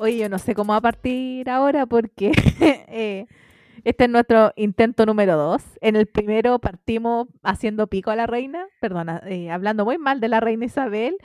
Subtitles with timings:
[0.00, 2.32] Oye, yo no sé cómo va a partir ahora porque
[2.88, 3.26] eh,
[3.84, 5.62] este es nuestro intento número dos.
[5.82, 10.28] En el primero partimos haciendo pico a la reina, perdona, eh, hablando muy mal de
[10.28, 11.18] la reina Isabel.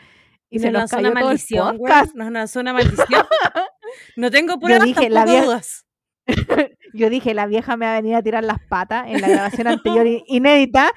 [0.49, 1.91] Y se nos lanzó cayó una todo el maldición, güey.
[1.93, 2.15] podcast.
[2.15, 3.07] Nos lanzó una maldición.
[4.17, 5.85] No tengo pruebas, dije, la vieja- dudas.
[6.93, 9.67] Yo dije, la vieja me va a venir a tirar las patas en la grabación
[9.67, 10.91] anterior inédita.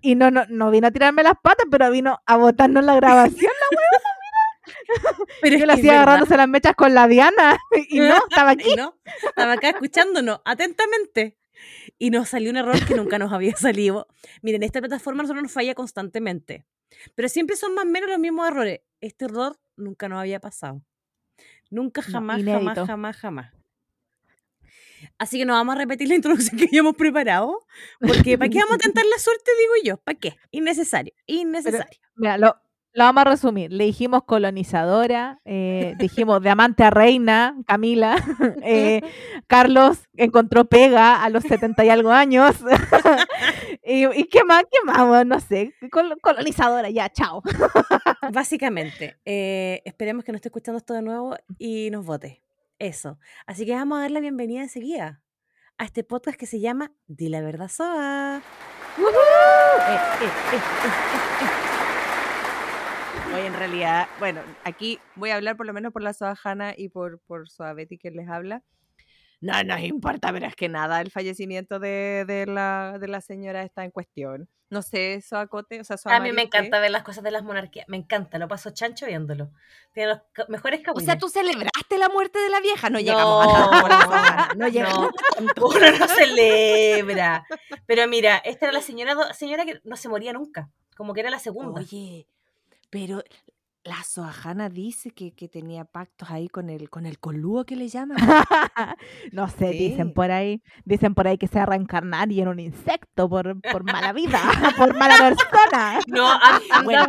[0.00, 3.50] Y no, no, no vino a tirarme las patas, pero vino a botarnos la grabación.
[5.42, 7.58] Pero Yo la hacía agarrándose las mechas con la Diana.
[7.88, 8.74] Y no, estaba aquí.
[8.76, 11.38] No, estaba acá escuchándonos atentamente.
[11.98, 14.06] Y nos salió un error que nunca nos había salido.
[14.42, 16.66] Miren, esta plataforma nosotros nos falla constantemente.
[17.14, 18.80] Pero siempre son más o menos los mismos errores.
[19.00, 20.82] Este error nunca nos había pasado.
[21.70, 23.52] Nunca, jamás, jamás, jamás, jamás.
[25.18, 27.66] Así que no vamos a repetir la introducción que habíamos preparado.
[28.00, 29.96] Porque ¿para qué vamos a tentar la suerte, digo yo?
[29.98, 30.36] ¿Para qué?
[30.50, 31.98] Innecesario, innecesario.
[32.16, 32.56] Mira, lo,
[32.92, 33.72] lo vamos a resumir.
[33.72, 38.16] Le dijimos colonizadora, eh, dijimos de amante a reina, Camila.
[38.62, 39.00] eh,
[39.46, 42.56] Carlos encontró pega a los 70 y algo años.
[43.84, 45.72] y, y qué más, qué más, Bueno, no sé.
[45.90, 47.42] col- colonizadora, ya, chao.
[48.32, 52.42] Básicamente, eh, esperemos que nos esté escuchando esto de nuevo y nos vote.
[52.78, 53.18] Eso.
[53.46, 55.22] Así que vamos a dar la bienvenida enseguida
[55.78, 58.40] a este podcast que se llama Di la verdad Soa.
[58.98, 61.79] Eh, eh, eh, eh, eh.
[63.34, 66.74] Oye, en realidad, bueno, aquí voy a hablar por lo menos por la Soa Hanna
[66.76, 68.62] y por, por Soa Betty que les habla.
[69.40, 73.62] No nos importa, pero es que nada, el fallecimiento de, de la, de la señora
[73.62, 74.48] está en cuestión.
[74.68, 76.58] No sé, Soa Cote, o sea, Soa A mí me Mari, ¿qué?
[76.58, 77.86] encanta ver las cosas de las monarquías.
[77.88, 79.50] Me encanta, lo paso chancho viéndolo.
[79.94, 81.04] Tiene los mejores O cabullos.
[81.06, 82.90] sea, tú celebraste la muerte de la vieja.
[82.90, 85.66] No, llegamos a la Hanna, No llegamos tanto.
[85.68, 87.46] Uno no celebra.
[87.86, 90.68] Pero mira, esta era la señora, señora que no se moría nunca.
[90.96, 91.80] Como que era la segunda.
[91.80, 92.26] Oye,
[92.90, 93.22] pero
[93.82, 97.76] la Soa Hanna dice que, que tenía pactos ahí con el, con el colúo que
[97.76, 98.18] le llaman.
[99.32, 102.48] no sé, dicen por ahí, dicen por ahí que se va a reencarnar y en
[102.48, 104.38] un insecto por, por mala vida,
[104.76, 106.00] por mala persona.
[106.08, 106.28] No,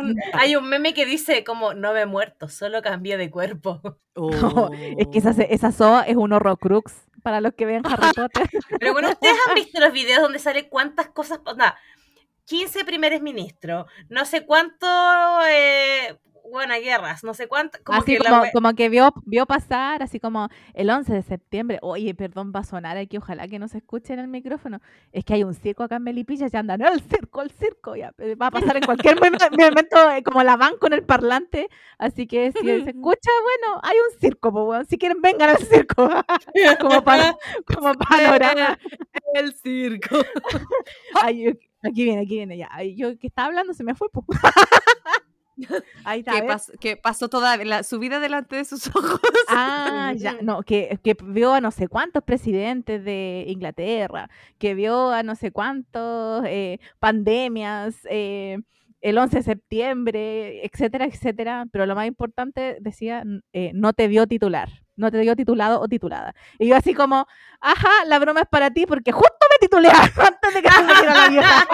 [0.00, 3.80] un- hay un meme que dice como no me he muerto, solo cambié de cuerpo.
[4.16, 8.08] No, es que esa, se- esa SOA es un horrocrux para los que vean Harry
[8.16, 8.48] Potter.
[8.80, 11.40] Pero bueno, ustedes han visto los videos donde sale cuántas cosas,
[12.46, 14.86] 15 primeros ministros, no sé cuánto,
[15.48, 16.18] eh,
[16.50, 19.46] bueno, guerras, no sé cuánto, como así que la como, we- como que vio, vio
[19.46, 21.78] pasar, así como el 11 de septiembre.
[21.80, 24.80] Oye, perdón, va a sonar aquí, ojalá que no se escuche en el micrófono.
[25.12, 28.12] Es que hay un circo acá en Melipilla, ya andan, el circo, el circo, ya.
[28.40, 29.38] Va a pasar en cualquier momen-
[29.86, 31.68] momento, eh, como la van con el parlante.
[31.96, 34.86] Así que si se escucha, bueno, hay un circo, pues, weón.
[34.86, 36.06] Si quieren, vengan al circo.
[36.80, 37.36] como, pa-
[37.72, 38.78] como panorama.
[39.34, 40.18] el circo.
[41.14, 42.70] Ay, aquí viene, aquí viene ya.
[42.96, 44.08] Yo que estaba hablando se me fue.
[44.10, 44.24] po.
[46.04, 46.42] Ahí está.
[46.80, 49.20] Que, pasó toda la, su vida delante de sus ojos.
[49.48, 55.10] Ah, ya, no, que, que vio a no sé cuántos presidentes de Inglaterra, que vio
[55.10, 58.58] a no sé cuántos eh, pandemias, eh,
[59.02, 61.66] el 11 de septiembre, etcétera, etcétera.
[61.70, 65.88] Pero lo más importante, decía, eh, no te vio titular, no te vio titulado o
[65.88, 66.34] titulada.
[66.58, 67.26] Y yo así como,
[67.60, 71.14] ajá, la broma es para ti porque justo me titulé antes de que se muriera
[71.14, 71.68] la vieja.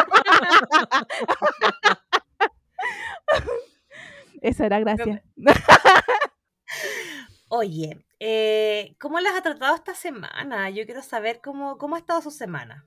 [4.40, 5.22] Eso era gracia.
[7.48, 10.70] Oye, eh, ¿cómo las ha tratado esta semana?
[10.70, 12.86] Yo quiero saber cómo, cómo ha estado su semana.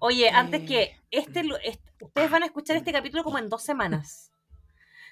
[0.00, 3.48] Oye, antes Eh, que este, lu- est- ustedes van a escuchar este capítulo como en
[3.48, 4.32] dos semanas.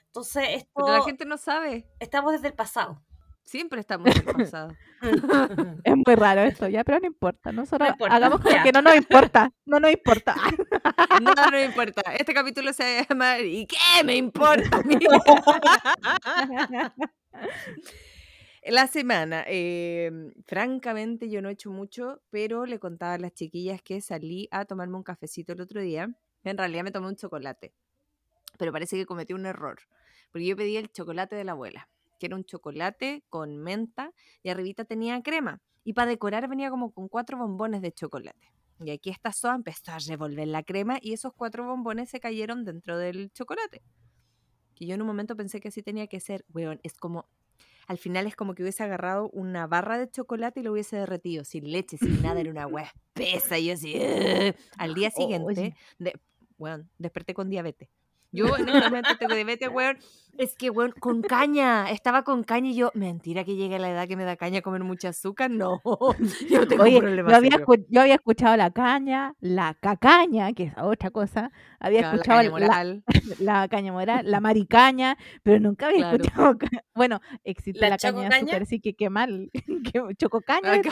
[0.07, 1.87] Entonces, esto Pero la gente no sabe.
[1.99, 3.03] estamos desde el pasado.
[3.47, 4.77] Siempre estamos en el pasado.
[5.85, 7.53] Es muy raro esto, ya, pero no importa.
[7.53, 9.53] Nosotros importa, hagamos como que no nos importa.
[9.65, 10.35] No nos importa.
[11.23, 12.03] No, no me importa.
[12.15, 14.83] Este capítulo se va a llamar ¿Y qué me importa?
[18.65, 20.11] La semana, eh,
[20.47, 24.65] francamente yo no he hecho mucho, pero le contaba a las chiquillas que salí a
[24.65, 26.11] tomarme un cafecito el otro día.
[26.43, 27.73] En realidad me tomé un chocolate,
[28.59, 29.79] pero parece que cometí un error,
[30.33, 34.51] porque yo pedí el chocolate de la abuela, que era un chocolate con menta y
[34.51, 35.61] arribita tenía crema.
[35.85, 38.53] Y para decorar venía como con cuatro bombones de chocolate.
[38.81, 42.65] Y aquí esta soa empezó a revolver la crema y esos cuatro bombones se cayeron
[42.65, 43.83] dentro del chocolate.
[44.75, 46.45] Que yo en un momento pensé que así tenía que ser.
[46.53, 47.27] Weón, es como.
[47.87, 51.45] Al final es como que hubiese agarrado una barra de chocolate y lo hubiese derretido,
[51.45, 53.59] sin leche, sin nada, era una weá espesa.
[53.59, 53.95] Y yo así.
[53.97, 54.55] "Ugh".
[54.77, 55.77] Al día siguiente, Oye.
[55.99, 56.13] de,
[56.59, 57.89] weón, desperté con diabetes.
[58.37, 59.99] Yo en este momento tengo diabetes, weón.
[60.39, 61.91] Es que, weón, con caña.
[61.91, 64.61] Estaba con caña y yo, mentira que llegue a la edad que me da caña
[64.61, 65.51] comer mucha azúcar.
[65.51, 65.81] No,
[66.51, 67.67] yo tengo Oye, un problema yo había, serio.
[67.89, 71.51] yo había escuchado la caña, la cacaña, que es otra cosa.
[71.81, 73.05] Había Claro, la escuchado caña la, moral.
[73.41, 76.25] la caña morada, la maricaña, pero nunca había Claro.
[76.25, 76.59] escuchado.
[76.95, 79.51] Bueno, existe ¿La la, caña de azúcar, así que qué mal.
[79.93, 80.83] ¿Qué, ¿Chococaña?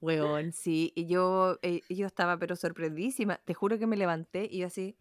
[0.00, 3.40] Weón, sí, y yo, eh, yo estaba pero sorprendísima.
[3.44, 4.96] Te juro que me levanté y yo así,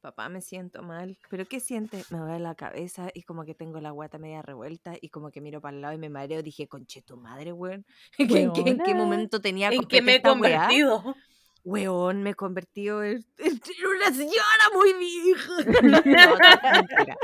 [0.00, 1.18] papá, me siento mal.
[1.28, 2.10] ¿Pero qué sientes?
[2.10, 5.40] Me duele la cabeza y como que tengo la guata media revuelta y como que
[5.40, 6.42] miro para el lado y me mareo.
[6.42, 7.84] Dije, conche tu madre, weón.
[8.18, 8.94] ¿En qué, en qué Weona.
[8.94, 10.68] momento tenía ¿En qué me he weá?
[11.68, 13.60] Weón, me he convertido en, en
[13.94, 15.52] una señora muy vieja.
[15.82, 17.16] no, no, mentira.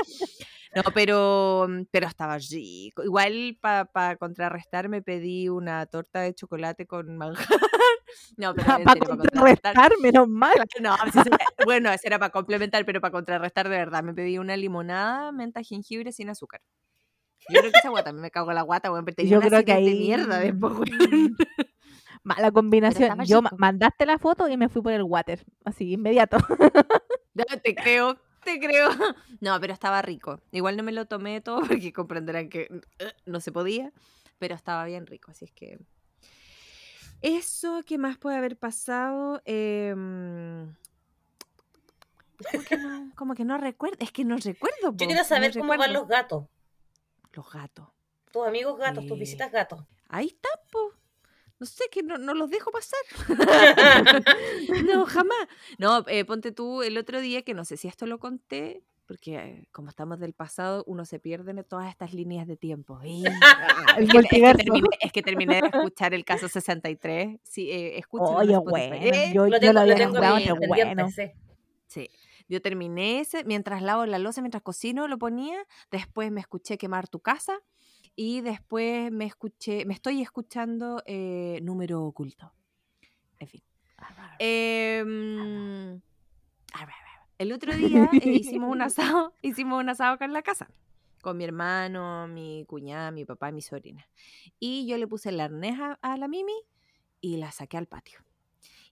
[0.75, 3.03] No, pero, pero estaba rico.
[3.03, 7.47] Igual para contrarrestar me pedí una torta de chocolate con manjar.
[8.37, 9.75] No, pero Para pa' contrarrestar.
[10.01, 10.53] menos mal.
[10.79, 11.29] No, sí, sí,
[11.65, 14.03] bueno, eso era para complementar, pero para contrarrestar de verdad.
[14.03, 16.61] Me pedí una limonada, menta, jengibre sin azúcar.
[17.49, 19.47] Yo creo que esa guata, me cago en la guata, weón, pero tenía Yo una
[19.47, 21.35] creo que de mierda después, weón.
[22.25, 23.23] Mala combinación.
[23.23, 23.55] Yo rico.
[23.57, 26.37] mandaste la foto y me fui por el water, así, inmediato.
[27.63, 28.89] Te creo, te creo.
[29.41, 30.39] No, pero estaba rico.
[30.51, 32.61] Igual no me lo tomé todo porque comprenderán que
[32.99, 33.91] eh, no se podía,
[34.39, 35.77] pero estaba bien rico, así es que...
[37.21, 39.41] Eso, ¿qué más puede haber pasado?
[39.45, 40.73] Em,
[42.51, 44.91] Como que no, como que no recuerdo, es que no recuerdo.
[44.91, 45.93] po, Yo quiero no saber cómo van recuerdo.
[46.01, 46.45] los gatos.
[47.33, 47.87] Los gatos.
[48.31, 49.19] Tus amigos gatos, tus Eh.
[49.19, 49.81] visitas gatos.
[50.09, 50.93] Ahí está, po.
[51.59, 52.99] No sé, que no, no los dejo pasar.
[54.85, 55.47] no, jamás.
[55.77, 59.35] No, eh, ponte tú el otro día, que no sé si esto lo conté, porque
[59.35, 62.99] eh, como estamos del pasado, uno se pierde en todas estas líneas de tiempo.
[63.05, 64.57] Y- El es, que, es que multiverso.
[64.57, 67.39] terminé, es que terminé de escuchar el caso 63.
[67.43, 71.09] Sí, eh, Oye, bueno, Eh, yo, Lo tengo, había bien bueno.
[71.87, 72.09] sí.
[72.47, 75.57] Yo terminé ese, mientras lavo la loza, mientras cocino, lo ponía.
[75.89, 77.59] Después me escuché quemar tu casa.
[78.15, 82.53] Y después me escuché, me estoy escuchando eh, número oculto.
[83.39, 83.61] En fin.
[86.79, 86.93] Ver.
[87.37, 90.69] el otro día eh, hicimos un asado, hicimos un asado acá en la casa.
[91.21, 94.07] Con mi hermano, mi cuñada, mi papá y mi sobrina.
[94.59, 96.53] Y yo le puse el arnés a, a la Mimi
[97.19, 98.19] y la saqué al patio.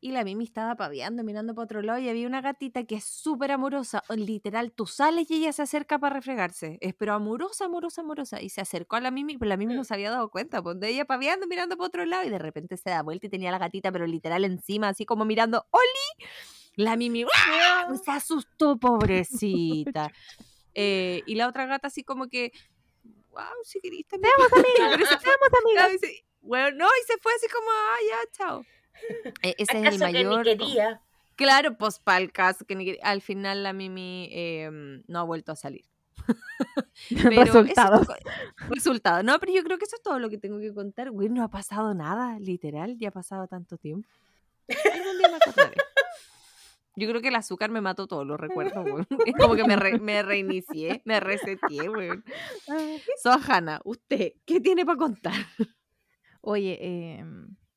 [0.05, 3.05] Y la Mimi estaba paviando, mirando para otro lado y había una gatita que es
[3.05, 4.03] súper amorosa.
[4.09, 6.77] Literal, tú sales y ella se acerca para refregarse.
[6.81, 8.41] Es pero amorosa, amorosa, amorosa.
[8.41, 10.61] Y se acercó a la Mimi, pero la Mimi no se había dado cuenta.
[10.61, 13.29] Pues de ella paviando, mirando para otro lado y de repente se da vuelta y
[13.29, 16.27] tenía la gatita, pero literal encima, así como mirando, ¡Oli!
[16.75, 17.23] La Mimi
[18.03, 20.11] se asustó, pobrecita.
[20.75, 22.51] Eh, y la otra gata así como que,
[23.29, 24.33] wow, si querís también.
[24.89, 24.97] Amigas.
[25.75, 28.65] Claro, y se- Bueno, no, y se fue así como, ah, ya, chao.
[29.41, 30.43] Eh, ese es el ¿Acaso que ni mayor.
[30.43, 31.01] quería?
[31.35, 35.23] Claro, pues para el caso que ni quería- al final la Mimi em, no ha
[35.23, 35.85] vuelto a salir.
[37.09, 37.75] Pero eso es
[38.69, 39.23] Resultados.
[39.25, 41.09] No, pero yo creo que eso es todo lo que tengo que contar.
[41.11, 42.97] Güey, no ha pasado nada, literal.
[42.97, 44.07] Ya ha pasado tanto tiempo.
[44.93, 45.75] Algún día me acordaré.
[46.95, 49.03] Yo creo que el azúcar me mató todos los recuerdos, güey.
[49.25, 52.11] Es como que me, re- me reinicié, me reseteé, güey.
[53.21, 55.33] Sohana, usted, ¿qué tiene para contar?
[56.41, 57.25] Oye, eh,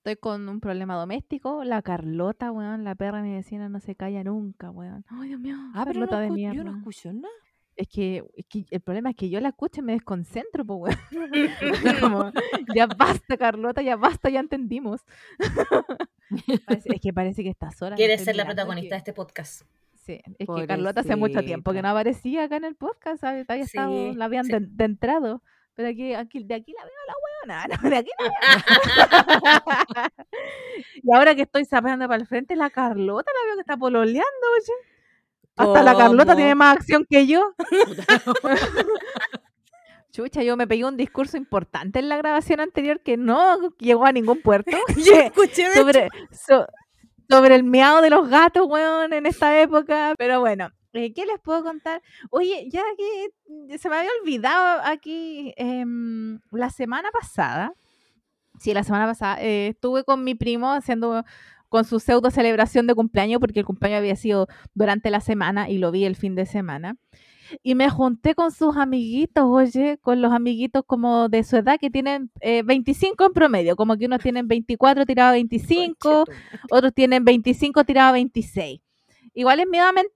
[0.06, 1.64] estoy con un problema doméstico.
[1.64, 5.04] La Carlota, weón, la perra de mi vecina no se calla nunca, weón.
[5.08, 5.56] Ay, Dios mío.
[5.74, 6.54] Ah, pero no Carlota de mierda.
[6.56, 7.34] yo no escucho nada.
[7.74, 10.96] Es que, es que el problema es que yo la escucho y me desconcentro, pues,
[11.10, 11.50] weón.
[12.00, 12.32] Como,
[12.72, 15.04] ya basta, Carlota, ya basta, ya entendimos.
[16.66, 17.96] Parece- es que parece que está sola.
[17.96, 19.62] Quieres ser la protagonista de este podcast.
[19.94, 23.44] Sí, es que Carlota hace mucho tiempo que no aparecía acá en el podcast, ¿sabes?
[23.48, 24.52] Había estado, Sí, la habían sí.
[24.52, 25.42] de, de entrado.
[25.76, 27.14] Pero aquí, aquí, de aquí la veo la
[27.54, 30.10] weona, no, de aquí la veo.
[31.02, 34.24] y ahora que estoy sapeando para el frente, la Carlota la veo que está pololeando,
[34.58, 34.72] oye.
[35.58, 37.54] Hasta la Carlota tiene más acción que yo.
[40.12, 44.12] Chucha, yo me pegué un discurso importante en la grabación anterior que no llegó a
[44.12, 44.76] ningún puerto.
[44.96, 46.66] Yo escuché sobre, so-
[47.28, 50.14] sobre el miau de los gatos, weón, en esta época.
[50.16, 52.02] Pero bueno, eh, ¿qué les puedo contar?
[52.30, 57.72] Oye, ya que mm, se me había olvidado aquí em, la semana pasada.
[58.58, 61.24] Sí, la semana pasada eh, estuve con mi primo haciendo
[61.68, 65.78] con su pseudo celebración de cumpleaños, porque el cumpleaños había sido durante la semana y
[65.78, 66.96] lo vi el fin de semana.
[67.62, 71.90] Y me junté con sus amiguitos, oye, con los amiguitos como de su edad que
[71.90, 76.24] tienen eh, 25 en promedio, como que unos tienen 24 tirado a 25,
[76.70, 78.80] otros tienen 25 tirado a 26.
[79.34, 80.06] Igual es men-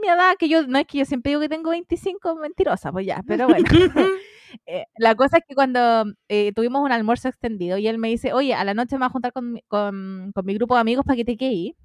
[0.00, 3.06] mi edad, que yo, no es que yo siempre digo que tengo 25, mentirosa, pues
[3.06, 3.64] ya, pero bueno.
[4.66, 8.32] Eh, la cosa es que cuando eh, tuvimos un almuerzo extendido y él me dice,
[8.32, 11.04] oye, a la noche me voy a juntar con, con, con mi grupo de amigos
[11.04, 11.76] para que te quede.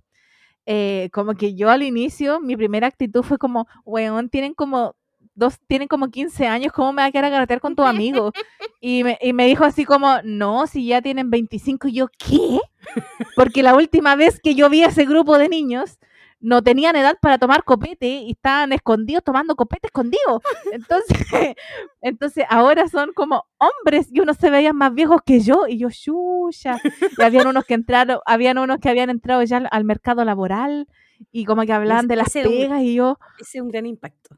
[0.65, 4.95] Eh, como que yo al inicio, mi primera actitud fue como, weón, tienen como
[5.35, 8.33] dos, tienen como 15 años, ¿cómo me va a quedar a carretear con tus amigos?
[8.81, 12.59] Y me, y me dijo así como, no, si ya tienen 25, y yo, ¿qué?
[13.35, 15.97] Porque la última vez que yo vi a ese grupo de niños,
[16.45, 20.41] no tenían edad para tomar copete y estaban escondidos tomando copete escondido.
[20.71, 21.55] Entonces,
[22.01, 25.89] entonces ahora son como hombres y unos se veían más viejos que yo y yo,
[25.89, 26.77] chucha.
[27.17, 30.87] Y habían unos que entraron, habían unos que habían entrado ya al, mercado laboral
[31.31, 34.37] y como que hablaban de las un- pegas y yo, Ese es un gran impacto.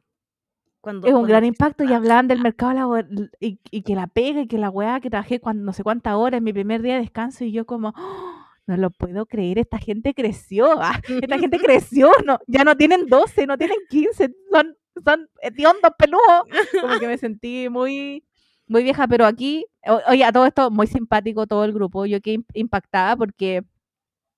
[0.79, 4.07] Cuando, es un cuando gran impacto y hablaban del mercado laboral y, y que la
[4.07, 6.81] pega y que la weá que trabajé cuando no sé cuántas horas en mi primer
[6.81, 8.36] día de descanso y yo como "Oh,
[8.67, 13.07] no lo puedo creer, esta gente creció, ah, esta gente creció, no, ya no tienen
[13.07, 16.43] 12, no tienen 15, son, son hediondos peludos,
[16.81, 18.23] como que me sentí muy,
[18.67, 22.19] muy vieja, pero aquí, o- oye, a todo esto, muy simpático todo el grupo, yo
[22.21, 23.63] quedé im- impactada porque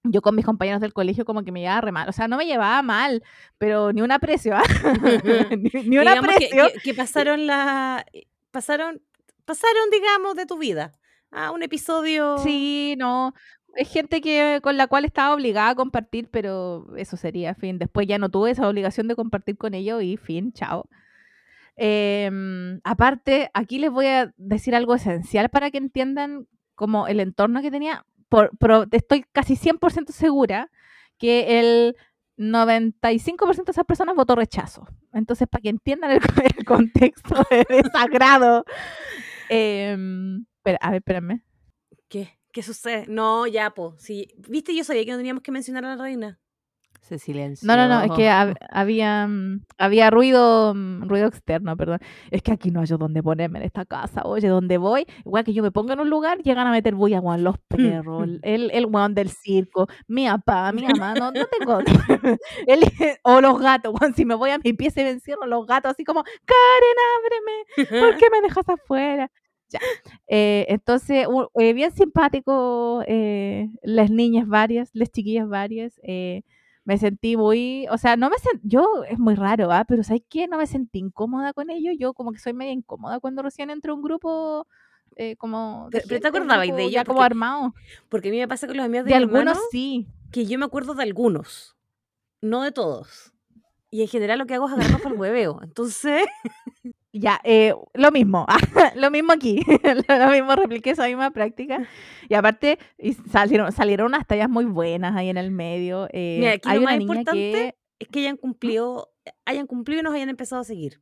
[0.03, 2.38] yo con mis compañeros del colegio como que me llevaba re mal, o sea, no
[2.38, 3.21] me llevaba mal,
[3.57, 4.63] pero ni un aprecio, ¿ah?
[5.57, 6.67] ni, ni un que, aprecio.
[6.74, 8.05] que- que pasaron la
[8.51, 9.01] pasaron
[9.45, 10.91] pasaron digamos de tu vida
[11.31, 13.33] a un episodio Sí, no.
[13.76, 17.78] Es gente que con la cual estaba obligada a compartir, pero eso sería, fin.
[17.80, 20.90] Después ya no tuve esa obligación de compartir con ellos y fin, chao.
[21.82, 26.46] Em, aparte, aquí les voy a decir algo esencial para que entiendan
[26.76, 28.06] como el entorno que tenía.
[28.28, 28.52] Por,
[28.92, 30.70] estoy casi 100% segura
[31.18, 31.96] que el
[32.38, 34.88] 95% de esas personas votó rechazo.
[35.14, 36.20] Entonces, para que entiendan el,
[36.58, 38.66] el contexto de desagrado.
[39.50, 40.46] em,
[40.82, 41.44] a ver, espérame.
[42.08, 42.38] ¿Qué?
[42.51, 43.06] ¿Qué sucede?
[43.08, 43.96] No, ya, po.
[43.98, 44.27] Sí.
[44.50, 44.75] ¿Viste?
[44.75, 46.39] Yo sabía que no teníamos que mencionar a la reina.
[47.01, 47.65] Se silenció.
[47.65, 52.00] No, no, no, es que hab- había, mm, había ruido, mm, ruido externo, perdón.
[52.29, 54.22] Es que aquí no hay donde ponerme en esta casa.
[54.25, 57.20] Oye, donde voy, igual que yo me ponga en un lugar, llegan a meter bulla,
[57.22, 61.79] weón, los perros, el, el weón del circo, mi papá, mi mamá, no, no tengo.
[62.68, 62.84] el-
[63.24, 65.91] o los gatos, weón, si me voy a mi pieza y me encierro, los gatos
[65.91, 66.98] así como, Karen,
[67.88, 69.32] ábreme, ¿por qué me dejas afuera?
[69.70, 69.80] Ya.
[70.28, 76.00] Eh, entonces, u- eh, bien simpático, eh, las niñas varias, las chiquillas varias.
[76.04, 76.44] eh,
[76.86, 79.86] me sentí muy, o sea, no me sentí, yo, es muy raro, ¿ah?
[79.88, 80.48] Pero ¿sabes qué?
[80.48, 81.94] No me sentí incómoda con ellos.
[82.00, 84.66] Yo como que soy media incómoda cuando recién entro a un grupo
[85.16, 85.90] eh, como...
[85.92, 86.94] de Pero- pero ¿te gente, un acordabas de ellos?
[86.94, 87.76] Ya como armado.
[88.08, 90.08] Porque a mí me pasa con los amigos de, De algunos hermano, sí.
[90.32, 91.76] que yo me acuerdo de algunos,
[92.42, 93.34] no de todos.
[93.92, 95.60] Y en general lo que hago es agarrarlos para el hueveo.
[95.62, 96.26] Entonces,
[97.20, 98.46] Ya, eh, lo mismo,
[98.96, 99.60] lo mismo aquí,
[100.08, 101.86] lo mismo, repliqué esa misma práctica.
[102.30, 106.08] Y aparte, y salieron, salieron unas tallas muy buenas ahí en el medio.
[106.14, 107.76] eh, Mira, aquí hay lo una más niña importante que...
[108.00, 109.12] es que hayan cumplido,
[109.46, 111.02] hayan cumplido y nos hayan empezado a seguir.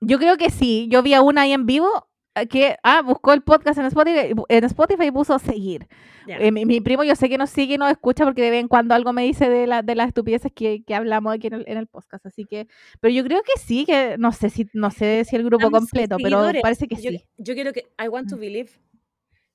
[0.00, 0.86] Yo creo que sí.
[0.90, 2.08] Yo vi a una ahí en vivo
[2.46, 5.86] que ah, buscó el podcast en Spotify, en Spotify y puso seguir.
[6.26, 6.36] Ya.
[6.36, 8.60] Eh, mi, mi primo yo sé que nos sigue y nos escucha porque de vez
[8.60, 11.54] en cuando algo me dice de, la, de las estupideces que, que hablamos aquí en
[11.54, 12.26] el, en el podcast.
[12.26, 12.66] Así que,
[13.00, 16.16] pero yo creo que sí, que no sé si, no sé si el grupo completo,
[16.22, 17.24] pero parece que yo, sí.
[17.38, 18.70] yo quiero que, I want to believe.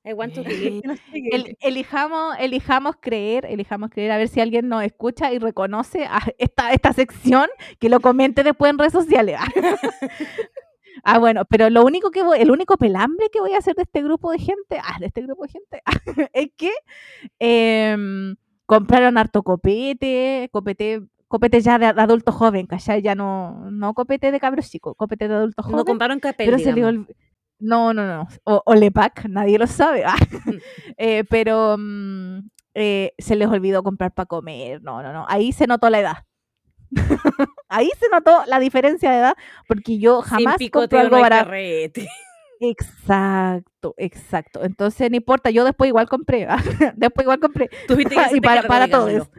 [0.06, 0.82] I want to believe.
[0.84, 1.30] nos siguen.
[1.32, 6.20] El- elijamos, elijamos creer, elijamos creer, a ver si alguien nos escucha y reconoce a
[6.40, 7.48] esta, esta sección,
[7.80, 9.40] que lo comente después en redes sociales.
[11.04, 13.84] Ah, bueno, pero lo único que voy, el único pelambre que voy a hacer de
[13.84, 15.82] este grupo de gente, ah, de este grupo de gente,
[16.34, 16.72] es que
[17.40, 18.36] em,
[18.66, 23.02] compraron harto copete, copete, copete ya de adulto joven, ¿cachai?
[23.02, 25.78] Ya no, no copete de cabros chicos, copete de adulto joven.
[25.78, 27.08] no compraron Capel, Pero se le digamos.
[27.08, 27.16] olvi-
[27.60, 28.28] No, no, no.
[28.44, 30.04] O, o Lepac, nadie lo sabe.
[30.06, 30.16] ah.
[30.98, 32.40] Eh, pero mm,
[32.76, 34.82] eh, se les olvidó comprar para comer.
[34.84, 35.26] No, no, no.
[35.28, 36.18] Ahí se notó la edad.
[37.74, 39.36] Ahí se notó la diferencia de edad,
[39.68, 41.46] porque yo Sin jamás compro picoteo algo no barato.
[41.46, 42.08] carrete.
[42.60, 44.64] Exacto, exacto.
[44.64, 46.46] Entonces no importa, yo después igual compré.
[46.50, 46.64] ah,
[46.96, 47.70] después igual compré.
[47.88, 49.30] Tuviste que y para, para todos.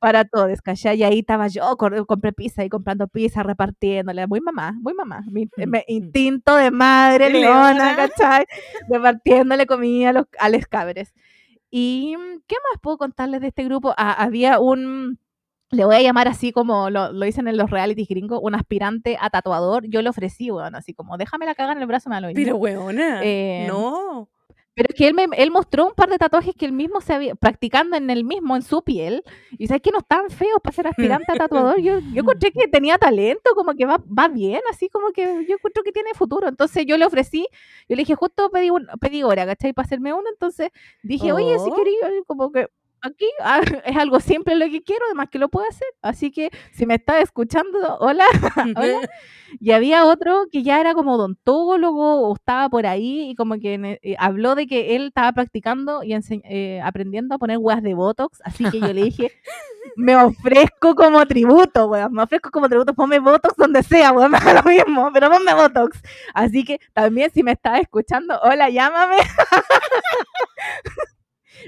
[0.00, 0.98] Para todos, ¿cachai?
[0.98, 4.26] Y ahí estaba yo, compré pizza y comprando pizza, repartiéndole.
[4.28, 5.22] Muy mamá, muy mamá.
[5.30, 7.96] Mi me- instinto de madre Leona.
[7.96, 8.46] ¿cachai?
[8.88, 11.12] Repartiéndole comida a los, a los cabres.
[11.70, 13.92] ¿Y mm, qué más puedo contarles de este grupo?
[13.96, 15.18] Ah, había un,
[15.70, 19.16] le voy a llamar así como lo, lo dicen en los reality gringos, un aspirante
[19.20, 19.86] a tatuador.
[19.88, 22.28] Yo le ofrecí, bueno, así como, déjame la caga en el brazo, me lo.
[22.34, 23.20] Pero, weona.
[23.22, 24.28] Eh, no.
[24.74, 27.12] Pero es que él, me, él mostró un par de tatuajes que él mismo se
[27.12, 29.24] había, practicando en el mismo, en su piel,
[29.58, 31.80] y sabes que no estaban feos para ser aspirante a tatuador.
[31.80, 35.56] Yo, yo encontré que tenía talento, como que va, va bien, así como que yo
[35.56, 36.46] encuentro que tiene futuro.
[36.46, 37.48] Entonces yo le ofrecí,
[37.88, 39.72] yo le dije, justo pedí, un, pedí hora, ¿cachai?
[39.72, 40.70] Para hacerme uno, entonces
[41.02, 41.74] dije, oye, si Oh.
[41.74, 41.98] quería,
[42.28, 42.68] como que
[43.02, 45.88] aquí ah, es algo simple lo que quiero, además que lo puedo hacer.
[46.02, 48.24] Así que si me estás escuchando, hola,
[48.76, 49.00] hola.
[49.60, 53.98] Y había otro que ya era como odontólogo o estaba por ahí y como que
[54.02, 56.14] eh, habló de que él estaba practicando y
[56.44, 58.42] eh, aprendiendo a poner hueas de Botox.
[58.44, 59.32] Así que yo le dije,
[59.96, 62.12] me ofrezco como tributo, weón.
[62.12, 62.92] Me ofrezco como tributo.
[62.92, 64.32] Ponme Botox donde sea, weón.
[64.32, 65.98] Me lo mismo, pero ponme Botox.
[66.34, 69.16] Así que también si me estás escuchando, hola, llámame.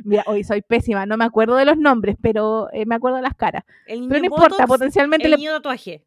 [0.04, 3.22] Mira, hoy soy pésima, no me acuerdo de los nombres, pero eh, me acuerdo de
[3.22, 3.64] las caras.
[3.86, 6.04] El Pero no importa, Botox, potencialmente el le niño tatuaje.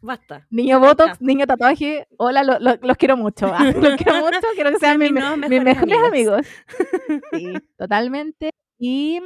[0.00, 0.46] Basta.
[0.50, 3.50] Niño Botox, niño tatuaje, hola, lo- lo- los quiero mucho.
[3.52, 6.08] ah, Los quiero mucho, quiero que sean mis, mejores amigos.
[6.08, 6.46] amigos.
[7.32, 8.50] Sí, totalmente.
[8.78, 9.20] Y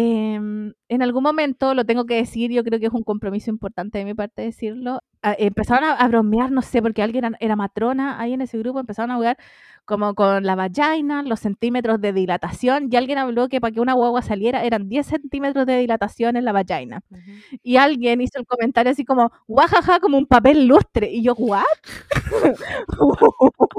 [0.00, 3.98] em, en algún momento, lo tengo que decir, yo creo que es un compromiso importante
[3.98, 5.00] de mi parte decirlo.
[5.22, 8.58] a- empezaron a, a bromear, no sé, porque alguien era, era matrona ahí en ese
[8.58, 9.36] grupo, empezaron a jugar
[9.84, 13.94] como con la vagina, los centímetros de dilatación, y alguien habló que para que una
[13.94, 17.00] guagua saliera eran 10 centímetros de dilatación en la vagina
[17.62, 21.10] y alguien hizo el comentario así como, guajaja, como un papel lustre.
[21.12, 21.64] Y yo, ¿what?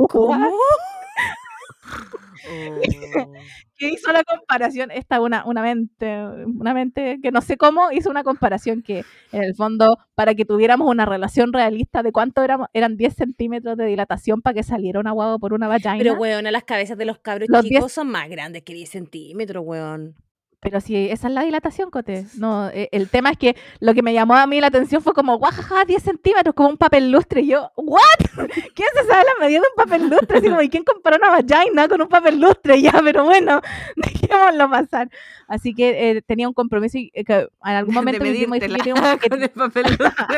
[1.87, 3.27] ¿What?
[3.77, 8.09] Que hizo la comparación, esta una, una mente, una mente que no sé cómo hizo
[8.09, 12.69] una comparación que en el fondo, para que tuviéramos una relación realista de cuánto éramos,
[12.73, 15.95] eran 10 centímetros de dilatación para que saliera una guagua por una vagina.
[15.99, 19.63] Pero, weón, las cabezas de los cabros Los chicos son más grandes que 10 centímetros,
[19.63, 20.15] weón.
[20.59, 22.25] Pero si esa es la dilatación, Cote.
[22.35, 25.13] No, eh, el tema es que lo que me llamó a mí la atención fue
[25.13, 27.41] como, guajaja, 10 centímetros, como un papel lustre.
[27.41, 28.01] Y yo, ¿what?
[28.75, 30.39] ¿Quién se sabe la medida de un papel lustre?
[30.39, 32.81] Así como, ¿y quién comparó una vagina con un papel lustre?
[32.87, 33.61] Ya, pero bueno,
[33.95, 35.09] dejémoslo pasar.
[35.47, 39.41] Así que eh, tenía un compromiso y eh, que en algún momento de que con
[39.43, 40.37] el papel lustre.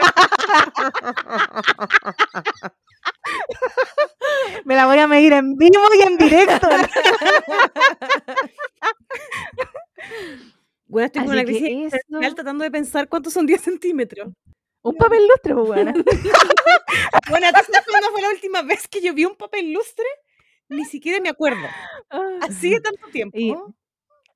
[4.66, 6.68] me la voy a medir en vivo y en directo.
[10.88, 14.30] Weón, estoy con una crisis eso- tratando de pensar cuántos son 10 centímetros.
[14.82, 15.92] un papel lustre, pues, buena.
[15.94, 16.04] Bueno,
[17.54, 20.06] ¿tú sabes cuándo fue la última vez que yo vi un papel lustre?
[20.70, 21.66] Ni siquiera me acuerdo.
[22.42, 23.38] Así de tanto tiempo.
[23.38, 23.56] Y-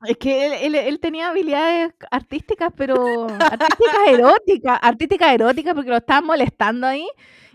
[0.06, 5.98] Es que él, él- él tenía habilidades artísticas, pero artísticas eróticas, artísticas eróticas, porque lo
[5.98, 7.08] estaban molestando ahí.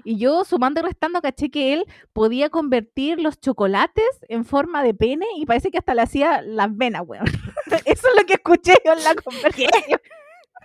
[0.09, 1.85] Y yo, sumando y restando, caché que él
[2.15, 6.75] podía convertir los chocolates en forma de pene y parece que hasta le hacía las
[6.75, 7.27] venas, weón.
[7.85, 9.71] Eso es lo que escuché yo en la conversación.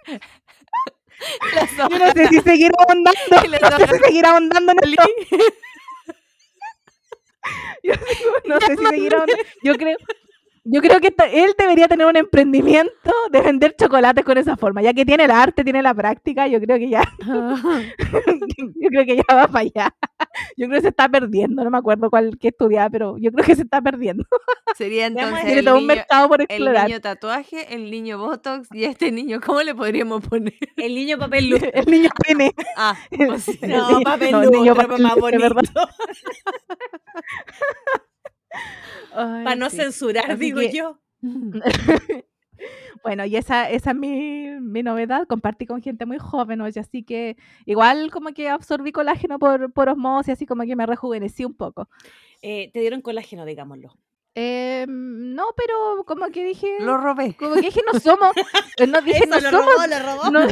[1.78, 5.04] Yo no sé si seguir ahondando, no sé si seguir ahondando en esto.
[7.84, 9.44] Yo digo, no sé si seguir ahondando.
[9.62, 9.98] Yo creo,
[10.66, 14.82] yo creo que esta- él debería tener un emprendimiento de vender chocolates con esa forma,
[14.82, 17.04] ya que tiene el arte, tiene la práctica, yo creo que ya,
[18.80, 19.96] yo creo que ya va para allá.
[20.58, 23.46] Yo creo que se está perdiendo, no me acuerdo cuál que estudiaba, pero yo creo
[23.46, 24.24] que se está perdiendo.
[24.76, 26.88] Sería entonces Tiene el todo un niño, mercado por el explorar.
[26.88, 30.54] niño tatuaje, el niño botox y este niño, ¿cómo le podríamos poner?
[30.78, 31.72] El niño papel lustre.
[31.76, 32.54] El niño pene.
[32.78, 33.62] Ah, pues.
[33.62, 35.90] No, papel no, el niño más papel lustre, bonito.
[39.14, 39.78] Para no sí.
[39.78, 41.00] censurar, Así digo que- yo.
[43.04, 47.04] Bueno, y esa, esa es mi, mi novedad, compartí con gente muy joven, oye, así
[47.04, 47.36] que
[47.66, 51.90] igual como que absorbí colágeno por, por osmosis, así como que me rejuvenecí un poco.
[52.42, 53.94] Eh, te dieron colágeno, digámoslo.
[54.36, 57.36] Eh, no, pero como que dije, Lo robé.
[57.36, 58.32] como que dije no somos,
[58.78, 60.32] eh, no dije no Eso, lo somos, robó, lo robó.
[60.32, 60.48] no-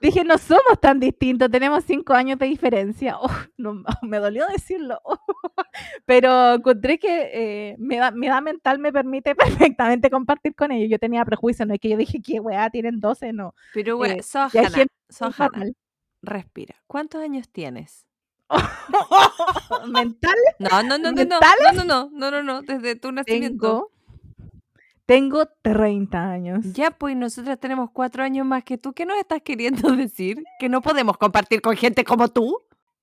[0.00, 3.16] dije no somos tan distintos, tenemos cinco años de diferencia.
[3.26, 5.18] Oh, no, me dolió decirlo, oh.
[6.06, 9.34] pero encontré que eh, mi, edad, mi edad mental me permite
[9.74, 10.90] perfectamente compartir con ellos.
[10.90, 13.54] Yo tenía prejuicios, no es que yo dije que weá, tienen 12, no.
[13.74, 15.76] Pero bueno, Eh, Sohana, gente Sohana, normal.
[16.22, 16.76] respira.
[16.86, 18.06] ¿Cuántos años tienes?
[19.88, 23.90] mental No, no, no, no, no, no, no, no, no, no, desde tu nacimiento.
[25.06, 26.72] Tengo, tengo 30 años.
[26.72, 28.92] Ya, pues nosotras tenemos cuatro años más que tú.
[28.92, 30.42] ¿Qué nos estás queriendo decir?
[30.58, 32.60] ¿Que no podemos compartir con gente como tú?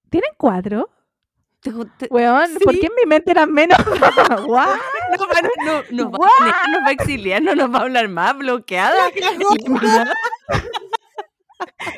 [0.09, 0.89] ¿Tienen cuatro?
[2.09, 3.77] Weón, ¿por qué en mi mente eran menos?
[5.91, 9.09] No, va a nos va a exiliar, no nos va a hablar más, bloqueada.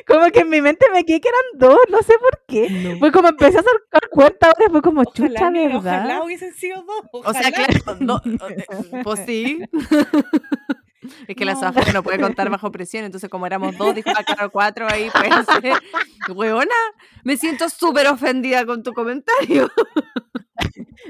[0.06, 2.96] Como que en mi mente me quedé que eran dos, no sé por qué.
[2.98, 5.98] Fue como empecé a sacar cuenta ahora, fue como chucha, Ojalá, nena, ¿verdad?
[6.06, 7.04] ojalá hubiesen sido dos.
[7.26, 9.60] O sea, claro, no, eh, pues sí.
[11.28, 11.60] Es que la No.
[11.60, 15.08] Soja no puede contar bajo presión, entonces como éramos dos, dijo, ah, claro, cuatro ahí,
[15.10, 15.74] puede ser.
[16.34, 16.74] Huevona,
[17.22, 19.70] me siento súper ofendida con tu comentario.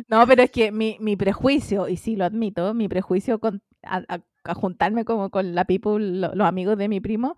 [0.08, 4.02] No, pero es que mi, mi prejuicio, y sí lo admito, mi prejuicio con, a,
[4.08, 7.36] a- a juntarme como con la people, lo- los amigos de mi primo,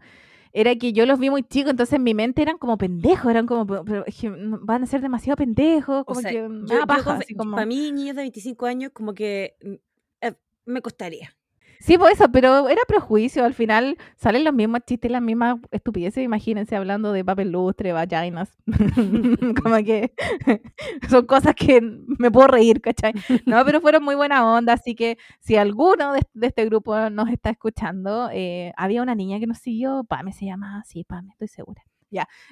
[0.61, 3.47] era que yo los vi muy chicos, entonces en mi mente eran como pendejos, eran
[3.47, 6.37] como, pero- pero es que no- van a ser demasiado pendejos, O como sea, que
[6.37, 9.75] yo- yo así como- Para mí, niños de 25 años, como que mm,
[10.23, 10.35] eh,
[10.67, 11.35] me costaría.
[11.81, 13.45] Sí, pues eso, pero era prejuicio.
[13.45, 16.25] Al final salen los mismos chistes, las mismas estupideces.
[16.25, 18.51] Imagínense hablando de papel lustre, vaginas.
[19.63, 20.13] Como que
[21.09, 23.13] son cosas que me puedo reír, ¿cachai?
[23.47, 24.73] No, pero fueron muy buena onda.
[24.75, 29.39] Así que si alguno de, de este grupo nos está escuchando, eh, había una niña
[29.39, 31.88] que nos siguió, Pame se llama, sí, Pame, estoy segura.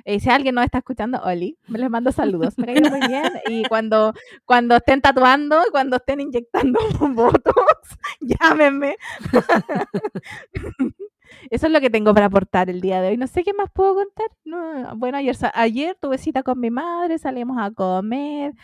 [0.05, 2.59] Eh, si alguien nos está escuchando, Oli, me les mando saludos.
[2.59, 3.33] Me muy bien.
[3.49, 4.13] Y cuando,
[4.45, 6.79] cuando estén tatuando, cuando estén inyectando
[7.15, 8.97] botox, llámenme.
[11.51, 13.17] Eso es lo que tengo para aportar el día de hoy.
[13.17, 14.27] No sé qué más puedo contar.
[14.45, 18.55] No, bueno, ayer, ayer tuve cita con mi madre, salimos a comer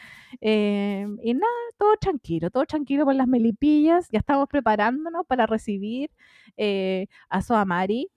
[0.40, 4.09] eh, y nada, todo tranquilo, todo tranquilo por las melipillas.
[4.11, 6.11] Ya estamos preparándonos para recibir
[6.57, 8.11] eh, a Soa Mari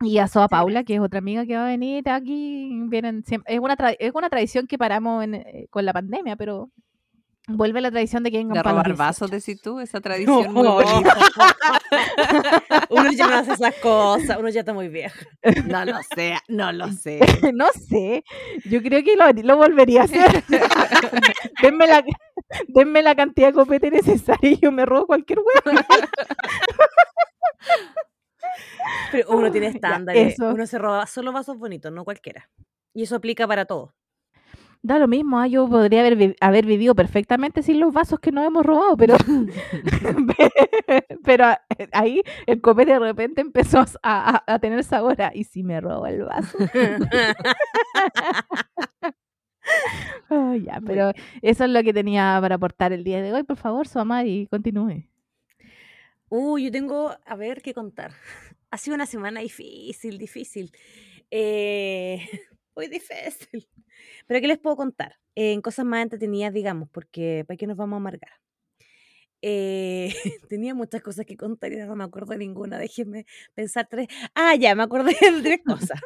[0.00, 2.68] y a Soa Paula, que es otra amiga que va a venir aquí.
[2.88, 6.36] Vienen siem- es, una tra- es una tradición que paramos en, eh, con la pandemia,
[6.36, 6.70] pero
[7.46, 9.46] vuelve la tradición de que vengan De robar vasos, 18.
[9.46, 10.00] decís tú, esa
[10.46, 10.78] tradición muy No.
[12.90, 15.16] uno ya no hace esas cosas, uno ya está muy viejo.
[15.66, 17.20] No lo sé, no lo sé.
[17.54, 18.24] no sé,
[18.64, 20.42] yo creo que lo, lo volvería a hacer.
[21.62, 22.02] denme, la,
[22.68, 25.76] denme la cantidad de copete necesaria y yo me robo cualquier hueá.
[29.12, 30.38] Pero uno tiene estándares.
[30.54, 32.48] Uno se roba solo vasos bonitos, no cualquiera.
[32.94, 33.94] Y eso aplica para todo.
[34.82, 38.30] Da lo mismo, ah, yo podría haber, vi- haber vivido perfectamente sin los vasos que
[38.30, 39.16] nos hemos robado, pero,
[41.24, 41.60] pero a-
[41.92, 45.80] ahí el copete de repente empezó a, a- a tener sabor a, ¿y si me
[45.80, 46.58] robo el vaso?
[50.62, 51.12] Ya, pero
[51.42, 53.42] eso es lo que tenía para aportar el día de hoy.
[53.44, 55.04] Por favor, Suamari, continúe.
[56.36, 58.12] Uy, yo tengo, a ver, qué contar.
[58.72, 60.72] Ha sido una semana difícil, difícil.
[61.30, 62.18] Eh,
[62.74, 63.68] muy difícil.
[64.26, 65.20] Pero ¿qué les puedo contar?
[65.36, 68.32] En cosas más entretenidas, digamos, porque ¿para qué nos vamos a amargar?
[69.42, 70.12] Eh,
[70.48, 72.78] tenía muchas cosas que contar y no me acuerdo de ninguna.
[72.78, 74.08] Déjenme pensar tres.
[74.34, 76.00] Ah, ya, me acordé de tres cosas.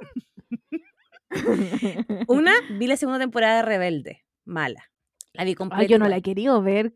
[2.28, 4.26] Una, vi la segunda temporada de Rebelde.
[4.44, 4.90] Mala.
[5.32, 5.80] La vi completa.
[5.80, 6.92] Ay, yo no la he querido ver,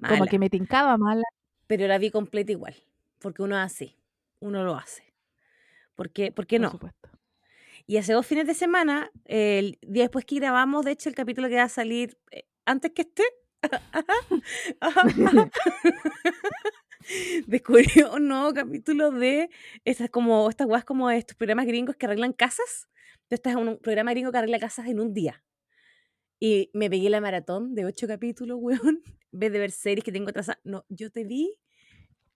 [0.00, 1.24] como mala, que me tincaba mala.
[1.70, 2.74] Pero la vi completa igual.
[3.20, 3.96] Porque uno es así.
[4.40, 5.14] Uno lo hace.
[5.94, 6.70] ¿Por qué, ¿Por qué por no?
[6.72, 7.10] supuesto.
[7.86, 11.48] Y hace dos fines de semana, el día después que grabamos, de hecho, el capítulo
[11.48, 13.22] que va a salir eh, antes que esté,
[17.46, 19.48] descubrió un nuevo capítulo de
[19.84, 22.88] estas como estas weas como estos programas gringos que arreglan casas.
[23.28, 25.44] Este es un programa gringo que arregla casas en un día.
[26.40, 29.02] Y me pegué la maratón de ocho capítulos, weón.
[29.32, 30.60] En vez de ver series que tengo atrasadas.
[30.64, 31.56] No, yo te vi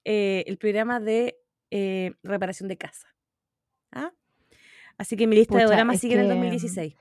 [0.05, 1.41] eh, el programa de
[1.73, 3.09] eh, reparación de casa.
[3.91, 4.13] ¿Ah?
[4.97, 6.95] Así que mi lista de dramas sigue en el que, 2016.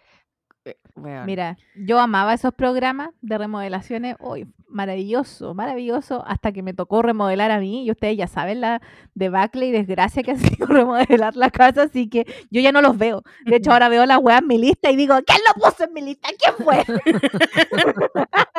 [0.96, 1.26] Weón.
[1.26, 4.16] Mira, yo amaba esos programas de remodelaciones.
[4.20, 6.24] Uy, maravilloso, maravilloso.
[6.26, 7.86] Hasta que me tocó remodelar a mí.
[7.86, 8.82] Y ustedes ya saben la
[9.14, 11.84] debacle y desgracia que ha sido remodelar la casa.
[11.84, 13.24] Así que yo ya no los veo.
[13.46, 15.94] De hecho, ahora veo la weá en mi lista y digo, ¿quién lo puso en
[15.94, 16.30] mi lista?
[16.38, 16.84] ¿Quién fue?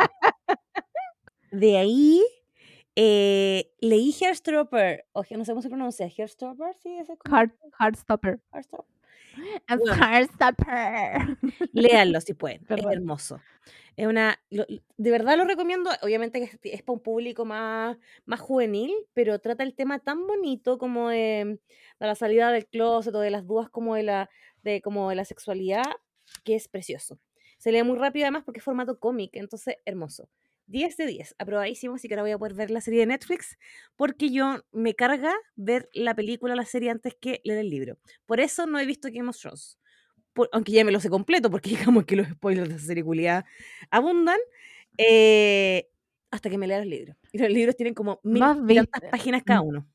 [1.51, 2.21] De ahí
[2.97, 5.07] eh, leí Hairstropper.
[5.13, 6.07] O no sé cómo se pronuncia.
[6.07, 8.41] Hairstropper, sí, ese Heart, Heartstopper.
[8.53, 8.95] Heartstopper.
[10.01, 11.37] Heartstopper.
[11.73, 12.63] Léanlo si pueden.
[12.69, 13.41] Es hermoso.
[13.97, 15.91] Es una, lo- de verdad lo recomiendo.
[16.03, 20.79] Obviamente que es, para un público más, más juvenil, pero trata el tema tan bonito
[20.79, 21.59] como de,
[22.01, 24.31] de la salida del closet o de las dudas como de la,
[24.63, 25.85] de, como de la sexualidad,
[26.43, 27.19] que es precioso.
[27.59, 30.29] Se lee muy rápido además porque es formato cómic, entonces hermoso.
[30.67, 33.59] 10 de 10, aprobadísimo, así que ahora voy a poder ver la serie de Netflix,
[33.97, 37.99] porque yo me carga ver la película, la serie antes que leer el libro.
[38.27, 39.79] Por eso no he visto Game of Thrones.
[40.33, 43.05] Por- aunque ya me lo sé completo, porque digamos que los spoilers de esa serie
[43.05, 43.45] culiada
[43.91, 44.39] abundan,
[44.99, 45.89] eh,
[46.31, 47.17] hasta que me lea los libros.
[47.33, 49.87] Y los libros tienen como mil visto- páginas cada uno.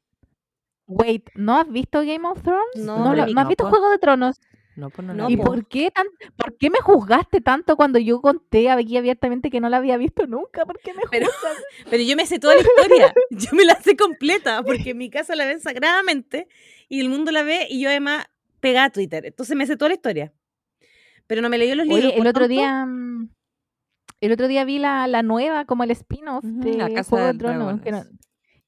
[0.88, 2.76] Wait, ¿no has visto Game of Thrones?
[2.78, 3.70] No, ¿No, lo- ¿no has visto.
[3.70, 4.40] Juego de Tronos?
[4.80, 6.06] No, pues no, No, ¿Y por qué, tan,
[6.38, 10.26] por qué me juzgaste tanto cuando yo conté aquí abiertamente que no la había visto
[10.26, 10.66] nunca?
[10.66, 11.58] ¿Por qué me Pero- juzgas?
[11.90, 13.14] Pero yo me sé toda la historia.
[13.32, 16.48] Yo me la sé completa, porque en mi casa la ven sagradamente
[16.88, 18.26] y el mundo la ve y yo además
[18.60, 19.26] pegada a Twitter.
[19.26, 20.34] Entonces me sé toda la historia.
[21.28, 22.06] Pero no me leí los libros.
[22.06, 23.30] Oye, el otro tanto, día mm,
[24.22, 27.28] el otro día vi la, la nueva, como el spin-off Ujú, de La Casa Juego
[27.28, 27.80] de Tronos.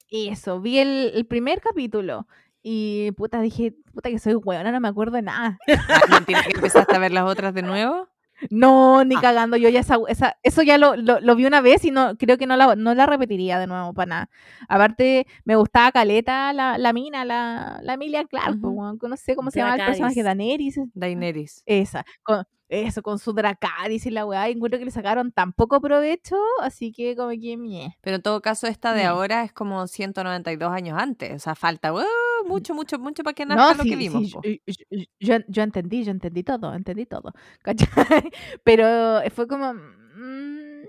[0.09, 2.27] Eso, vi el, el primer capítulo
[2.63, 5.57] y puta dije, puta que soy hueona, no me acuerdo de nada.
[5.89, 8.07] Ah, mentira, que empezaste a ver las otras de nuevo.
[8.49, 9.21] No, ni Ah.
[9.21, 12.17] cagando, yo ya esa, esa- eso ya lo, lo, lo vi una vez y no
[12.17, 14.29] creo que no la, no la repetiría de nuevo para nada.
[14.67, 18.69] Aparte, me gustaba Caleta, la, la mina, la, la Emilia Clarke, Ujú.
[18.69, 20.23] weón, que no sé cómo se llama el personaje.
[20.23, 21.61] Daenerys, Daenerys.
[21.67, 25.53] esa, con, eso, con su Dracarys y la weá, y encuentro que le sacaron tan
[25.53, 27.97] poco provecho, así que como que mie.
[28.01, 31.33] Pero en todo caso, esta de ahora es como 192 años antes.
[31.35, 32.01] O sea, falta uh,
[32.47, 34.23] mucho, mucho, mucho para que No, nazca lo sí, que vimos.
[34.23, 34.41] sí, po.
[34.43, 34.51] yo,
[34.89, 38.31] yo- yo- yo entendí, yo entendí todo, entendí todo, ¿cachai?
[38.63, 40.81] Pero fue como, mm,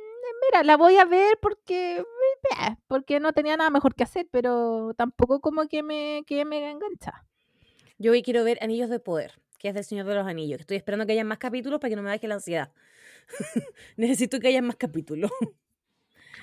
[0.46, 4.94] mira, la voy a ver porque, eh, porque no tenía nada mejor que hacer, pero
[4.96, 7.24] tampoco como que me, que me engancha.
[7.98, 10.58] Yo hoy quiero ver Anillos de Poder, que es del Señor de los Anillos.
[10.58, 12.72] que Estoy esperando que haya más capítulos para que no me baje la ansiedad.
[13.96, 15.30] Necesito que haya más capítulos.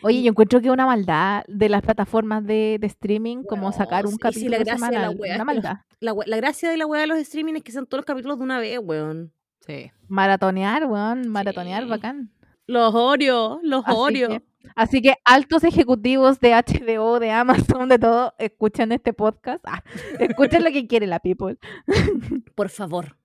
[0.01, 4.15] Oye, yo encuentro que una maldad de las plataformas de, de streaming, como sacar un
[4.17, 5.81] capítulo la gracia de la semanal, wea una que los- maldad.
[5.99, 8.37] La, la gracia de la weá de los streaming es que sean todos los capítulos
[8.37, 9.33] de una vez, weón.
[9.67, 9.91] Sí.
[10.07, 11.89] Maratonear, weón, maratonear, Sí.
[11.89, 12.31] bacán.
[12.65, 14.29] Los Oreo, los Así Oreo.
[14.29, 14.43] que,
[14.75, 19.63] así que altos ejecutivos de HBO, de Amazon, de todo, escuchen este podcast.
[19.65, 19.83] Ah,
[20.19, 21.57] escuchen lo que quiere la people.
[22.55, 23.17] Por favor.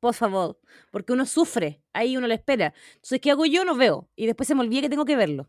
[0.00, 0.58] Por favor.
[0.90, 1.80] Porque uno sufre.
[1.92, 2.74] Ahí uno le espera.
[2.94, 3.64] Entonces, ¿qué hago yo?
[3.64, 4.08] No veo.
[4.16, 5.48] Y después se me olvida que tengo que verlo.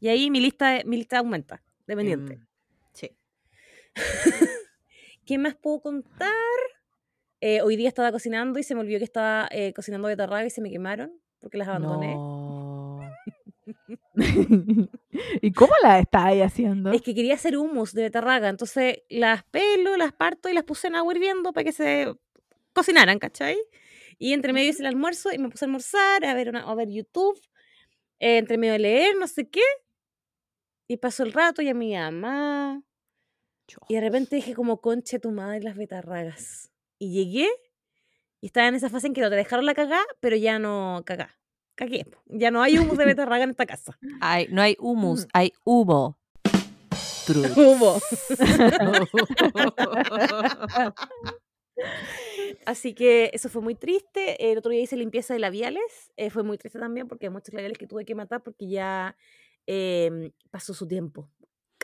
[0.00, 1.62] Y ahí mi lista, mi lista aumenta.
[1.86, 2.34] Dependiente.
[2.34, 2.46] Em,
[2.92, 3.10] sí.
[5.26, 6.30] ¿Qué más puedo contar?
[7.42, 10.50] Eh, hoy día estaba cocinando y se me olvidó que estaba eh, cocinando betarraga y
[10.50, 12.14] se me quemaron porque las abandoné.
[12.14, 13.00] No.
[15.42, 16.92] ¿Y cómo la estáis haciendo?
[16.92, 20.88] Es que quería hacer hummus de betarraga, entonces las pelo, las parto y las puse
[20.88, 22.14] en agua hirviendo para que se
[22.72, 23.58] cocinaran, ¿cachai?
[24.18, 26.74] Y entre medio hice el almuerzo y me puse a almorzar, a ver, una, a
[26.74, 27.40] ver YouTube,
[28.18, 29.62] eh, entre medio de leer, no sé qué.
[30.86, 32.82] Y pasó el rato y a mi mamá.
[33.88, 36.70] Y de repente dije como, conche tu madre las betarragas.
[36.98, 37.48] Y llegué
[38.40, 41.02] y estaba en esa fase en que no te dejaron la cagá, pero ya no
[41.06, 41.39] cagá.
[41.80, 42.04] Cagué.
[42.26, 43.98] Ya no hay hummus de betarraga en esta casa.
[44.20, 46.18] Hay, no hay humus, hay humo.
[47.24, 47.56] Truth.
[52.66, 54.52] Así que eso fue muy triste.
[54.52, 56.12] El otro día hice limpieza de labiales.
[56.18, 59.16] eh, fue muy triste también porque hay muchos labiales que tuve que matar porque ya
[59.66, 61.30] em, pasó su tiempo.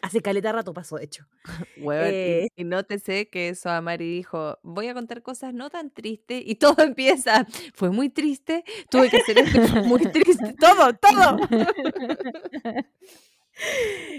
[0.02, 1.26] Hace caleta rato pasó, de hecho.
[1.76, 2.48] Y- Eh.
[2.56, 6.56] y, nótese que eso a Mari dijo, voy a contar cosas no tan tristes y
[6.56, 11.38] todo empieza, fue muy triste, tuve que hacer esto, y fue muy triste, todo, todo.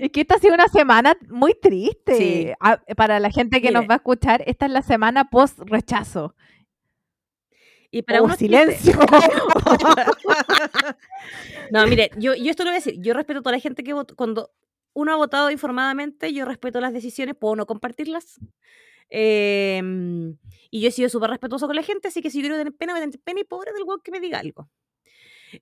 [0.02, 2.16] Es que esta ha sido una semana muy triste.
[2.18, 2.52] Sí.
[2.60, 6.36] Ah, para la gente que nos va a escuchar, esta es la semana post rechazo.
[7.92, 9.00] Y para Oh, uno silencio.
[11.72, 13.00] No, mire, yo, yo esto lo voy a decir.
[13.02, 14.16] Yo respeto a toda la gente que votó.
[14.16, 14.52] Cuando
[14.98, 18.40] uno ha votado informadamente, yo respeto las decisiones, puedo no compartirlas.
[19.10, 20.38] Em,
[20.72, 22.74] y yo he sido súper respetuoso con la gente, así que si yo quiero tener
[22.74, 24.70] pena, voy a tener pena y pobre del weón que me diga algo.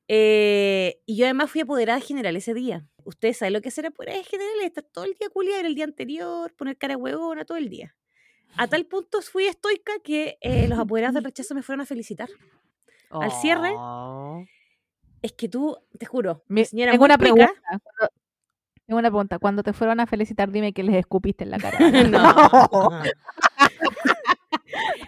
[0.07, 2.87] Eh, y yo además fui apoderada general ese día.
[3.03, 5.83] Ustedes saben lo que es ser apoderada general, estar todo el día culiada el día
[5.85, 7.95] anterior, poner cara huevona todo el día.
[8.57, 12.29] A tal punto fui estoica que eh, los apoderados del rechazo me fueron a felicitar.
[13.09, 14.43] Al cierre, Oh.
[15.21, 17.51] Es que tú, te juro, Mi- mi señora tengo una pregunta.
[17.67, 18.13] Cuando-
[18.85, 19.39] tengo una pregunta.
[19.39, 21.77] Cuando te fueron a felicitar, dime que les escupiste en la cara.
[22.09, 23.01] no.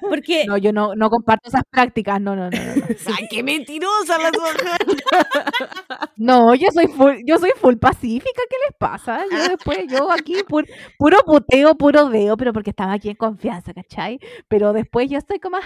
[0.01, 2.21] Porque No, yo no, no comparto esas prácticas.
[2.21, 2.75] No, no, no, no.
[2.75, 2.85] No,
[3.17, 4.87] ¡Ay, qué mentirosa la mujer!
[6.15, 8.41] No, yo soy full, yo soy full pacífica.
[8.49, 9.25] ¿Qué les pasa?
[9.29, 13.73] Yo después, yo aquí pu- puro puteo, puro deo, pero porque estaba aquí en confianza,
[13.73, 14.19] ¿cachai?
[14.47, 15.57] Pero después yo estoy como,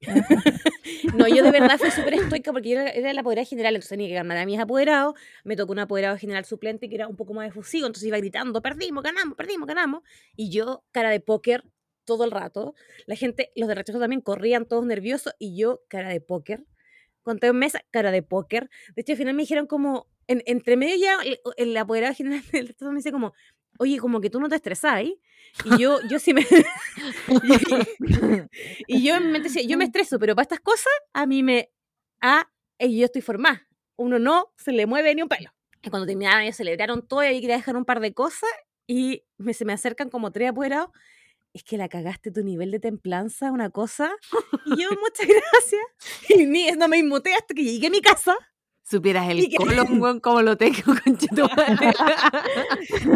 [1.14, 3.90] No, yo de verdad fui súper estoica porque yo era, era la apoderada general, entonces
[3.90, 5.14] tenía que ganar a mis apoderados.
[5.44, 8.62] Me tocó un apoderado general suplente que era un poco más efusivo, entonces iba gritando,
[8.62, 10.02] perdimos, ganamos, perdimos, ganamos.
[10.36, 11.64] Y yo, cara de póker
[12.04, 12.74] todo el rato.
[13.06, 16.64] La gente, los de rechazo también corrían todos nerviosos y yo, cara de póker.
[17.26, 18.70] Conté en mesa, cara de póker.
[18.94, 22.40] De hecho, al final me dijeron como, en- entre medio ya, el, el apoderado general
[22.52, 23.34] del rechazo me dice como,
[23.78, 25.02] oye, como que tú no te estresás.
[25.02, 25.18] Y
[25.76, 26.46] yo, yo sí me...
[28.86, 31.42] y yo en mi mente decía, yo me estreso, pero para estas cosas a mí
[31.42, 31.68] me...
[32.20, 33.66] Ah, y yo estoy formada.
[33.96, 35.50] Uno no se le mueve ni un pelo.
[35.82, 38.48] Y cuando terminaron, ellos celebraron todo y ahí quería dejar un par de cosas
[38.86, 40.90] y me, se me acercan como tres apoderados.
[41.56, 44.12] Es que la cagaste tu nivel de templanza, una cosa.
[44.66, 45.82] Y yo, muchas gracias.
[46.28, 48.36] Y ni, no me inmuté hasta que llegué a mi casa.
[48.82, 51.94] Supieras el que- colon, como lo tengo, conchetumare.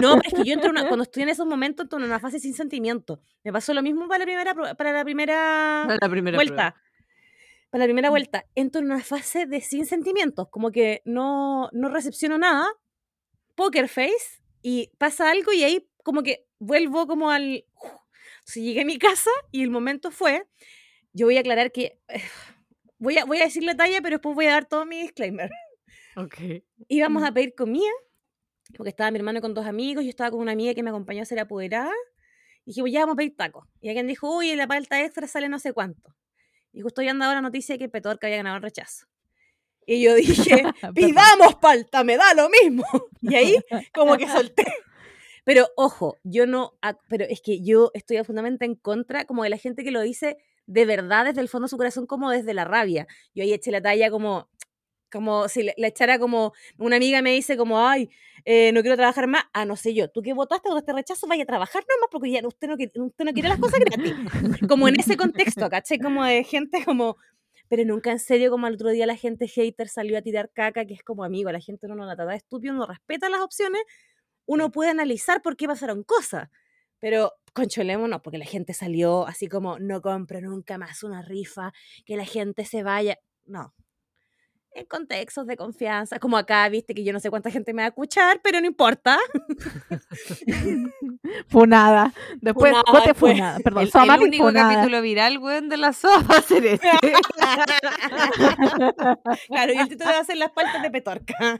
[0.01, 2.19] No, es que yo entro en una- cuando estoy en esos momentos, entro en una
[2.19, 3.21] fase sin sentimiento.
[3.45, 6.75] Me pasó lo mismo para la primera, para la primera Para la primera vuelta.
[7.69, 11.91] Para la primera vuelta, entro en una fase de sin sentimientos, como que no, no
[11.91, 12.67] recepciono nada,
[13.55, 17.67] poker face, y pasa algo y ahí como que vuelvo como al...
[18.41, 20.47] Entonces llegué a mi casa y el momento fue,
[21.13, 21.99] yo voy a aclarar que...
[23.03, 25.51] Voy a, voy a decir la talla, pero después voy a dar todo mi disclaimer.
[26.17, 26.35] Ok.
[26.89, 27.89] Íbamos a pedir comida,
[28.77, 31.23] porque estaba mi hermano con dos amigos, yo estaba con una amiga que me acompañó
[31.23, 31.95] a ser apoderada,
[32.67, 33.67] y dije, ya vamos a pedir tacos.
[33.81, 36.15] Y alguien dijo, uy, la palta extra sale no sé cuánto.
[36.73, 39.07] Y justo ya andaba la noticia de que Petorca había ganado el rechazo.
[39.87, 40.63] Y yo dije,
[40.95, 42.85] pidamos palta, me da lo mismo.
[43.21, 43.57] Y ahí
[43.93, 44.65] como que solté.
[45.53, 49.57] Pero ojo, yo no, pero es que yo estoy absolutamente en contra como de la
[49.59, 50.37] gente que lo dice
[50.67, 53.07] de verdad desde el fondo de su corazón como desde la rabia.
[53.35, 54.49] Yo ahí eché la talla como,
[55.13, 58.09] Como si le echara como, una amiga me dice como, ay,
[58.45, 61.43] eh, no quiero trabajar más, ah, no sé yo, tú que votaste, votaste rechazo, vaya
[61.43, 64.15] a trabajar nomás porque ya usted no, quiere- usted no quiere las cosas gratis.
[64.71, 65.99] Como en ese contexto, ¿cachai?
[65.99, 67.17] Como de gente como,
[67.69, 70.85] pero nunca en serio, como el otro día la gente hater salió a tirar caca,
[70.85, 73.83] que es como amigo, la gente no la trata de estúpido, uno respeta las opciones,
[74.47, 76.49] uno puede analizar por qué pasaron cosas,
[76.99, 81.73] pero concholémonos, porque la gente salió así como, no compro nunca más una rifa,
[82.05, 83.75] que la gente se vaya, no.
[84.73, 87.87] En contextos de confianza, como acá, viste que yo no sé cuánta gente me va
[87.87, 89.19] a escuchar, pero no importa.
[91.49, 92.13] Funada.
[92.41, 93.33] Después, Funada Cote después.
[93.33, 93.59] funada.
[93.65, 94.75] Perdón, El, el único funada.
[94.75, 96.89] capítulo viral, weón, de la sopa va a ser este.
[99.49, 101.35] Claro, y el título va a ser las paltas de Petorca.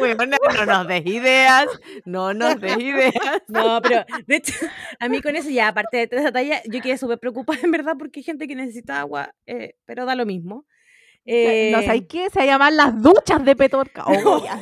[0.00, 1.66] No nos des ideas,
[2.04, 3.12] no nos des ideas.
[3.48, 4.52] No, pero de hecho,
[5.00, 7.94] a mí con eso ya, aparte de esa talla, yo quedé súper preocupada en verdad
[7.98, 10.64] porque hay gente que necesita agua, eh, pero da lo mismo.
[11.24, 14.04] no Eh, sabéis qué, se llaman las duchas de Petorca.
[14.24, 14.60] Oh, ya.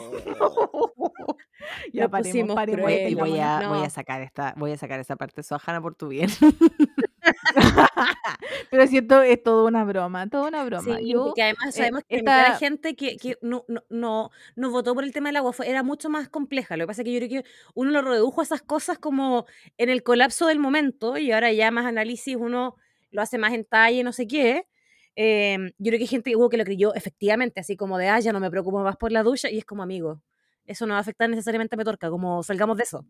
[1.92, 2.82] ya Nos paremos, pusimos paremos.
[2.82, 3.74] cruel, voy a, no.
[3.74, 6.28] voy a sacar esta, voy a sacar esa parte sojana por tu bien.
[8.70, 10.98] Pero siento es todo una broma, toda una broma.
[10.98, 14.70] Sí, Yo, porque además eh, sabemos que la gente que, que no, no, no, no
[14.70, 16.76] votó por el tema del agua fue, era mucho más compleja.
[16.76, 19.46] Lo que pasa es que yo creo que uno lo redujo a esas cosas como
[19.78, 22.76] en el colapso del momento y ahora ya más análisis uno
[23.10, 24.66] lo hace más en detalle, no sé qué.
[25.16, 28.08] Em, yo creo que hay gente que hubo que lo creyó efectivamente, así como de,
[28.08, 30.20] ah, ya no me preocupo más por la ducha y es como amigo.
[30.66, 33.06] Eso no va a afectar necesariamente a Petorca, como salgamos de eso.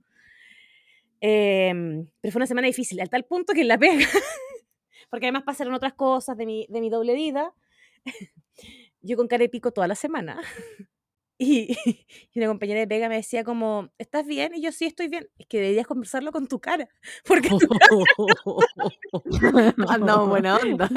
[1.27, 3.97] Em, pero fue una semana difícil, al tal punto que en la pega,
[5.09, 7.55] porque además pasaron otras cosas de mi, de mi doble vida,
[9.01, 10.41] yo con cara de pico toda la semana.
[11.37, 11.77] Y,
[12.33, 14.55] y una compañera de pega me decía como, ¿estás bien?
[14.55, 15.29] Y yo sí estoy bien.
[15.37, 16.89] Es que deberías conversarlo con tu cara.
[17.27, 17.59] Porque tu
[19.89, 20.89] Andamos buena onda.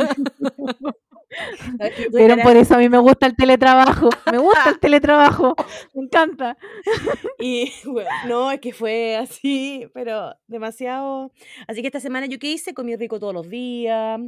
[2.14, 4.10] Pero por eso a mí me gusta el teletrabajo.
[4.32, 5.56] Me gusta el teletrabajo.
[5.94, 6.58] Me encanta.
[7.40, 11.32] Y bueno, no, es que fue así, pero demasiado.
[11.68, 14.20] Así que esta semana yo qué hice, comí rico todos los días.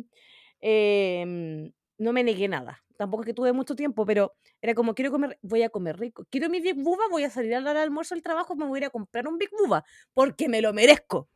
[0.61, 2.83] em, no me negué nada.
[2.97, 6.25] Tampoco es que tuve mucho tiempo, pero era como, quiero comer, voy a comer rico.
[6.29, 8.65] Quiero mi Big Buba, voy a salir a la hora del almuerzo del trabajo, me
[8.65, 11.29] voy a ir a comprar un Big Buba, porque me lo merezco.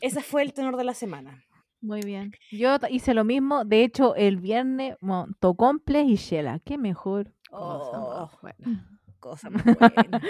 [0.00, 1.45] Ese fue el tenor de la semana.
[1.80, 2.32] Muy bien.
[2.50, 3.64] Yo hice lo mismo.
[3.64, 6.58] De hecho, el viernes montó complex y Shela.
[6.60, 7.32] Qué mejor.
[7.50, 8.98] Cosa más Oh, buena.
[9.20, 10.20] cosa más buena.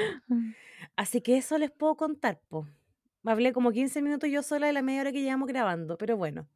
[0.96, 2.66] Así que eso les puedo contar, po.
[3.24, 6.46] Hablé como 15 minutos yo sola de la media hora que llevamos grabando, pero bueno.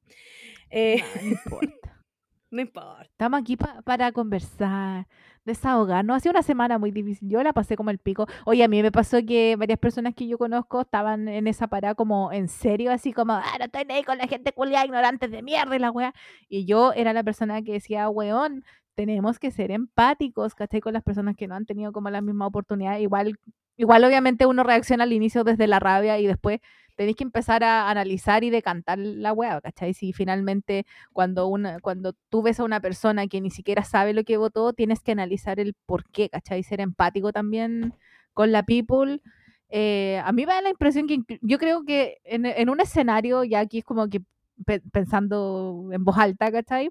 [0.70, 2.05] Eh, No, no importa.
[2.50, 3.03] no importa.
[3.03, 5.09] Estamos aquí pa- para conversar,
[5.51, 6.17] desahogarnos.
[6.17, 7.29] Ha sido una semana muy difícil.
[7.29, 8.27] Yo la pasé como el pico.
[8.45, 11.95] Oye, a mí me pasó que varias personas que yo conozco estaban en esa parada
[11.95, 15.43] como en serio, así como, ah, no estoy ahí con la gente culiada, ignorantes de
[15.43, 16.15] mierda y la wea.
[16.49, 20.81] Y yo era la persona que decía, weón, tenemos que ser empáticos, ¿cachai?
[20.81, 22.99] Con las personas que no han tenido como la misma oportunidad.
[22.99, 23.39] Igual,
[23.77, 26.61] igual obviamente uno reacciona al inicio desde la rabia y después
[27.01, 29.95] tenéis que empezar a analizar y decantar la wea, ¿cachai?
[29.95, 30.85] Si finalmente
[31.15, 34.75] cuando una, cuando tú ves a una persona que ni siquiera sabe lo que votó,
[34.75, 36.63] tienes que analizar el por qué, ¿cachai?
[36.63, 37.95] Ser empático también
[38.35, 39.23] con la people.
[39.71, 43.45] Eh, a mí me da la impresión que yo creo que en, en un escenario,
[43.45, 44.21] ya aquí es como que
[44.67, 46.91] pe- pensando en voz alta, ¿cachai?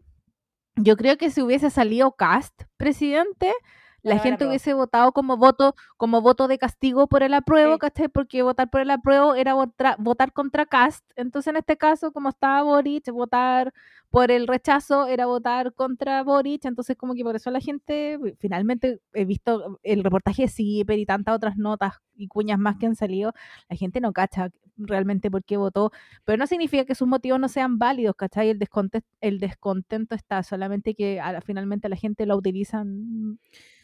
[0.76, 3.54] Yo creo que si hubiese salido Cast presidente,
[4.02, 7.80] la el gente hubiese votado como voto, como voto de castigo por el apruebo, Sí.
[7.80, 8.08] ¿cachai?
[8.10, 11.06] Porque votar por el apruebo era votar, votar contra Cast.
[11.16, 13.74] Entonces, en este caso, como estaba Boric, votar
[14.10, 16.66] por el rechazo era votar contra Boric.
[16.66, 21.06] Entonces, como que por eso la gente, finalmente he visto el reportaje de CIPER y
[21.06, 23.34] tantas otras notas y cuñas más que han salido,
[23.70, 25.92] la gente no cacha realmente por qué votó,
[26.26, 28.50] pero no significa que sus motivos no sean válidos, ¿cachai?
[28.50, 33.40] El, descontento, el descontento está, solamente que a finalmente la gente lo utilizan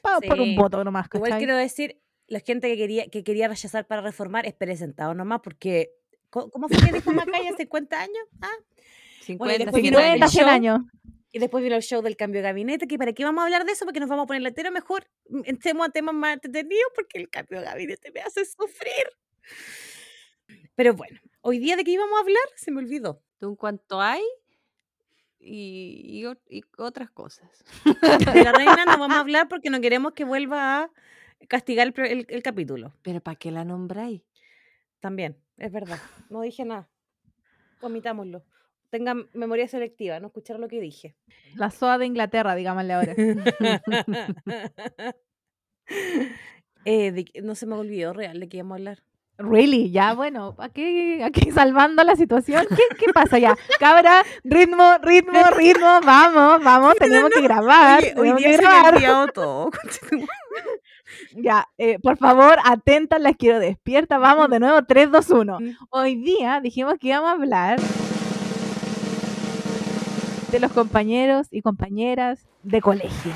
[0.05, 0.55] pa- por un Sí.
[0.55, 1.39] voto nomás, Igual ¿cachai?
[1.45, 5.91] quiero decir, la gente que quería, que quería rechazar para reformar es presentado nomás, porque
[6.29, 7.11] ¿cómo fue que dijo
[7.43, 8.25] Macaya hace 50 años?
[8.41, 8.49] Ah,
[9.21, 10.31] 50, después 100 vino el 50, años.
[10.31, 10.53] 100 show.
[10.53, 10.81] años.
[11.31, 13.65] Y después vino el show del cambio de gabinete, que para qué vamos a hablar
[13.65, 16.91] de eso, porque nos vamos a poner latero mejor, mm, entremos a temas más entretenidos,
[16.95, 19.05] porque el cambio de gabinete me hace sufrir.
[20.75, 23.21] Pero bueno, hoy día de qué íbamos a hablar, se me olvidó.
[23.39, 24.23] Tú en cuanto hay
[25.45, 27.63] y, y otras cosas.
[27.85, 27.85] De
[28.43, 30.89] la reina no vamos a hablar porque no queremos que vuelva a
[31.47, 32.93] castigar el, el- el capítulo.
[33.03, 34.21] Pero ¿para qué la nombráis?
[34.99, 35.99] También, es verdad.
[36.29, 36.89] No dije nada.
[37.81, 38.43] Omitámoslo.
[38.89, 41.15] Tengan memoria selectiva, no escucharon lo que dije.
[41.55, 43.15] La SOA de Inglaterra, digámosle ahora.
[46.87, 49.03] Eh, de no se me olvidó real de qué íbamos a hablar.
[49.37, 52.65] Really, ya bueno, aquí, aquí salvando la situación.
[52.69, 53.57] ¿Qué, qué pasa ya?
[53.79, 58.01] Cabra, ritmo, ritmo, ritmo, vamos, vamos, tenemos que grabar.
[58.15, 59.31] Oye, hoy día que se me ha grabar.
[59.31, 59.71] todo.
[61.35, 64.17] Ya, eh, por favor, atentas, las quiero despierta.
[64.17, 65.59] Vamos de nuevo, 3, 2, 1.
[65.59, 65.69] Mm.
[65.89, 67.79] Hoy día dijimos que íbamos a hablar
[70.51, 73.33] de los compañeros y compañeras de colegio.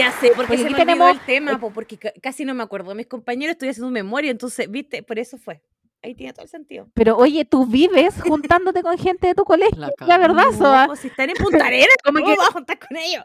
[0.00, 2.54] Ya sé, porque Porque se aquí me tenemos- el tema, po, porque ca- casi no
[2.54, 2.94] me acuerdo.
[2.94, 5.60] Mis compañeros estoy haciendo memoria, entonces, viste, por eso fue.
[6.02, 6.88] Ahí tiene todo el sentido.
[6.94, 9.76] Pero oye, tú vives juntándote con gente de tu colegio.
[9.78, 10.86] La La, verdad, Soa.
[10.86, 13.24] pues, si están en Punta Arenas, Como ¿cómo que- vas a juntar con ellos?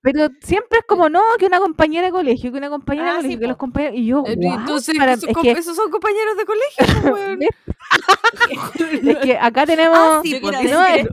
[0.00, 3.18] Pero siempre es como, no, que una compañera de colegio, que una compañera Ah, de
[3.18, 3.96] sí, colegio, que los compañeros.
[3.98, 4.60] Y yo, Eh, "What?".
[4.60, 6.44] Entonces, Para- esos, es com- que- esos son compañeros de
[7.04, 7.38] colegio, weón.
[9.08, 11.06] Es que acá tenemos, Ah, sí, pues, no, eh.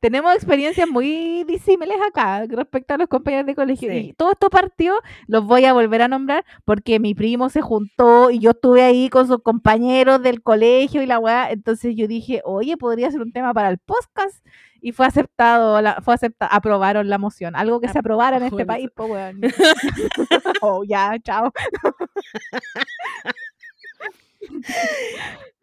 [0.00, 3.90] Tenemos experiencias muy disímiles acá respecto a los compañeros de colegio.
[3.90, 3.98] Sí.
[3.98, 4.94] Y todo esto partió,
[5.26, 9.08] los voy a volver a nombrar, porque mi primo se juntó y yo estuve ahí
[9.08, 11.50] con sus compañeros del colegio y la weá.
[11.50, 14.44] Entonces yo dije, oye, podría ser un tema para el podcast.
[14.80, 17.56] Y fue aceptado, la, fue aceptado, aprobaron la moción.
[17.56, 19.40] Algo que se aprobara en este país, pues weón.
[20.60, 21.52] oh, ya, chao.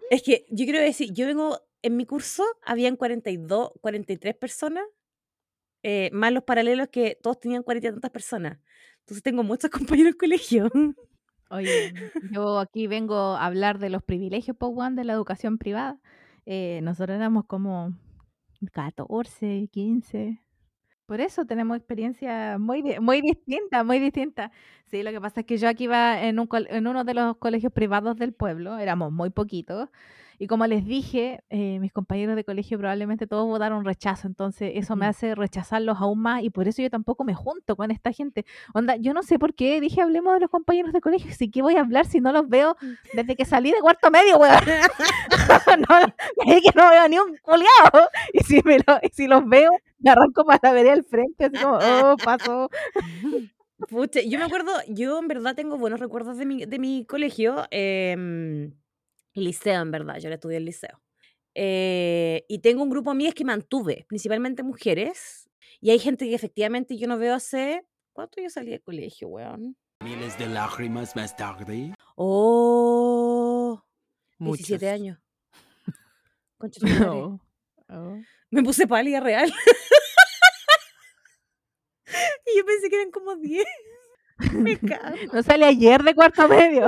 [0.09, 4.83] Es que yo quiero decir, yo vengo, en mi curso habían 42, 43 personas,
[5.83, 8.57] eh, más los paralelos que todos tenían 40 y tantas personas.
[9.01, 9.69] Entonces tengo muchos
[9.99, 10.71] compañeros en colegio.
[11.51, 11.93] Oye,
[12.31, 15.99] yo aquí vengo a hablar de los privilegios, weón, de la educación privada.
[16.47, 17.93] Eh, nosotros éramos como
[18.73, 20.41] 14, 15.
[21.05, 24.51] Por eso tenemos experiencia muy, muy distinta, muy distinta.
[24.85, 27.37] Sí, lo que pasa es que yo aquí iba en, un, en uno de los
[27.37, 29.89] colegios privados del pueblo, éramos muy poquitos.
[30.39, 34.95] Y como les dije, eh, mis compañeros de colegio probablemente todos votaron rechazo, entonces eso
[34.95, 38.45] me hace rechazarlos aún más y por eso yo tampoco me junto con esta gente.
[38.73, 41.61] Onda, yo no sé por qué dije hablemos de los compañeros de colegio, si qué
[41.61, 42.75] voy a hablar si no los veo
[43.13, 44.55] desde que salí de cuarto medio, weón.
[45.89, 45.99] no,
[46.53, 48.09] es que no veo ni un culiao.
[48.33, 51.45] Y si, me lo- y si los veo, me arranco para la vereda al frente,
[51.45, 52.69] así como, oh, pasó.
[53.89, 57.65] Pucha, yo me acuerdo, yo en verdad tengo buenos recuerdos de mi, de mi colegio,
[57.71, 58.73] em,
[59.43, 61.01] liceo en verdad, yo le estudié el liceo.
[61.53, 66.35] Eh, y tengo un grupo de amigas que mantuve, principalmente mujeres, y hay gente que
[66.35, 67.85] efectivamente yo no veo hace...
[68.13, 69.75] ¿Cuánto yo salí de colegio, weón?
[70.01, 71.93] Miles de lágrimas más tarde.
[72.15, 73.83] Oh,
[74.37, 74.67] Muchos.
[74.67, 75.19] 17 años.
[76.59, 77.39] Oh,
[77.89, 78.17] oh.
[78.51, 79.49] Me puse pálida real.
[82.45, 83.65] y yo pensé que eran como 10.
[84.53, 85.17] Me cago.
[85.33, 86.87] No sale ayer de cuarto medio.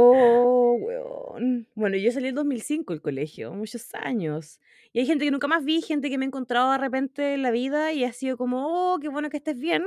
[0.00, 1.66] Oh, weón.
[1.74, 4.60] Bueno, yo salí en 2005 del colegio, muchos años.
[4.92, 7.42] Y hay gente que nunca más vi, gente que me he encontrado de repente en
[7.42, 9.84] la vida y ha sido como, oh, qué bueno que estés bien.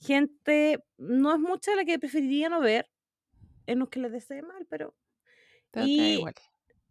[0.00, 2.88] Gente, no es mucha la que preferiría no ver,
[3.66, 4.94] en los que les desee mal, pero,
[5.70, 6.34] Pero te da Y- igual.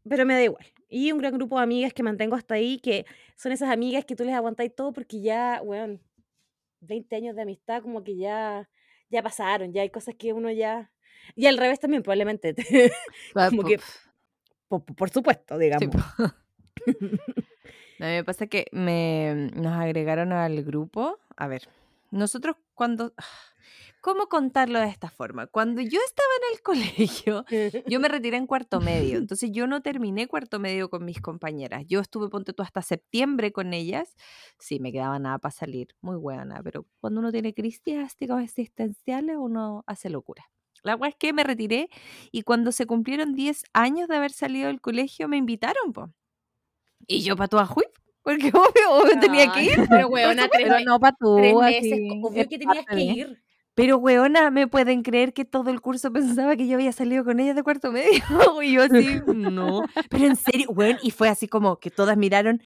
[0.07, 0.65] pero me da igual.
[0.87, 4.15] Y un gran grupo de amigas que mantengo hasta ahí, que son esas amigas que
[4.15, 6.01] tú les aguantáis todo porque ya, weón,
[6.81, 8.69] 20 años de amistad como que ya,
[9.09, 10.91] ya pasaron, ya hay cosas que uno ya...
[11.35, 12.55] Y al revés también, probablemente.
[13.33, 13.79] Como que-
[14.67, 15.95] por, por supuesto, digamos.
[16.85, 16.93] sí,
[17.99, 21.19] mí me pasa que me, nos agregaron al grupo.
[21.35, 21.67] A ver,
[22.09, 23.13] nosotros cuando...
[24.01, 25.45] ¿Cómo contarlo de esta forma?
[25.45, 27.45] Cuando yo estaba en el colegio,
[27.85, 31.83] yo me retiré en cuarto medio, entonces yo no terminé cuarto medio con mis compañeras.
[31.85, 34.15] Yo estuve, ponte tú, hasta septiembre con ellas.
[34.57, 37.83] Sí, me quedaba nada para salir, muy buena, pero cuando uno tiene crisis
[38.19, 40.49] digamos, existenciales, uno hace locura.
[40.83, 41.89] La verdad es que me retiré
[42.31, 46.09] y cuando se cumplieron 10 años de haber salido del colegio, me invitaron, po.
[47.07, 47.89] Y yo para toda juip,
[48.23, 49.87] porque obvio, obvio tenía que ir.
[49.89, 52.85] Pero, weona, tres, Pero me- no para tú, tres así, meses, obvio es que tenías
[52.85, 53.43] que ir.
[53.73, 57.39] Pero, weona, ¿me pueden creer que todo el curso pensaba que yo había salido con
[57.39, 58.11] ellas de cuarto medio?
[58.63, 59.83] y yo así, no.
[60.09, 62.61] Pero en serio, weón, y fue así como que todas miraron.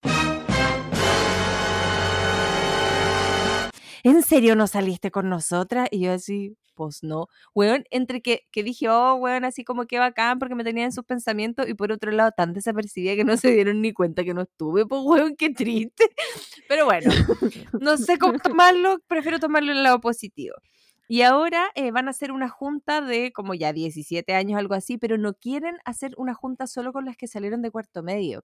[4.05, 5.87] ¿En serio no saliste con nosotras?
[5.89, 7.27] Y yo así, pues no.
[7.55, 10.91] Weón, entre que, que dije, oh, weón, así como que bacán porque me tenían en
[10.91, 14.35] sus pensamientos y por otro lado tan desapercibida que no se dieron ni cuenta que
[14.35, 16.07] no estuve, pues weón, qué triste.
[16.69, 17.11] Pero bueno,
[17.79, 20.53] no sé cómo tomarlo, prefiero tomarlo en el lado positivo.
[21.07, 24.99] Y ahora eh, van a hacer una junta de como ya 17 años, algo así,
[24.99, 28.43] pero no quieren hacer una junta solo con las que salieron de cuarto medio.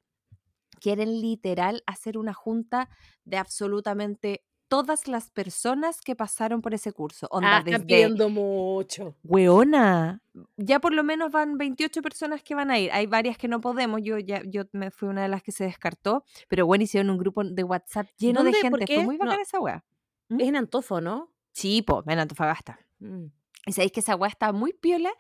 [0.80, 2.90] Quieren literal hacer una junta
[3.26, 7.28] de absolutamente todas las personas que pasaron por ese curso.
[7.30, 9.16] Onda, Ah, desde pidiendo mucho.
[9.22, 10.22] Weona,
[10.56, 12.90] ya por lo menos van 28 personas que van a ir.
[12.94, 14.00] Hay varias que no podemos.
[14.02, 17.18] Yo ya yo me fui una de las que se descartó, pero bueno, hicieron un
[17.18, 18.58] grupo de WhatsApp lleno ¿Dónde?
[18.64, 18.96] de ¿Por gente.
[18.96, 19.26] Fue muy No.
[19.26, 19.84] bacana esa wea.
[20.30, 20.40] ¿Mm?
[20.40, 21.30] Es en Antofo, ¿no?
[21.52, 22.80] Sí, po, en Antofagasta.
[23.00, 23.26] Mm.
[23.68, 25.12] Y sabéis que esa weá estaba muy piola.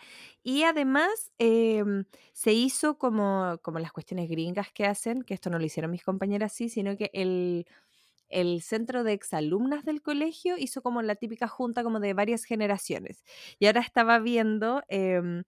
[0.43, 5.59] Y además em, se hizo como, como las cuestiones gringas que hacen, que esto no
[5.59, 7.67] lo hicieron mis compañeras así, sino que el,
[8.31, 13.23] el centro de exalumnas del colegio hizo como la típica junta como de varias generaciones.
[13.59, 15.43] Y ahora estaba viendo em,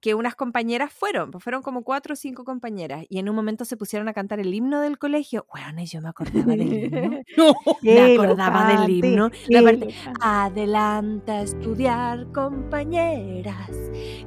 [0.00, 3.64] que unas compañeras fueron, pues fueron como cuatro o cinco compañeras, y en un momento
[3.64, 5.46] se pusieron a cantar el himno del colegio.
[5.50, 7.22] Bueno, y yo me acordaba del himno.
[7.82, 9.30] me acordaba del himno.
[9.48, 9.94] La parte.
[10.20, 13.70] Adelanta a estudiar, compañeras,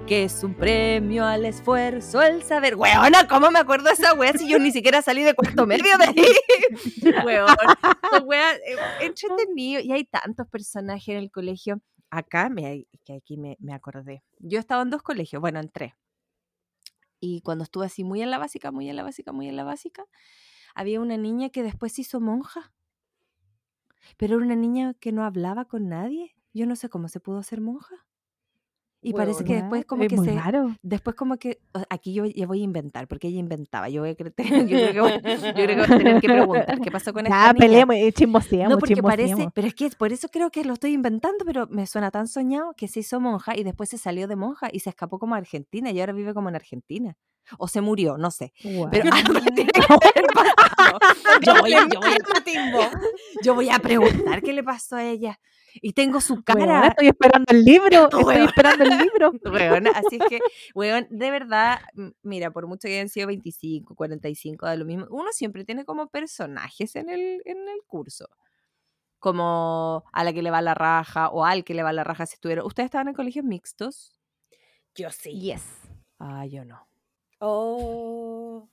[0.07, 2.75] que es un premio al esfuerzo, el saber.
[2.75, 5.97] Weona, ¿cómo me acuerdo de esa wea si yo ni siquiera salí de cuarto medio
[5.97, 6.25] de ahí?
[7.25, 7.55] Weón,
[8.25, 9.81] wea, eh, entretenido.
[9.81, 11.81] Y hay tantos personajes en el colegio.
[12.19, 12.49] Acá,
[13.03, 14.23] que aquí me, me acordé.
[14.39, 15.93] Yo estaba en dos colegios, bueno, en tres.
[17.19, 19.63] Y cuando estuve así muy en la básica, muy en la básica, muy en la
[19.63, 20.05] básica,
[20.75, 22.73] había una niña que después se hizo monja.
[24.17, 26.35] Pero era una niña que no hablaba con nadie.
[26.53, 28.07] Yo no sé cómo se pudo hacer monja.
[29.03, 30.33] Y parece que después como Es que se...
[30.33, 30.75] raro.
[30.81, 31.59] Después como que...
[31.89, 33.89] Aquí yo ya voy a inventar, porque ella inventaba.
[33.89, 34.33] Yo, voy a cre-
[34.67, 37.25] yo, creo, que voy, yo creo que voy a tener que preguntar qué pasó con
[37.25, 37.65] esta Ya, niña.
[37.65, 40.93] peleemos, eh, chismoseemos, No, porque parece, pero es que por eso creo que lo estoy
[40.93, 44.35] inventando, pero me suena tan soñado que se hizo monja y después se salió de
[44.35, 47.17] monja y se escapó como a Argentina y ahora vive como en Argentina.
[47.57, 48.53] O se murió, no sé.
[48.89, 50.97] Pero algo tiene que haber pasado.
[51.41, 52.79] Yo voy, yo
[53.43, 55.39] yo voy a preguntar qué le pasó a ella.
[55.75, 56.87] Y tengo su Weona, cara.
[56.87, 58.45] estoy esperando el libro, estoy Weona.
[58.45, 59.31] esperando el libro.
[59.45, 60.39] Weón, así es que,
[60.75, 61.79] weón, de verdad,
[62.21, 66.07] mira, por mucho que hayan sido 25, 45, da lo mismo, uno siempre tiene como
[66.07, 68.27] personajes en el, en el curso.
[69.19, 72.25] Como a la que le va la raja o al que le va la raja
[72.25, 72.65] si estuvieron.
[72.65, 74.19] ¿Ustedes estaban en colegios mixtos?
[74.95, 75.39] Yo sí.
[75.39, 75.63] Yes.
[76.19, 76.85] Ah, yo no.
[77.45, 78.69] Oh.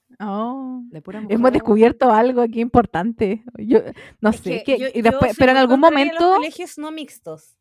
[0.90, 1.22] De pura Oh.
[1.22, 1.34] mujer.
[1.36, 3.42] Hemos descubierto algo aquí importante.
[3.58, 3.78] Yo
[4.20, 6.90] no Es sé, que que- yo- y después, pero en algún los momento, colegios no
[6.90, 7.56] mixtos.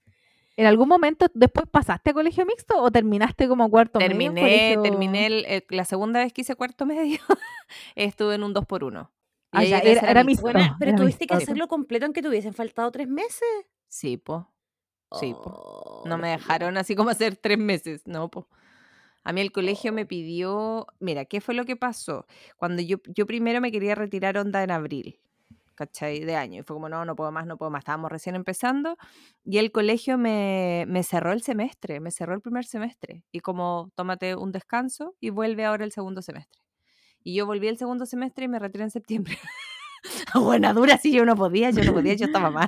[0.57, 4.41] en algún momento después pasaste a colegio mixto o terminaste como cuarto medio en Terminé,
[4.41, 7.19] colegio- terminé el- la segunda vez que hice cuarto medio,
[7.95, 9.09] estuve en un 2 por 1
[9.51, 10.45] Ah, ya, era- era mixto.
[10.51, 13.47] Pero era tuviste que hacerlo completo aunque te hubiesen faltado tres meses.
[13.87, 14.47] Sí, po.
[15.19, 15.49] Sí, po.
[15.49, 18.47] Oh, No me la dejaron así como hacer tres meses, no, po.
[19.23, 22.25] A mí el colegio me pidió, mira, ¿qué fue lo que pasó?
[22.57, 25.19] Cuando yo, yo primero me quería retirar onda en abril,
[25.75, 26.21] ¿cachai?
[26.21, 26.61] De año.
[26.61, 27.81] Y fue como, no, no puedo más, no puedo más.
[27.81, 28.97] Estábamos recién empezando
[29.45, 33.23] y el colegio me, me cerró el semestre, me cerró el primer semestre.
[33.31, 36.61] Y como, tómate un descanso y vuelve ahora el segundo semestre.
[37.23, 39.37] Y yo volví el segundo semestre y me retiré en septiembre.
[40.35, 42.49] Buena dura, sí, yo no podía, yo no podía, yo estaba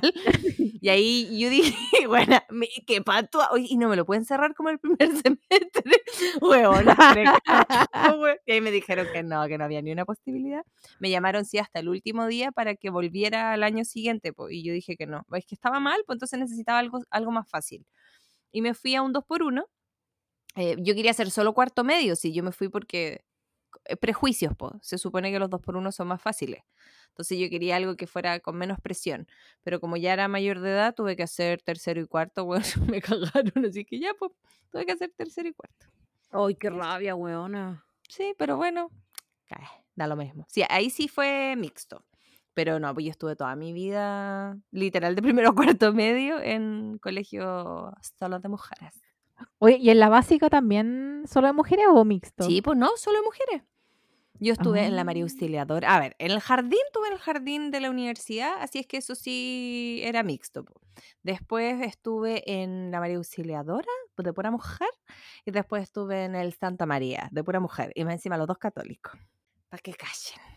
[0.80, 1.74] Y ahí yo dije,
[2.08, 2.38] bueno,
[2.86, 6.02] qué pato, oye, y no me lo pueden cerrar como el primer semestre,
[6.40, 10.04] huevona, me cago, hue- Y ahí me dijeron que no, que no había ni una
[10.04, 10.62] posibilidad.
[10.98, 14.62] Me llamaron, sí, hasta el último día para que volviera al año siguiente, po, y
[14.64, 17.86] yo dije que no, es que estaba mal, pues entonces necesitaba algo, algo más fácil.
[18.52, 19.66] Y me fui a un 2 por 1
[20.78, 23.24] yo quería hacer solo cuarto medio, sí, yo me fui porque eh,
[24.00, 24.78] prejuicios, po.
[24.82, 26.62] se supone que los 2 por 1 son más fáciles.
[27.08, 29.26] Entonces yo quería algo que fuera con menos presión.
[29.62, 33.00] Pero como ya era mayor de edad, tuve que hacer tercero y cuarto, bueno, me
[33.00, 34.32] cagaron, así que ya, pues,
[34.70, 35.86] tuve que hacer tercero y cuarto.
[36.30, 37.84] Ay, qué rabia, weona.
[38.08, 38.90] Sí, pero bueno,
[39.94, 40.46] da lo mismo.
[40.48, 42.04] Sí, ahí sí fue mixto.
[42.54, 46.98] Pero no, pues yo estuve toda mi vida, literal, de primero a cuarto medio en
[46.98, 49.00] colegio solo de mujeres.
[49.58, 52.44] Oye, ¿y en la básica también solo de mujeres o mixto?
[52.44, 53.62] Sí, pues no, solo de mujeres.
[54.40, 55.26] Yo estuve en la María Ah.
[55.26, 55.94] Auxiliadora.
[55.96, 58.98] A ver, en el jardín tuve en el jardín de la universidad, así es que
[58.98, 60.64] eso sí era mixto.
[61.22, 63.86] Después estuve en la María Auxiliadora,
[64.16, 64.88] pues, de pura mujer,
[65.44, 68.58] y después estuve en el Santa María, de pura mujer, y más encima los dos
[68.58, 69.12] católicos.
[69.70, 70.51] Para que callen.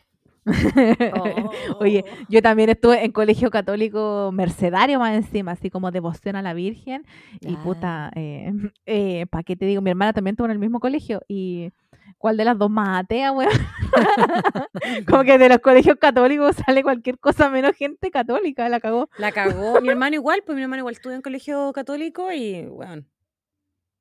[1.80, 2.26] Oye, Oh.
[2.30, 7.06] yo también estuve en colegio católico mercedario más encima, así como devoción a la Virgen.
[7.42, 8.52] Y puta, eh,
[8.86, 9.82] eh, ¿para qué te digo?
[9.82, 11.22] Mi hermana también estuvo en el mismo colegio.
[11.28, 11.72] ¿Y
[12.18, 13.52] cuál de las dos más atea, weón?
[15.08, 19.10] como que de los colegios católicos sale cualquier cosa menos gente católica, la cagó.
[19.18, 19.82] La cagó.
[19.82, 23.08] Mi hermano igual, pues mi hermano igual estuvo en colegio católico y, weón.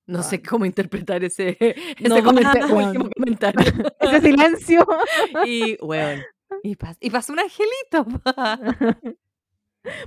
[0.07, 1.57] No sé cómo interpretar ese,
[2.07, 2.65] No, ese comentario.
[2.67, 3.73] ese- último comentario.
[4.01, 4.87] Ese silencio.
[5.47, 6.21] y, weón,
[6.63, 8.07] y, pas- y pasó un angelito.
[8.25, 8.59] pa.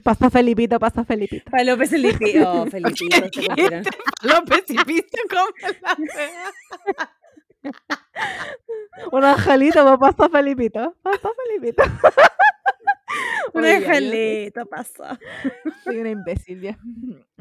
[0.04, 1.52] Pasa Felipito, pasa Felipito.
[1.64, 2.44] López Felipe.
[2.44, 3.22] Oh, Felipito.
[3.32, 3.84] cumplieron.
[4.24, 5.46] Los precipicios, como
[5.84, 6.52] la.
[9.12, 10.96] Un angelito, pasa Felipito.
[11.04, 11.84] Pasa Felipito.
[13.54, 15.04] Un ya, yo- angelito pasó.
[15.84, 16.78] Soy una imbécil ya.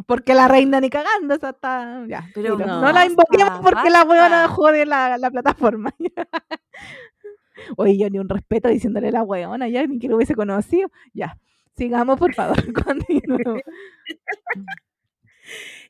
[0.06, 2.04] Porque la reina ni cagando, esa está.
[2.06, 2.28] Ya.
[2.34, 4.48] Pero no, no, la invoquemos basta, porque la weona basta.
[4.48, 5.90] jode la, la plataforma.
[7.76, 10.90] Oye, yo ni un respeto diciéndole la weona, ya ni que lo hubiese conocido.
[11.14, 11.38] Ya.
[11.76, 12.56] Sigamos, por favor.
[12.84, 13.60] Continuemos.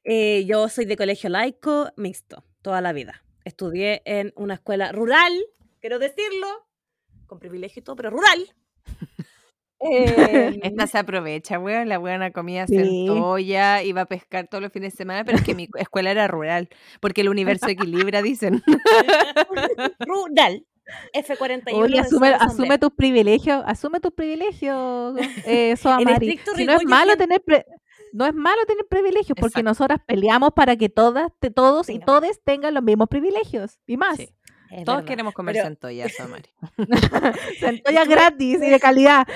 [0.05, 3.25] Eh, yo soy de colegio laico mixto, toda la vida.
[3.45, 5.33] Estudié en una escuela rural,
[5.81, 6.47] quiero decirlo,
[7.27, 8.55] con privilegio y todo, pero rural.
[9.81, 11.89] Eh, Esta se aprovecha, weón.
[11.89, 12.77] La buena comía Sí.
[12.77, 16.29] centolla, iba a pescar todos los fines de semana, pero es que mi escuela era
[16.29, 16.69] rural,
[17.01, 18.63] porque el universo equilibra, dicen.
[20.01, 20.67] rural.
[21.13, 21.73] F41.
[21.75, 25.17] Oye, asume, asume tus privilegios, asume tus privilegios,
[25.47, 27.67] eh, Si no es malo siempre- tener pre-
[28.13, 29.69] no es malo tener privilegios, porque Exacto.
[29.69, 34.17] nosotras peleamos para que todas, te- todos y todes tengan los mismos privilegios y más.
[34.17, 34.31] Sí.
[34.71, 35.09] Es Todos verdad.
[35.09, 36.49] queremos comer Pero- centolla, Samari.
[37.61, 39.27] Centolla gratis y de calidad.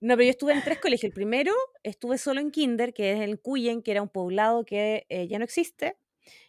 [0.00, 1.04] No, pero yo estuve en tres colegios.
[1.04, 1.52] El primero
[1.82, 5.38] estuve solo en Kinder, que es en Cuyen, que era un poblado que eh, ya
[5.38, 5.96] no existe,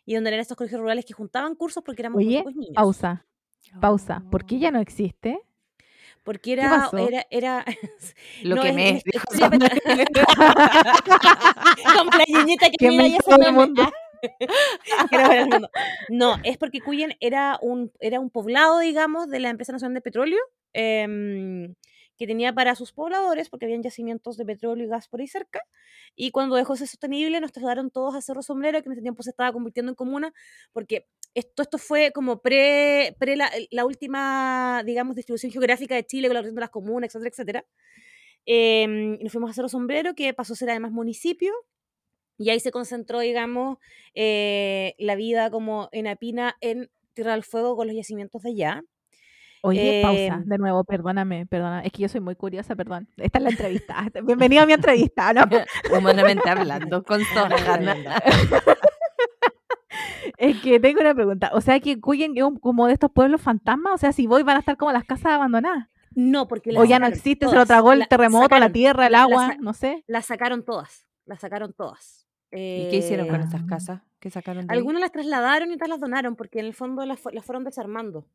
[0.06, 2.74] y donde eran estos colegios rurales que juntaban cursos porque éramos muy Oye, pocos niños.
[2.76, 3.26] pausa,
[3.82, 4.24] pausa.
[4.32, 5.40] ¿Por qué ya no existe?
[6.24, 6.98] Porque era, pasó?
[6.98, 7.66] era, era
[8.44, 9.68] Lo No, que es- me es- dijo es- Samari.
[11.98, 13.84] como la niñita que Que mira me todo el mundo.
[13.84, 13.94] Mundo.
[16.10, 20.02] No, es porque Cuyen era un, era un poblado, digamos, de la Empresa Nacional de
[20.02, 20.40] Petróleo,
[20.74, 21.76] em,
[22.18, 25.62] que tenía para sus pobladores, porque habían yacimientos de petróleo y gas por ahí cerca,
[26.16, 29.02] y cuando dejó de ser sostenible nos trasladaron todos a Cerro Sombrero, que en ese
[29.02, 30.34] tiempo se estaba convirtiendo en comuna,
[30.72, 36.28] porque esto, esto fue como pre, pre la, la última, digamos, distribución geográfica de Chile
[36.28, 37.66] con la región de las comunas, etcétera, etcétera.
[38.46, 41.54] Em, y nos fuimos a Cerro Sombrero, que pasó a ser además municipio,
[42.38, 43.78] y ahí se concentró, digamos,
[44.16, 48.84] eh, la vida como en Apina, en Tierra del Fuego, con los yacimientos de allá.
[49.66, 51.80] Oye, pausa, Em, de nuevo, perdóname, perdona.
[51.84, 53.08] Es que yo soy muy curiosa, perdón.
[53.16, 54.06] Esta es la entrevista.
[54.24, 55.32] Bienvenido a mi entrevista.
[55.34, 55.44] ¿no?
[55.98, 57.96] Humanamente hablando, con Sohana.
[60.38, 61.52] Es que tengo una pregunta.
[61.54, 63.94] O sea, que Cuyen es como de estos pueblos fantasmas.
[63.94, 65.88] O sea, si voy van a estar como las casas abandonadas.
[66.16, 69.12] No, porque O ya no existe, se lo tragó el La- terremoto, la tierra, el
[69.14, 70.04] la- la agua, no sé.
[70.08, 72.28] Las sacaron todas, las sacaron todas.
[72.52, 73.66] ¿Y qué hicieron con Eh, esas Ah.
[73.70, 74.02] casas?
[74.20, 74.78] ¿Qué sacaron de ahí?
[74.80, 78.26] Algunas las trasladaron y otras las donaron, porque en el fondo las, las fueron desarmando.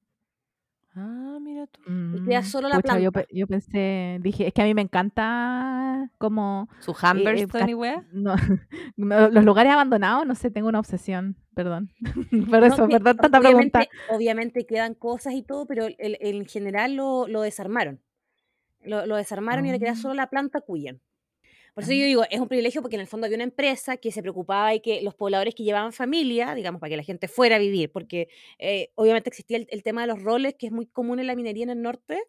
[1.01, 1.81] Ah, mira tú.
[2.27, 3.29] Queda solo la pucha, yo, planta.
[3.29, 7.75] pe- yo pensé, dije, es que a mí me encanta como ¿Su eh, Humberstone y
[7.75, 8.05] wea?
[8.13, 8.35] no,
[8.97, 11.91] no, los lugares abandonados, no sé, tengo una obsesión, perdón.
[12.51, 13.79] Por eso, que perdón, tanta pregunta.
[13.81, 18.01] obviamente, obviamente quedan cosas y todo, pero el- el- en general lo, lo desarmaron.
[18.83, 19.97] Lo, lo desarmaron y le queda Ah.
[19.97, 21.01] solo la planta Cuyen.
[21.79, 24.11] Por eso yo digo, es un privilegio porque en el fondo había una empresa que
[24.11, 27.55] se preocupaba y que los pobladores que llevaban familia, digamos, para que la gente fuera
[27.55, 28.27] a vivir, porque
[28.59, 31.37] eh, obviamente existía el, el tema de los roles, que es muy común en la
[31.37, 32.21] minería en el norte,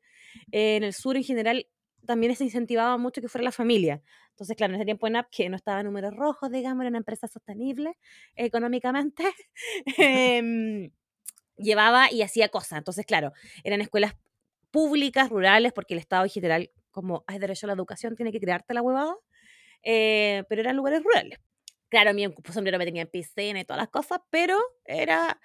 [0.51, 1.65] eh, en el sur en general
[2.05, 4.03] también se incentivaba mucho que fuera la familia.
[4.29, 6.89] Entonces, claro, en ese tiempo en AP, que no estaba en números rojos, digamos, era
[6.89, 7.97] una empresa sostenible
[8.35, 9.23] económicamente,
[9.97, 10.91] em,
[11.57, 12.77] llevaba y hacía cosas.
[12.77, 13.33] Entonces, claro,
[13.63, 14.13] eran escuelas
[14.69, 18.39] públicas, rurales, porque el Estado en general, como hay derecho a la educación, tiene que
[18.39, 19.15] crearte la huevada,
[19.83, 21.39] eh, pero eran lugares rurales.
[21.89, 25.39] Claro, mi sombrero me tenía en piscina y todas las cosas, pero era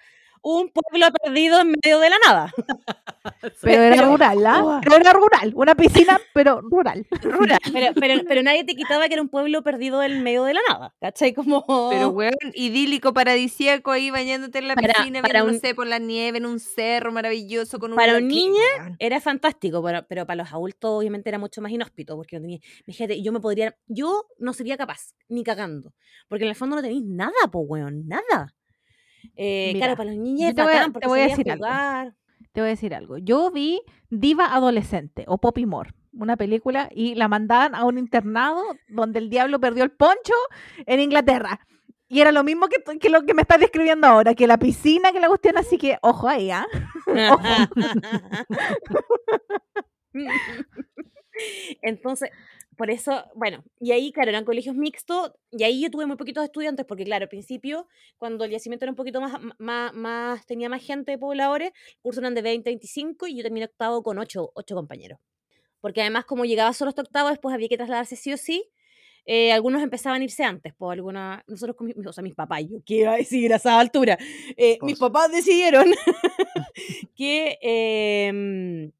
[0.47, 2.53] un pueblo perdido en medio de la nada.
[3.61, 4.79] Pero era rural, ¿ah?
[4.83, 7.07] Pero era rural, una piscina, pero rural.
[7.23, 7.57] Rural.
[7.73, 10.59] Pero, pero, pero nadie te quitaba que era un pueblo perdido en medio de la
[10.69, 11.33] nada, ¿cachai?
[11.33, 11.65] Como...
[11.89, 15.87] Pero, weón, idílico, paradisíaco, ahí bañándote en la Para- piscina, para un- no sé, por
[15.87, 17.97] la nieve, en un cerro maravilloso, con un...
[17.97, 18.61] Para un niño,
[18.99, 22.59] era fantástico, pero, pero para los adultos obviamente era mucho más inhóspito, porque no tenía,
[22.85, 25.93] fíjate, yo me podría, yo no sería capaz, ni cagando,
[26.29, 28.53] porque en el fondo no tenéis nada, pues weón, nada.
[29.35, 31.65] Eh, Mira, claro, para los niños es te voy a- te voy a decir algo.
[32.51, 33.17] Te voy a decir algo.
[33.17, 38.61] Yo vi Diva Adolescente o Poppy More, una película, y la mandaban a un internado
[38.87, 40.33] donde el diablo perdió el poncho
[40.85, 41.59] en Inglaterra.
[42.07, 45.11] Y era lo mismo que, que lo que me estás describiendo ahora, que la piscina,
[45.11, 46.65] que la cuestión, así que ojo ahí, ¿ah?
[51.81, 52.29] Entonces,
[52.77, 56.43] por eso, bueno, y ahí, claro, eran colegios mixtos, y ahí yo tuve muy poquitos
[56.43, 60.69] estudiantes, porque claro, al principio, cuando el yacimiento era un poquito más, más, más tenía
[60.69, 61.71] más gente de pobladores,
[62.01, 65.19] cursos eran de 20, 25, y yo terminé octavo con 8, ocho compañeros.
[65.81, 68.71] Porque además, como llegaba solo hasta octavo, después había que trasladarse sí o sí,
[69.27, 72.61] eh, algunos empezaban a irse antes, pues alguna, nosotros con mis, o sea, mis papás,
[72.69, 74.17] yo qué iba a decir a esa altura,
[74.55, 75.85] Eh, mis papás decidieron
[77.15, 78.91] que, em,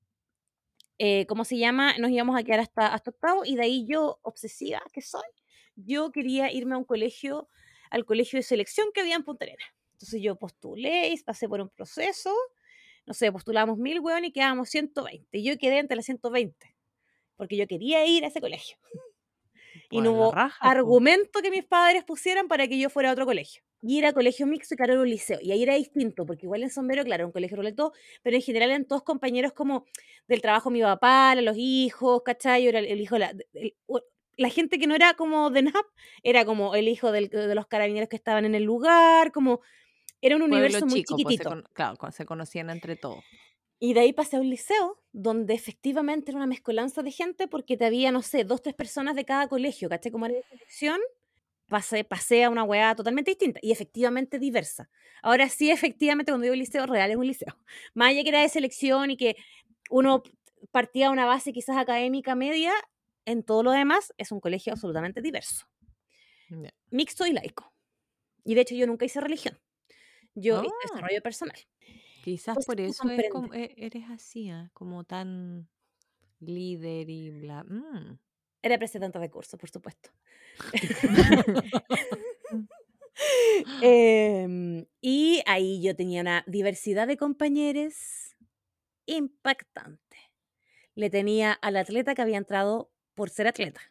[0.98, 1.98] eh, ¿cómo se llama?
[1.98, 5.28] Nos íbamos a quedar hasta, hasta octavo y de ahí yo, obsesiva que soy,
[5.76, 7.50] yo quería irme a un colegio,
[7.89, 9.68] al colegio de selección que había en Punta Arenas.
[9.93, 12.34] Entonces yo postulé y pasé por un proceso,
[13.06, 15.38] no sé, postulamos mil hueón y quedábamos 120.
[15.38, 16.76] Y yo quedé entre las 120,
[17.36, 18.78] porque yo quería ir a ese colegio.
[19.91, 23.26] Y no hubo raja, argumento que mis padres pusieran para que yo fuera a otro
[23.26, 23.62] colegio.
[23.88, 25.39] Y era colegio mixto y claro, era un liceo.
[25.41, 28.36] Y ahí era distinto, porque igual en Sombrero, claro, era un colegio rural todo, pero
[28.36, 29.86] en general eran todos compañeros como
[30.27, 32.63] del trabajo de mi papá, los hijos, ¿cachai?
[32.63, 33.33] Yo era el, hijo la...
[33.53, 33.75] el-
[34.38, 35.86] la gente que no era como de NAP
[36.21, 39.61] era como el hijo del- de los carabineros que estaban en el lugar, como
[40.21, 41.69] era un Pueblo universo muy chico, pues, se chiquitito.
[41.73, 43.23] claro, se conocían entre todos.
[43.79, 47.77] Y de ahí pasé a un liceo donde efectivamente era una mezcolanza de gente porque
[47.77, 50.11] te había, no sé, dos, tres personas de cada colegio, ¿caché?
[50.11, 50.99] Como era de selección,
[51.68, 54.89] pasé, pasé a una weá totalmente distinta y efectivamente diversa.
[55.22, 57.57] Ahora sí, efectivamente, cuando digo liceo, real es un liceo.
[57.93, 59.36] Más allá que era de selección y que
[59.89, 60.24] uno
[60.72, 62.74] partía de una base quizás académica media,
[63.26, 65.68] en todo lo demás es un colegio absolutamente diverso.
[66.91, 67.74] Mixto y laico.
[68.43, 69.59] Y de hecho yo nunca hice religión.
[70.36, 70.88] Yo hice Ah.
[70.93, 71.57] desarrollo personal.
[72.24, 73.30] Quizás por eso es comprendes.
[73.32, 75.68] como- e- eres así, ah, como tan
[76.39, 77.63] líder y bla.
[77.63, 78.20] mm.
[78.66, 80.09] Era representante de curso, por supuesto.
[83.82, 88.36] Em, y ahí yo tenía una diversidad de compañeros
[89.05, 90.18] impactante.
[90.95, 93.82] Le tenía al atleta que había entrado por ser atleta.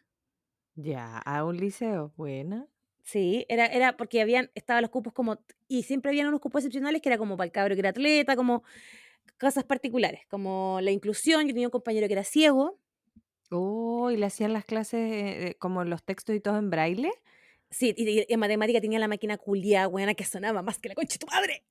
[0.75, 2.67] Ya, a un liceo, buena.
[3.01, 7.01] Sí, era, era porque habían, estaban los cupos como, y siempre habían unos cupos excepcionales
[7.01, 8.63] que era como para el cabro que era atleta, como
[9.39, 11.47] cosas particulares, como la inclusión.
[11.47, 12.79] Yo tenía un compañero que era ciego,
[13.55, 17.11] Oh, y le hacían las clases eh, eh, como los textos y todo en braille.
[17.69, 20.95] sí, y, y en matemática tenía la máquina culia, buena, que sonaba más que la
[20.95, 21.63] concha de tu madre.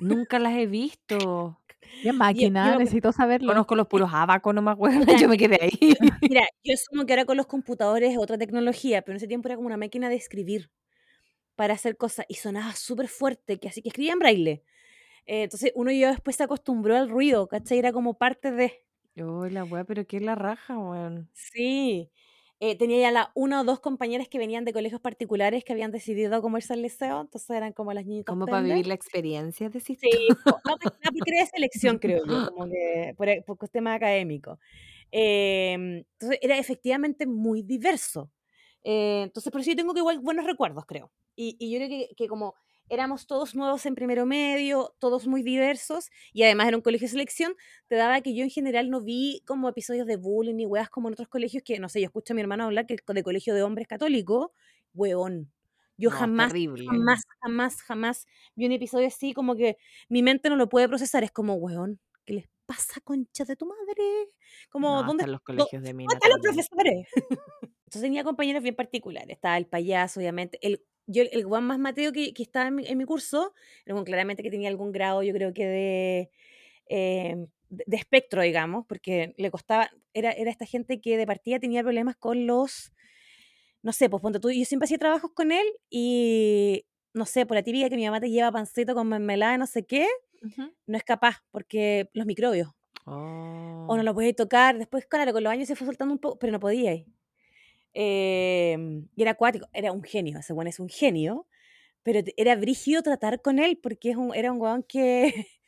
[0.00, 1.60] Nunca las he visto.
[2.02, 3.48] Qué máquina, yo- necesito saberlo.
[3.48, 5.04] Conozco los puros abacos nomás, weón.
[5.06, 5.16] Ya.
[5.18, 5.94] Yo me quedé ahí.
[6.22, 9.48] Mira, yo asumo que ahora con los computadores es otra tecnología, pero en ese tiempo
[9.48, 10.70] era como una máquina de escribir
[11.56, 14.64] para hacer cosas y sonaba súper fuerte, que así que escribía en braille.
[15.26, 17.78] Eh, entonces uno ya después se acostumbró al ruido, ¿cachai?
[17.78, 18.84] Era como parte de...
[19.18, 21.28] Oh, la weá, pero qué es la raja, weón.
[21.32, 22.10] Sí.
[22.58, 25.90] Eh, tenía ya la una o dos compañeras que venían de colegios particulares que habían
[25.92, 29.68] decidido cómo irse al liceo, entonces eran como las niñitas Como para vivir la experiencia,
[29.70, 30.18] decís tú?
[30.18, 33.42] Sí, po- no, pues, no, porque era de selección, creo yo, como que por, e-
[33.42, 34.58] por tema académico.
[35.10, 38.30] Em, entonces era efectivamente muy diverso.
[38.84, 41.12] Eh, entonces, por eso yo tengo que igual buenos recuerdos, creo.
[41.34, 42.54] Y, y yo creo que, que como
[42.88, 47.12] éramos todos nuevos en primero medio, todos muy diversos, y además era un colegio de
[47.12, 47.54] selección,
[47.88, 51.08] te daba que yo en general no vi como episodios de bullying ni weas como
[51.08, 53.22] en otros colegios que, no sé, yo escucho a mi hermano hablar que el de
[53.22, 54.52] colegio de hombres católico,
[54.94, 55.52] weón.
[55.98, 59.78] Yo No, jamás, jamás, jamás, jamás vi un episodio así como que
[60.10, 61.24] mi mente no lo puede procesar.
[61.24, 64.28] Es como, weón, ¿qué les pasa, concha de tu madre?
[64.68, 67.08] Como, No, ¿dónde hasta los colegios de mina ¿Dónde están los profesores?
[67.86, 69.30] Entonces tenía compañeros bien particulares.
[69.30, 70.58] Estaba el payaso, obviamente.
[70.60, 73.54] El, yo, el guan más mateo que, que estaba en mi, en mi curso,
[73.84, 76.30] era un claramente que tenía algún grado, yo creo que de,
[76.88, 77.36] eh,
[77.70, 81.82] de, de espectro, digamos, porque le costaba, era, era esta gente que de partida tenía
[81.82, 82.92] problemas con los,
[83.82, 87.56] no sé, pues ponte tú, yo siempre hacía trabajos con él y, no sé, por
[87.56, 90.06] la típica que mi mamá te lleva pancito con mermelada, no sé qué,
[90.86, 92.70] no es capaz, porque los microbios
[93.08, 93.86] Oh.
[93.88, 94.78] o no lo podíais tocar.
[94.78, 97.06] Después, claro, con los años se fue soltando un poco, pero no podíais.
[97.98, 101.46] Em, y era acuático, era un genio, ese weón es un genio,
[102.02, 105.32] pero era brígido tratar con él porque es un, era un weón que,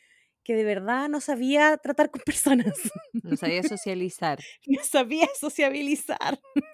[0.45, 2.75] que de verdad no sabía tratar con personas,
[3.23, 4.41] No sabía socializar.
[4.67, 6.39] no sabía sociabilizar.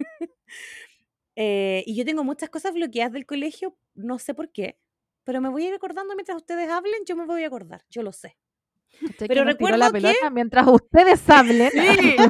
[1.37, 4.79] Eh, y yo tengo muchas cosas bloqueadas del colegio, no sé por qué,
[5.25, 8.03] pero me voy a ir acordando mientras ustedes hablen, yo me voy a acordar, yo
[8.03, 8.37] lo sé.
[9.01, 11.71] ¿Cachai pero que la recuerdo que- pelota mientras ustedes hablen.
[11.71, 12.17] Sí.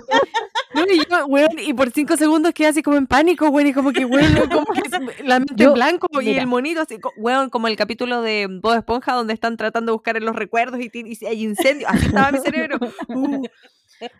[0.74, 3.72] No, y, yo, weón, y por cinco segundos quedé así como en pánico, weón, y
[3.72, 4.82] como que, weón, como que
[5.24, 8.74] la mente Yo- en blanco y el monito así, weón, como el capítulo de Bob
[8.78, 11.86] Esponja donde están tratando de buscar en los recuerdos y, ti- y si hay incendio.
[11.88, 12.78] Así estaba mi cerebro.
[13.06, 13.44] Uh,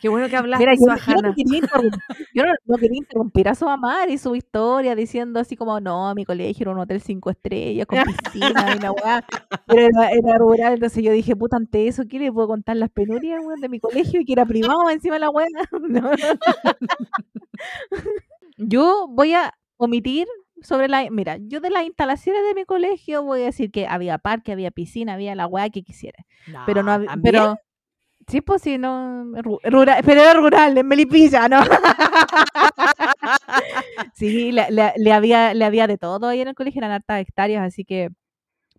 [0.01, 1.99] qué bueno que hablaste, Mira, yo, yo no quería interrumpir,
[2.33, 6.13] yo no- no quería interrumpir a su mamá y su historia diciendo así como, no,
[6.15, 9.25] mi colegio era un hotel cinco estrellas con piscina y una weá,
[9.67, 12.89] pero era, era rural, entonces yo dije, puta, ante eso, ¿qué le puedo contar las
[12.89, 15.47] penurias, weón, de mi colegio y que era privado encima de la weá?
[15.89, 16.11] No.
[18.57, 20.27] yo voy a omitir
[20.61, 24.17] sobre la, mira, yo de las instalaciones de mi colegio voy a decir que había
[24.17, 26.25] parque, había piscina, había la weá que quisiera
[26.65, 27.11] pero no Ah, había,
[28.27, 31.61] sí pues sí no ru- rural pero era rural en Melipilla no
[34.13, 37.21] sí le, le- le había le había de todo ahí en el colegio eran hartas
[37.21, 38.09] hectáreas así que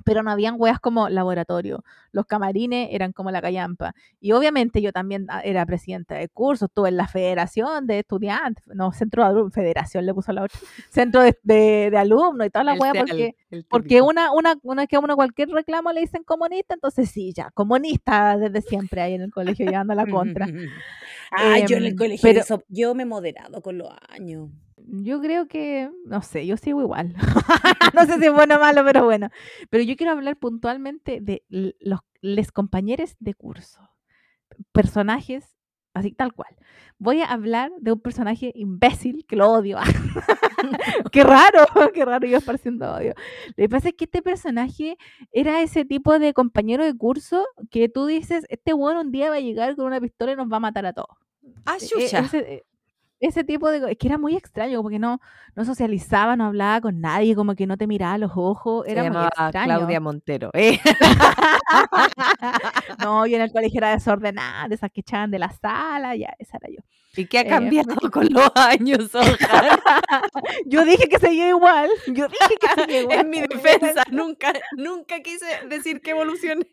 [0.07, 1.83] pero no habían weas como laboratorio.
[2.13, 3.93] Los camarines eran como la callampa.
[4.21, 8.65] Y obviamente yo también ah, era presidenta de curso, estuve en la federación de estudiantes,
[8.69, 10.59] no, centro de alumnos, federación le puso la otra,
[10.91, 13.37] centro de, de, de alumnos y toda la El wea, CEAL, porque
[13.69, 17.51] porque una, una, una que a uno cualquier reclamo le dicen comunista, entonces sí, ya,
[17.51, 20.47] comunista desde siempre ahí en el colegio llevando la contra.
[21.33, 24.49] Ah, yo en el Em, colegio, pero- eso- yo me he moderado con los años.
[24.89, 27.15] Yo creo que, no sé, yo sigo igual.
[27.95, 29.31] no sé si es bueno o malo, pero bueno.
[29.69, 33.81] Pero yo quiero hablar puntualmente de los les compañeros de curso.
[34.73, 35.57] Personajes
[35.97, 36.55] así tal cual.
[36.99, 39.79] Voy a hablar de un personaje imbécil que lo odio.
[41.13, 41.65] qué raro,
[41.95, 43.15] qué raro yo esparciendo odio.
[43.49, 44.97] Lo que pasa es que este personaje
[45.33, 49.37] era ese tipo de compañero de curso que tú dices, este bueno un día va
[49.37, 51.17] a llegar con una pistola y nos va a matar a todos.
[51.65, 52.19] Ah, E- e- chucha.
[52.21, 52.67] ese, e-
[53.21, 53.93] ese tipo de...
[53.93, 55.21] Es que era muy extraño, como que no,
[55.55, 58.93] no socializaba, no hablaba con nadie, como que no te miraba a los ojos, Se
[58.93, 59.77] era muy llamaba extraño.
[59.77, 60.51] Claudia Montero.
[60.55, 60.79] ¿eh?
[63.03, 66.35] no, yo en el colegio era desordenada, de esas que echaban de la sala, ya,
[66.39, 66.81] esa era yo.
[67.17, 69.11] ¿Y qué ha Eh, cambiado con los años?
[70.67, 73.19] Yo dije que seguía igual, yo dije que seguía igual.
[73.21, 76.67] en mi defensa, nunca, nunca quise decir que evolucioné.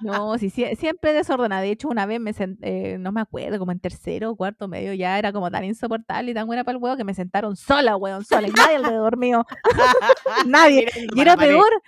[0.00, 1.62] No, sí, sie- siempre desordenada.
[1.62, 4.92] De hecho, una vez me senté, no me acuerdo, como en tercero o cuarto medio,
[4.94, 7.96] ya era como tan insoportable y tan buena para el huevo que me sentaron sola,
[7.96, 9.44] weón, sola, y nadie alrededor mío,
[10.46, 10.88] nadie.
[11.14, 11.82] Y era peor,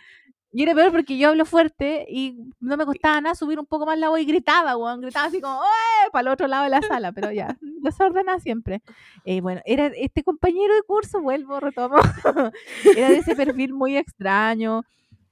[0.52, 3.84] y era peor porque yo hablo fuerte y no me costaba nada subir un poco
[3.86, 6.10] más la voz y gritaba, weón, gritaba así como, ¡eh!
[6.12, 8.82] para el otro lado de la sala, pero ya, desordenada siempre.
[9.24, 11.96] Eh, bueno, era este compañero de curso, vuelvo, retomo,
[12.96, 14.82] era de ese perfil muy extraño,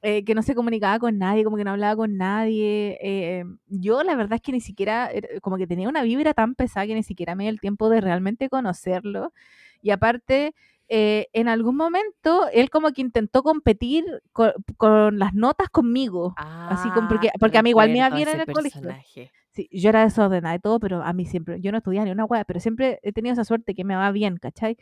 [0.07, 2.99] eh, que no se comunicaba con nadie, como que no hablaba con nadie.
[3.01, 6.55] eh, yo la verdad es que ni siquiera, era- como que tenía una vibra tan
[6.55, 9.33] pesada que ni siquiera me dio el tiempo de realmente conocerlo.
[9.81, 10.55] Y aparte,
[10.89, 16.35] eh, en algún momento, él como que intentó competir co- con, las notas conmigo.
[16.69, 18.81] Así como porque- Ah, porque a mí igual me iba bien en el colegio.
[18.83, 19.31] personaje.
[19.53, 22.25] Sí, yo era desordenada y todo, pero a mí siempre, yo no estudiaba ni una
[22.27, 24.77] hueá, pero siempre he tenido esa suerte que me va bien, ¿cachai?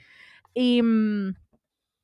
[0.54, 1.34] Y mm,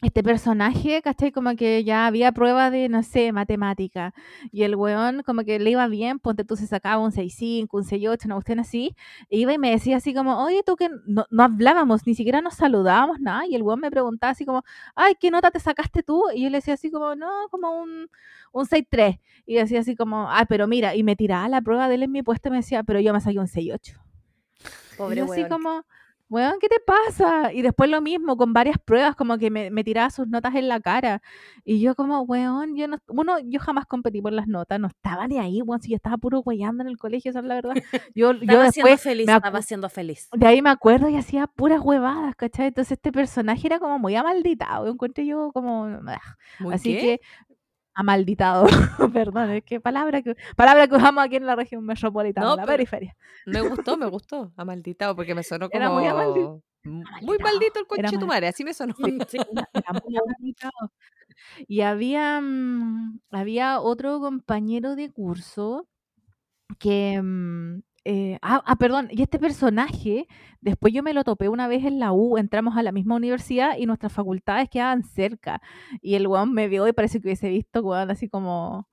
[0.01, 1.33] este personaje, ¿cachai?
[1.33, 4.15] Como que ya había prueba de, no sé, matemática.
[4.53, 7.83] Y el weón, como que le iba bien, ponte tú se sacaba un 6.5, un
[7.83, 8.95] 6.8, una cuestión así.
[9.29, 12.41] e iba y me decía así como, oye, tú que no, no hablábamos, ni siquiera
[12.41, 13.45] nos saludábamos, nada.
[13.49, 14.63] Y el weón me preguntaba así como,
[14.95, 16.27] ay, ¿qué nota te sacaste tú?
[16.33, 18.09] Y yo le decía así como, no, como un,
[18.53, 19.21] un 6.3.
[19.47, 22.13] Y decía así como, ah, pero mira, y me tiraba la prueba de él en
[22.13, 23.99] mi puesto y me decía, pero yo me saqué un 6.8.
[24.93, 25.85] Y Pobre yo así como,
[26.29, 27.53] weón, ¿qué te pasa?
[27.53, 30.69] Y después lo mismo, con varias pruebas, como que me, me tiraba sus notas en
[30.69, 31.23] la cara.
[31.65, 35.27] Y yo como, weón, yo no, uno, yo jamás competí por las notas, no estaba
[35.29, 37.75] ni ahí, weón, si yo estaba puro weyando en el colegio, esa es la verdad.
[38.15, 40.29] Yo, yo Estaba siendo después, feliz, me estaba siendo feliz.
[40.33, 42.69] de ahí me acuerdo y hacía puras huevadas, ¿cachai?
[42.69, 45.85] Entonces este personaje era como muy amalditado, yo encontré yo como...
[46.07, 46.21] ah,
[46.59, 47.01] ¿Muy Así qué?
[47.01, 47.21] que
[47.99, 48.65] amalditado,
[49.13, 52.59] perdón, es que palabra que palabra que usamos aquí en la región metropolitana, No, en
[52.61, 53.17] la periferia.
[53.47, 54.53] Me gustó, me gustó.
[54.57, 55.81] Amalditado, porque me sonó como.
[55.83, 58.95] Era muy amaldi- Muy Amalditado, maldito el coche tu mal- madre, así me sonó.
[59.29, 59.37] Sí.
[59.53, 60.93] Era- era muy amalditado.
[61.67, 65.89] Y había, mm, había otro compañero de curso
[66.79, 67.21] que...
[68.11, 70.27] eh, ah, ah, perdón, y este personaje,
[70.63, 73.77] después yo me lo topé una vez en la U, entramos a la misma universidad
[73.77, 75.61] y nuestras facultades quedaban cerca.
[76.01, 78.89] Y el weón me vio y parece que hubiese visto, weón, así como...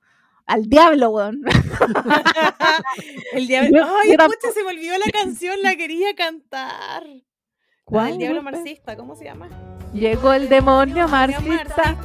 [0.47, 1.41] Al diablo, weón.
[3.33, 3.69] El diablo.
[3.77, 7.03] Yo- Ay, escucha, se me olvidó la canción, la quería cantar.
[7.83, 9.47] ¿Cuál, El diablo marxista, ¿cómo se llama?
[9.93, 11.95] Llegó el demonio marxista,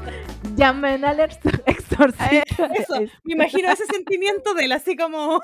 [0.54, 2.66] llamen al exor- exorcista.
[2.74, 5.40] Eso, Es- me imagino ese sentimiento de él, así como.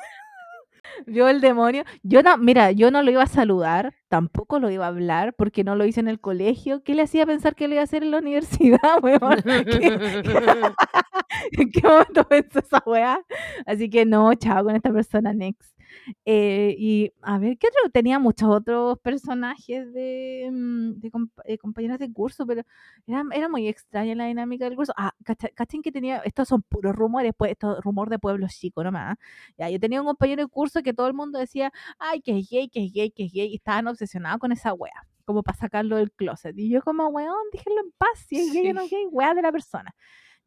[1.07, 1.85] Vio el demonio.
[2.03, 5.65] Yo no, mira, yo no lo iba a saludar, tampoco lo iba a hablar, porque
[5.65, 6.83] no lo hice en el colegio.
[6.83, 9.43] ¿Qué le hacía pensar que lo iba a hacer en la universidad, weón?
[9.45, 9.99] ¿Qué-
[11.53, 13.21] ¿En qué momento pensó esa weá?
[13.67, 15.76] Así que no, chao con esta persona, next.
[16.25, 17.91] Eh, y a ver, ¿qué otro?
[17.91, 22.63] Tenía muchos otros personajes de, mm, de compa- eh, compañeros de curso, pero
[23.07, 24.93] era, era muy extraña la dinámica del curso.
[24.97, 25.13] Ah,
[25.55, 29.17] cachen que tenía, estos son puros rumores, pues, esto rumor de pueblos chicos nomás.
[29.59, 32.49] Ya, yo tenía un compañero de curso que todo el mundo decía, ay, que es
[32.51, 35.57] gay, que es gay, que es gay, y estaban obsesionados con esa wea, como para
[35.59, 36.57] sacarlo del closet.
[36.59, 39.35] Y yo como, weón, déjenlo en paz, si es gay o no es gay, wea
[39.35, 39.95] de la persona.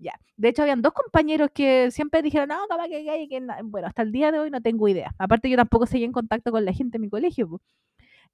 [0.02, 3.60] Ya, de hecho habían dos compañeros que siempre dijeron, no, capaz que gay, que na-".
[3.64, 5.14] bueno, hasta el día de hoy no tengo idea.
[5.18, 7.62] Aparte yo tampoco seguí en contacto con la gente en mi colegio.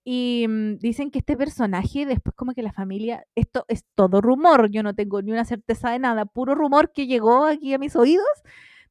[0.03, 4.69] Y mm, dicen que este personaje, después como que la familia, esto es todo rumor,
[4.71, 7.95] yo no tengo ni una certeza de nada, puro rumor que llegó aquí a mis
[7.95, 8.25] oídos.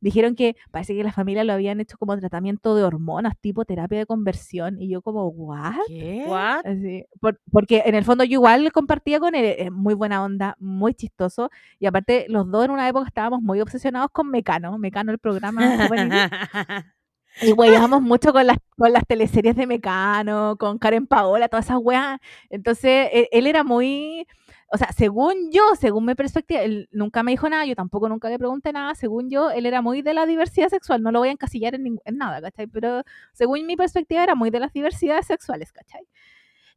[0.04, 3.98] Dijeron que parece que la familia lo habían hecho como tratamiento de hormonas, tipo terapia
[3.98, 4.78] de conversión.
[4.78, 5.72] Y yo como, ¿what?
[5.88, 6.24] ¿Qué?
[6.28, 6.66] ¿What?
[6.66, 10.56] Así, por- porque en el fondo yo igual compartía con él, es muy buena onda,
[10.60, 11.50] muy chistoso.
[11.78, 15.60] Y aparte, los dos en una época estábamos muy obsesionados con Mecano, Mecano el programa.
[17.42, 21.78] Y weyábamos mucho con las, con las teleseries de Mecano, con Karen Paola, todas esas
[21.82, 22.20] weas.
[22.50, 24.26] Entonces, él, él era muy.
[24.74, 28.28] O sea, según yo, según mi perspectiva, él nunca me dijo nada, yo tampoco nunca
[28.28, 28.96] le pregunté nada.
[28.96, 32.00] Según yo, él era muy de la diversidad sexual, no lo voy a encasillar en,
[32.12, 32.66] nada, ¿cachai?
[32.66, 36.08] Pero según mi perspectiva, era muy de las diversidades sexuales, ¿cachai?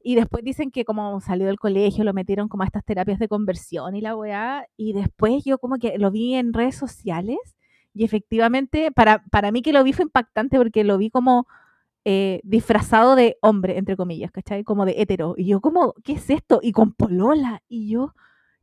[0.03, 3.27] Y después dicen que como salió del colegio, lo metieron como a estas terapias de
[3.27, 4.67] conversión y la weá.
[4.77, 7.39] Y después yo como que lo vi en redes sociales
[7.95, 11.47] y efectivamente, para, para mí que lo vi fue impactante porque lo vi como
[12.09, 14.63] eh, disfrazado de hombre, entre comillas, ¿cachai?
[14.63, 15.33] Como de hetero.
[15.37, 16.59] Y yo como, ¿qué es esto?
[16.63, 17.61] Y con polola.
[17.67, 18.13] Y yo,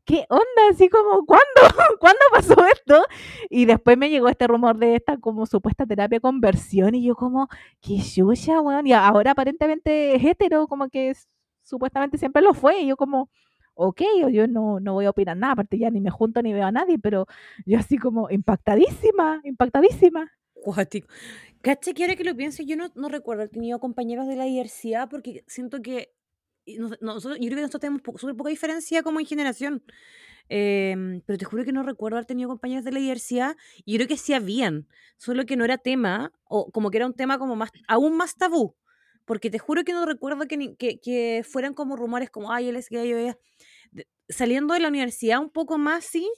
[0.06, 0.44] ¿qué onda?
[0.70, 1.44] Así como, ¿cuándo?
[2.00, 3.04] ¿Cuándo pasó esto?
[3.50, 7.48] Y después me llegó este rumor de esta como supuesta terapia conversión y yo como,
[7.82, 8.86] qué chucha, weón.
[8.86, 11.28] Y ahora aparentemente es hetero, como que es-
[11.62, 12.80] supuestamente siempre lo fue.
[12.82, 13.28] Y yo como,
[13.74, 16.66] ok, yo no, no voy a opinar nada, aparte ya ni me junto ni veo
[16.66, 17.26] a nadie, pero
[17.66, 20.30] yo así como impactadísima, impactadísima.
[20.54, 21.08] Cuático.
[21.64, 24.44] Cacha que ahora que lo pienso, yo no, no recuerdo haber tenido compañeros de la
[24.44, 26.12] diversidad porque siento que
[27.00, 29.82] nosotros, yo creo que nosotros tenemos súper poca diferencia como en generación.
[30.48, 33.98] Em, pero te juro que no recuerdo haber tenido compañeros de la diversidad y yo
[33.98, 34.88] creo que sí habían,
[35.18, 38.36] solo que no era tema, o como que era un tema como más, aún más
[38.36, 38.76] tabú.
[39.26, 42.68] Porque te juro que no recuerdo que, ni- que, que fueran como rumores como, ay,
[42.70, 43.38] él es gay, o
[44.28, 46.30] Saliendo de la universidad un poco más, sí,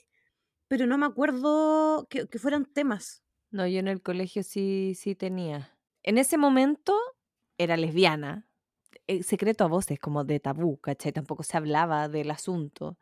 [0.68, 3.25] pero no me acuerdo que, que fueran temas.
[3.56, 5.70] No, yo en el colegio sí, sí tenía.
[6.02, 6.94] En ese momento
[7.58, 8.46] era lesbiana.
[9.08, 11.12] eh, secreto a voces, como de tabú, ¿cachai?
[11.12, 12.98] Tampoco se hablaba del asunto.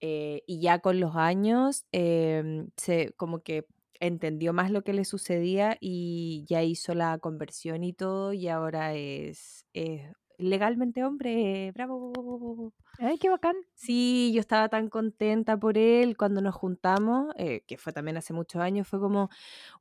[0.00, 3.66] Eh, y ya con los años, em, se como que
[4.00, 8.94] entendió más lo que le sucedía y ya hizo la conversión y todo, y ahora
[8.94, 10.02] es, es
[10.38, 11.72] legalmente hombre.
[11.72, 12.72] ¡Bravo!
[12.98, 13.56] Ay, qué bacán.
[13.74, 18.32] Sí, yo estaba tan contenta por él cuando nos juntamos, eh, que fue también hace
[18.32, 19.28] muchos años, fue como,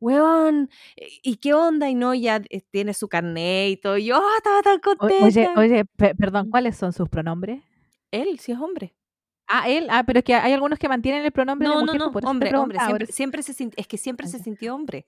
[0.02, 1.90] weón, eh, ¿y qué onda?
[1.90, 3.98] Y no, ya eh, tiene su carnet y todo.
[3.98, 5.16] Y yo "Ah, estaba tan contenta.
[5.26, 7.62] oye, oye, pe- perdón, ¿cuáles son sus pronombres?
[8.12, 8.94] Él sí es hombre.
[9.48, 11.86] Ah, él, ah, pero es que hay algunos que mantienen el pronombre de No, no,
[11.86, 12.80] mujer, no, por te hombre, hombre.
[12.80, 15.06] Siempre, siempre se es que siempre Ah, se sintió hombre.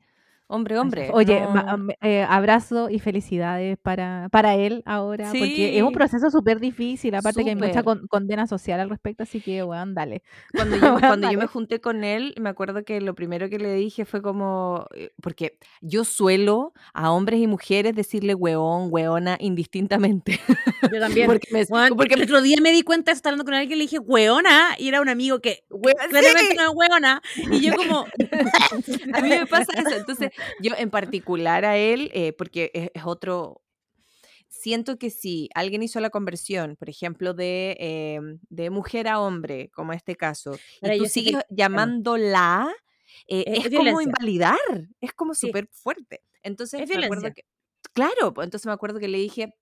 [0.50, 1.10] Hombre, hombre.
[1.14, 5.94] Oye, no- eh, abrazo y felicidades para, para él ahora, porque es un Sí.
[5.96, 9.94] proceso súper difícil, aparte que hay mucha con- condena social al respecto, así que, weón,
[9.94, 10.24] dale.
[10.54, 13.60] Cuando yo, Weón, cuando yo me junté con él, me acuerdo que lo primero que
[13.60, 19.38] le dije fue como, eh, porque yo suelo a hombres y mujeres decirle weón, weona,
[19.42, 20.40] indistintamente.
[20.94, 21.28] Yo también.
[21.42, 23.74] Porque me- Weón, porque el otro día me di cuenta de estar hablando con alguien
[23.74, 25.64] y le dije, weona, y era un amigo que
[26.10, 27.22] claramente no es weona.
[27.52, 28.06] Y yo como,
[29.14, 29.96] A mí me pasa eso.
[29.98, 30.32] Entonces,
[30.62, 33.62] yo en particular a él, eh, porque es, es otro.
[34.50, 38.20] Siento que si alguien hizo la conversión, por ejemplo, de, eh,
[38.50, 42.68] de mujer a hombre, como este caso, y tú que- sigues llamándola,
[43.28, 44.58] eh, Es- como invalidar,
[45.02, 45.48] es como Sí.
[45.48, 46.22] súper fuerte.
[46.44, 47.44] Entonces, Es me acuerdo que.
[47.94, 49.54] Claro, entonces me acuerdo que le dije,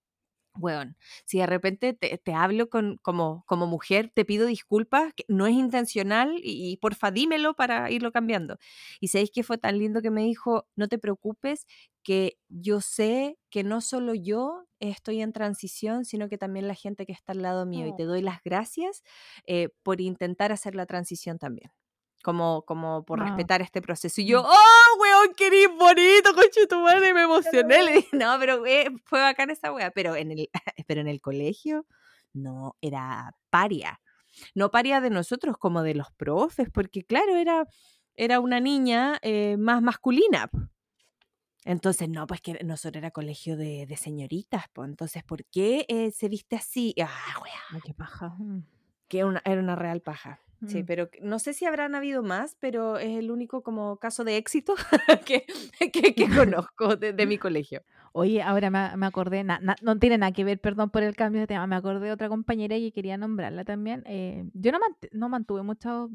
[0.57, 0.95] Weón,
[1.25, 5.47] si de repente te, te hablo con, como, como mujer, te pido disculpas, que no
[5.47, 8.57] es intencional y, y porfa dímelo para irlo cambiando.
[9.01, 11.65] Y sabéis que fue tan lindo que me dijo, no te preocupes,
[12.03, 17.05] que yo sé que no solo yo estoy en transición, sino que también la gente
[17.05, 17.87] que está al lado mío.
[17.87, 17.95] Y Oh.
[17.95, 19.03] te doy las gracias
[19.47, 21.71] eh, por intentar hacer la transición también.
[22.25, 23.25] Como, como por Ah.
[23.25, 24.19] respetar este proceso.
[24.19, 27.13] Y yo, ¡oh, weón, qué bonito, coche tu madre!
[27.13, 27.83] Me emocioné.
[27.83, 29.91] Le dije, no, pero eh, fue bacán esa wea.
[29.91, 30.49] Pero en, el,
[30.87, 31.85] pero en el colegio,
[32.33, 34.01] no, era paria.
[34.55, 37.67] No paria de nosotros, como de los profes, porque claro, era,
[38.15, 40.49] era una niña eh, más masculina.
[41.63, 46.09] Entonces, no, pues que nosotros era colegio de, de señoritas, pues entonces, ¿por qué eh,
[46.11, 46.95] se viste así?
[46.99, 47.09] Ah,
[47.71, 48.29] Ay, qué paja.
[48.37, 48.63] Mm,
[49.07, 50.41] que una, era una real paja.
[50.67, 50.85] Sí, mm.
[50.85, 54.73] pero no sé si habrán habido más, pero es el único como caso de éxito
[55.25, 55.45] que,
[55.91, 57.83] que, que conozco de, de mi colegio.
[58.13, 61.15] Oye, ahora me, me acordé, na- na- no tiene nada que ver, perdón por el
[61.15, 64.03] cambio de tema, me acordé de otra compañera y quería nombrarla también.
[64.05, 66.09] eh, yo no, mant- no mantuve mucho,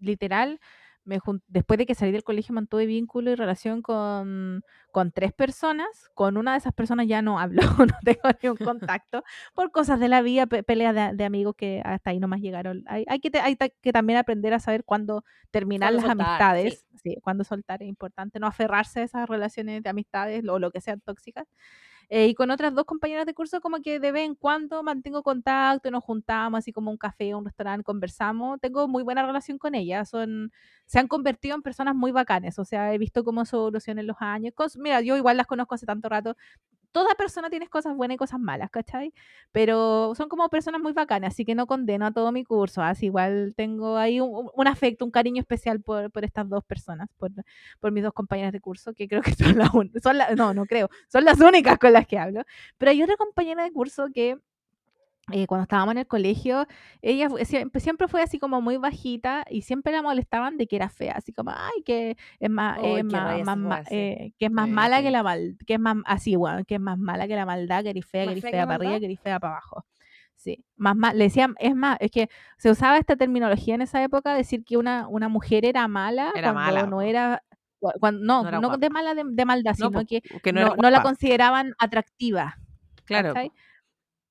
[0.00, 0.60] literal,
[1.04, 6.10] me después de que salí del colegio mantuve vínculo y relación con, con tres personas,
[6.14, 7.62] con una de esas personas ya no hablo,
[7.94, 8.56] no tengo ni un
[8.92, 9.24] contacto,
[9.54, 12.84] por cosas de la vida, pe- peleas de, de amigos que hasta ahí nomás llegaron.
[12.86, 16.22] Hay, hay, que, te- hay que también aprender a saber cuándo terminar las soltar, sí.
[16.22, 20.70] amistades, sí, cuándo soltar es importante, no aferrarse a esas relaciones de amistades o lo
[20.70, 21.46] que sean tóxicas.
[22.10, 25.22] Eh, y con otras dos compañeras de curso como que de vez en cuando mantengo
[25.22, 28.58] contacto, nos juntamos así como un café, un restaurante, conversamos.
[28.60, 30.50] Tengo muy buena relación con ellas, son,
[30.86, 33.44] se han convertido en personas muy bacanes, o sea, he visto cómo
[33.98, 34.54] en los años.
[34.54, 36.34] Cos- mira, yo igual las conozco hace tanto rato.
[36.98, 39.12] Toda persona tiene cosas buenas y cosas malas, ¿cachai?
[39.52, 42.82] Pero son como personas muy bacanas, así que no condeno a todo mi curso.
[42.82, 47.08] Así igual tengo ahí un, un- afecto, un cariño especial por, por estas dos personas,
[47.16, 47.30] por,
[47.80, 49.70] por mis dos compañeras de curso, que creo que son las
[50.02, 52.42] son la- no, no creo, son las únicas con las que hablo.
[52.78, 54.36] Pero hay otra compañera de curso que
[55.32, 56.66] eh, cuando estábamos en el colegio,
[57.02, 60.88] ella siempre, siempre fue así como muy bajita y siempre la molestaban de que era
[60.88, 63.94] fea, así como, ay, que es más, es qué más, más sí.
[63.94, 66.80] eh, que es más mala que la mal, que es más, así, bueno, que es
[66.80, 69.00] más mala que la maldad, que eres fea, que ¿Más eres fea para arriba, maldad?
[69.00, 69.84] que eres fea para abajo.
[70.36, 74.02] Sí, más mal, le decían, es más, es que se usaba esta terminología en esa
[74.02, 77.42] época, decir que una, una mujer era mala Era cuando mala, no era
[77.80, 80.74] Cu- cuan- no, No no de mala de, de maldad, No, sino que que no,
[80.76, 82.56] no, la consideraban atractiva.
[83.04, 83.34] Claro.
[83.34, 83.52] ¿cachai?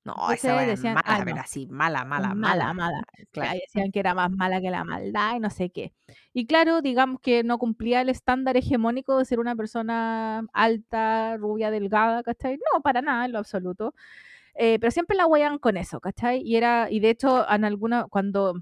[0.08, 2.74] No, Entonces esa es decían, mala, "Ah, pero no, así, mala, mala, mala, mala.
[2.74, 3.04] mala.
[3.32, 3.52] Claro.
[3.52, 5.92] Ahí decían que era más mala que la maldad y no sé qué.
[6.34, 11.72] Y claro, digamos que no cumplía el estándar hegemónico de ser una persona alta, rubia,
[11.72, 12.58] delgada, ¿cachai?
[12.74, 13.94] No, para nada, en lo absoluto.
[14.56, 16.42] Eh, pero siempre la huean con eso, ¿cachai?
[16.44, 18.56] Y era, y de hecho, en alguna, cuando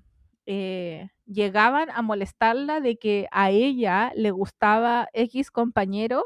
[0.48, 6.26] eh, llegaban a molestarla de que a ella le gustaba X compañero,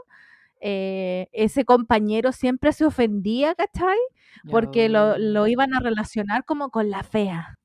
[0.59, 3.97] eh, ese compañero siempre se ofendía, ¿cachai?
[4.49, 7.55] Porque lo, lo iban a relacionar como con la fea.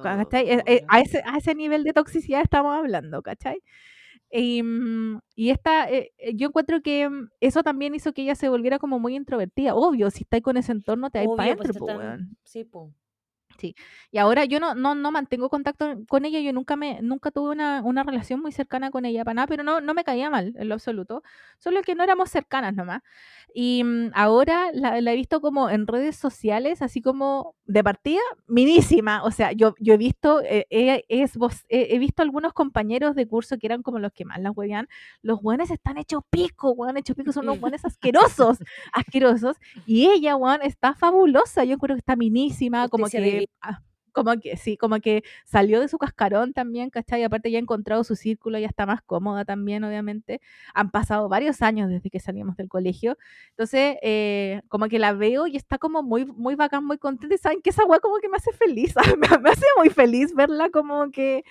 [0.00, 0.48] ¿cachai?
[0.50, 3.62] E- e- A, ese, a ese nivel de toxicidad estamos hablando, ¿cachai?
[4.30, 8.34] Y, mm, y esta, eh, eh, yo encuentro que mm, eso también hizo que ella
[8.36, 9.74] se volviera como muy introvertida.
[9.74, 11.98] Obvio, si estáis con ese entorno, te vais para pues adentro, está po,
[14.10, 17.50] Y ahora yo no, no, no mantengo contacto con ella, yo nunca me, nunca tuve
[17.50, 20.54] una, una relación muy cercana con ella para nada, pero no, no me caía mal
[20.56, 21.22] en lo absoluto,
[21.58, 23.02] solo que no éramos cercanas nomás.
[23.54, 28.20] Y mm, ahora la, la he visto como en redes sociales, así como de partida,
[28.46, 29.22] minísima.
[29.24, 30.66] O sea, yo, yo he visto, eh,
[31.08, 34.40] es vos- he, he visto algunos compañeros de curso que eran como los que más
[34.40, 34.88] la huevían.
[35.22, 38.58] Los buenos están hechos pico, weón, hechos pico, son unos buenos asquerosos,
[38.92, 39.56] asquerosos.
[39.84, 41.64] Y ella, weón, está fabulosa.
[41.64, 43.46] Yo creo que está minísima, como que.
[43.62, 43.82] Ah,
[44.12, 47.20] como que sí, como que salió de su cascarón también, ¿cachai?
[47.20, 50.40] Y aparte ya ha encontrado su círculo, ya está más cómoda también, obviamente.
[50.74, 53.16] Han pasado varios años desde que salimos del colegio.
[53.50, 57.34] Entonces, eh, como que la veo y está como muy, muy bacán, muy contenta.
[57.34, 60.34] Y saben que esa weá como que me hace feliz, me, me hace muy feliz
[60.34, 61.44] verla como que,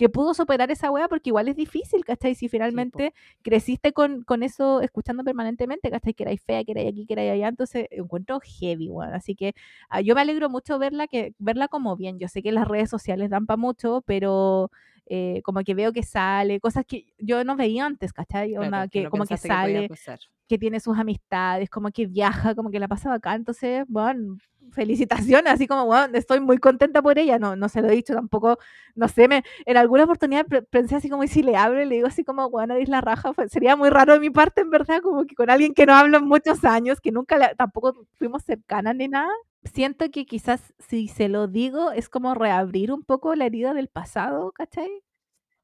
[0.00, 2.34] que pudo superar esa weá, porque igual es difícil, ¿cachai?
[2.34, 6.14] Si finalmente creciste con, con eso, escuchando permanentemente, ¿cachai?
[6.14, 9.12] Que erais fea, que erais aquí, que erais allá, entonces encuentro heavy, weón.
[9.12, 9.52] Así que
[9.90, 12.18] ah, yo me alegro mucho verla, que, verla como bien.
[12.18, 14.70] Yo sé que las redes sociales dan para mucho, pero
[15.12, 18.54] eh, como que veo que sale, cosas que yo no veía antes, ¿cachai?
[18.70, 20.18] Claro, que, no como que sale, pasar.
[20.48, 23.34] que tiene sus amistades, como que viaja, como que la pasa acá.
[23.34, 24.38] Entonces, bueno,
[24.72, 27.38] felicitaciones, así como, bueno, estoy muy contenta por ella.
[27.40, 28.58] No, no se lo he dicho tampoco,
[28.94, 31.96] no sé, me, en alguna oportunidad pensé así como, y si le hablo y le
[31.96, 34.70] digo así como, bueno, eres la raja, fue- sería muy raro de mi parte, en
[34.70, 38.06] verdad, como que con alguien que no hablo en muchos años, que nunca le- tampoco
[38.16, 39.30] fuimos cercanas ni nada.
[39.64, 43.88] Siento que quizás si se lo digo es como reabrir un poco la herida del
[43.88, 44.88] pasado, ¿cachai?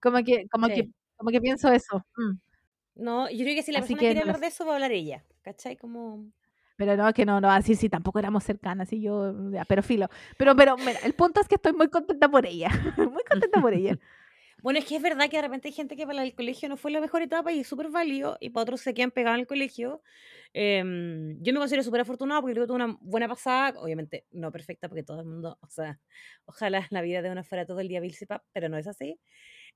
[0.01, 0.75] Como que, como Sí.
[0.75, 2.05] que, como que pienso eso.
[2.17, 2.39] mm.
[2.97, 4.75] No, yo creo que si la Así persona quiere no hablar de eso, va a
[4.77, 5.23] hablar ella.
[5.43, 5.77] ¿Cachai?
[5.77, 6.31] Como.
[6.77, 10.09] Pero no, que no, no, así sí, tampoco éramos cercanas, y yo, ya, pero filo.
[10.37, 12.69] Pero, pero, mira, el punto es que estoy muy contenta por ella,
[13.15, 13.99] muy contenta por ella.
[14.63, 16.77] Bueno, es que es verdad que de repente hay gente que para el colegio no
[16.79, 19.41] fue la mejor etapa y es súper válido, y para otros se quedan pegados en
[19.43, 20.03] el colegio.
[20.55, 24.51] Em, yo me considero súper afortunada porque creo que tuve una buena pasada, obviamente no
[24.51, 26.01] perfecta porque todo el mundo, o sea,
[26.47, 29.21] ojalá la vida de una fuera todo el día Vilsepa, pero no es así.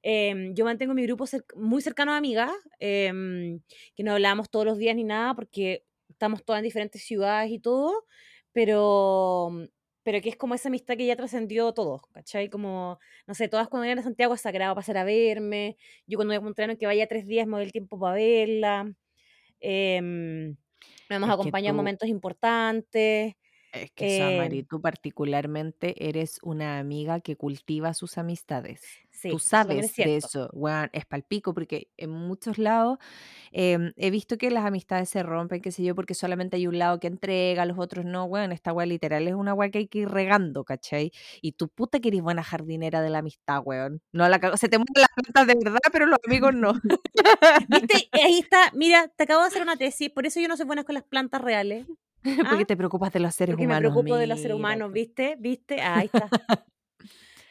[0.03, 1.27] Em, yo mantengo mi grupo
[1.57, 3.61] muy cercano de amigas, em,
[3.97, 7.61] que no hablamos todos los días ni nada porque estamos todas en diferentes ciudades y
[7.61, 8.07] todo,
[8.53, 9.51] pero,
[10.11, 12.51] pero que es como esa amistad que ya trascendió todo, ¿cachai?
[12.51, 12.99] Como,
[13.29, 16.39] no sé, todas cuando iban a Santiago es sagrado pasar a verme, yo cuando voy
[16.39, 18.93] a Montreal, que vaya tres días me doy el tiempo para verla,
[19.63, 23.35] me hemos acompañado en momentos importantes.
[23.73, 28.83] Es que Samari, em, tú particularmente eres una amiga que cultiva sus amistades.
[29.21, 32.99] Sí, Tú es sabes de eso, weón, es palpico, porque en muchos lados
[33.53, 36.79] em, he visto que las amistades se rompen, qué sé yo, porque solamente hay un
[36.79, 39.89] lado que entrega, los otros no, weón, esta weá literal es una weá que hay
[39.89, 41.13] que ir regando, ¿cachai?
[41.43, 44.01] Y tu puta que eres buena jardinera de la amistad, weón.
[44.13, 46.73] No la cago- se te mueren las plantas de verdad, pero los amigos no.
[47.69, 48.09] ¿Viste?
[48.13, 50.85] Ahí está, mira, te acabo de hacer una tesis, por eso yo no soy buena
[50.85, 51.87] con las plantas reales.
[52.25, 53.93] porque Ah, te preocupas de los seres Porque me humanos.
[53.93, 54.93] preocupo de los seres humanos.
[54.93, 55.37] ¿viste?
[55.39, 55.81] ¿Viste?
[55.81, 56.29] Ah, ahí está.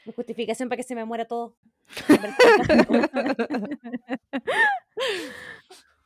[0.06, 1.56] Mi justificación para que se me muera todo.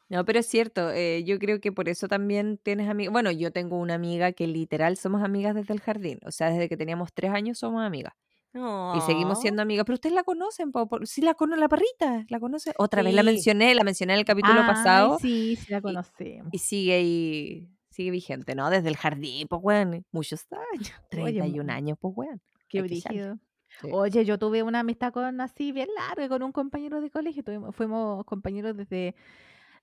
[0.10, 3.12] No, pero es cierto, eh, yo creo que por eso también tienes amigas.
[3.12, 6.70] Bueno, yo tengo una amiga que literal somos amigas desde el jardín, o sea, desde
[6.70, 8.14] que teníamos tres años somos amigas
[8.54, 12.40] y seguimos siendo amigas, pero ustedes la conocen, por- sí la cono la perrita, la
[12.40, 12.74] conoce.
[12.78, 16.50] Otra vez la mencioné, la mencioné en el capítulo Ay, pasado sí, sí la conocemos.
[16.52, 18.70] y sigue ahí, sigue vigente, ¿no?
[18.70, 22.40] Desde el jardín, pues, weón, muchos años, Oye, 31 mu- años, pues, weón.
[22.68, 23.40] Qué brígido.
[23.82, 23.90] Sí.
[23.92, 27.44] Oye, yo tuve una amistad con así bien larga con un compañero de colegio.
[27.44, 29.16] Tuvimos, fuimos compañeros desde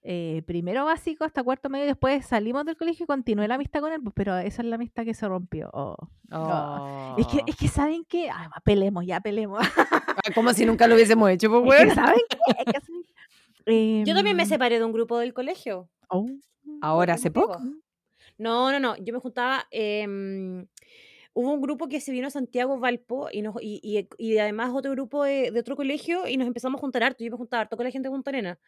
[0.02, 1.84] eh, primero básico hasta cuarto medio.
[1.86, 4.76] Después salimos del colegio y continué la amistad con él, pues, pero esa es la
[4.76, 5.68] amistad que se rompió.
[5.74, 5.96] Oh.
[7.18, 7.44] Es que, Oh.
[7.46, 8.30] es que saben que,
[8.64, 9.60] pelemos, ya pelemos.
[9.76, 11.94] Ah, Como si nunca lo hubiésemos hecho, pues, Es weón.
[11.94, 12.38] ¿saben qué?
[12.58, 13.04] Es que saben-
[14.06, 15.88] Yo también me Em, separé de un grupo del colegio.
[16.08, 16.26] oh,
[16.80, 17.58] Ahora, ¿Por qué hace poco.
[18.38, 18.96] No, no, no.
[18.96, 19.66] Yo me juntaba.
[19.70, 20.66] em,
[21.32, 24.70] hubo un grupo que se vino a Santiago Valpo y, nos, y, y- y además
[24.74, 27.24] otro grupo de, de otro colegio y nos empezamos a juntar harto.
[27.24, 28.58] Yo me juntaba harto con la gente de Punta Arenas.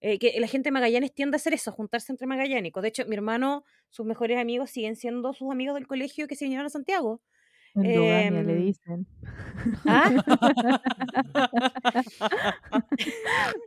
[0.00, 2.82] eh, que la gente de Magallanes tiende a hacer eso, juntarse entre magallánicos.
[2.82, 6.44] De hecho, mi hermano, sus mejores amigos siguen siendo sus amigos del colegio que se
[6.44, 7.20] vinieron a Santiago.
[7.74, 9.06] Endogamia le Em, dicen.
[9.84, 10.10] ¿Ah?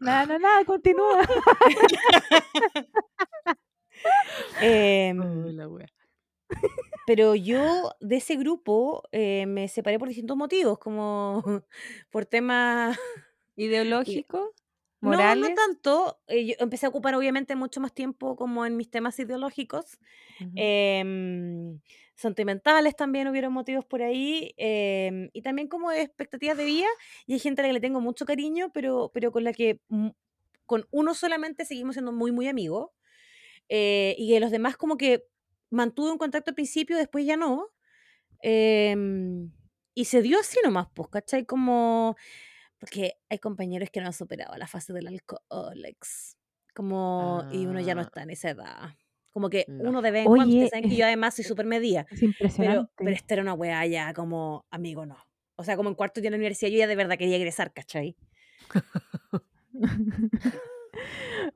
[0.02, 1.22] Nada, nada, nada, continúa.
[4.62, 5.18] Em,
[5.56, 5.88] la wea.
[7.06, 11.44] Pero yo de ese grupo eh, me separé por distintos motivos, como
[12.12, 12.98] por temas
[13.56, 14.56] ¿Ideológico?
[15.04, 15.36] No, ¿Morales?
[15.36, 16.22] no tanto.
[16.28, 19.98] eh, yo empecé a ocupar obviamente mucho más tiempo como en mis temas ideológicos.
[20.40, 20.66] Ujú.
[20.66, 21.80] em,
[22.16, 24.54] sentimentales también hubieron motivos por ahí.
[24.58, 26.88] em, y también como de expectativas de vida.
[27.28, 29.82] Y hay gente a la que le tengo mucho cariño, pero, pero con la que
[29.90, 30.10] mm,
[30.68, 32.92] con uno solamente seguimos siendo muy, muy amigos.
[33.70, 35.26] eh, y de los demás como que
[35.72, 37.68] mantuve un contacto al principio, después ya no.
[38.44, 39.52] em,
[39.94, 41.46] y se dio así nomás, pues, ¿cachai?
[41.46, 42.16] Como...
[42.80, 46.38] Porque hay compañeros que no han superado la fase del alcohol, ex.
[46.74, 48.06] Como, y uno ya no Ah.
[48.06, 48.96] está en esa edad.
[49.32, 49.90] Como que No.
[49.90, 52.02] uno de vez en cuando, Oye, saben que yo además soy súper medida.
[52.10, 52.92] Es Pero, impresionante.
[52.98, 55.18] pero esta era una weá ya como, amigo, no.
[55.58, 57.72] O sea, como en cuarto día en la universidad yo ya de verdad quería egresar,
[57.74, 58.16] ¿cachai?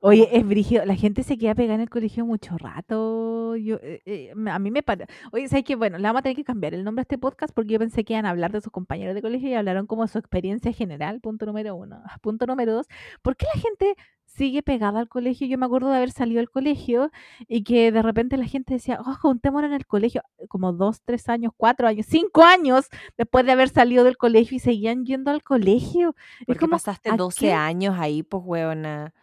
[0.00, 0.84] Oye, es brígido.
[0.84, 3.56] La gente se queda pegada en el colegio mucho rato.
[3.56, 5.10] Yo, eh, eh, a mí me parece.
[5.32, 5.76] Oye, ¿sabes qué?
[5.76, 8.04] Bueno, le vamos a tener que cambiar el nombre a este podcast porque yo pensé
[8.04, 10.72] que iban a hablar de sus compañeros de colegio y hablaron como de su experiencia
[10.72, 11.20] general.
[11.20, 12.02] Punto número uno.
[12.22, 12.86] Punto número dos.
[13.22, 13.94] ¿Por qué la gente
[14.24, 15.46] sigue pegada al colegio?
[15.46, 17.10] Yo me acuerdo de haber salido del colegio
[17.48, 20.22] y que de repente la gente decía, oh, juntémonos en el colegio.
[20.48, 22.86] Como dos, tres años, cuatro años, cinco años
[23.16, 26.14] después de haber salido del colegio y seguían yendo al colegio.
[26.46, 27.52] Es Porque como, pasaste ¿a 12 qué?
[27.52, 29.14] años ahí, pues, weona.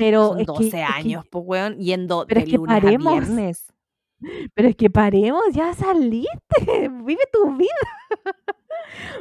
[0.00, 2.58] Pero Son es 12 que, es que años, pues, weón, yendo pero de es que
[2.58, 3.06] lunes paremos.
[3.06, 3.72] a viernes.
[4.54, 6.30] Pero es que paremos, ya saliste,
[7.04, 7.68] vive tu vida.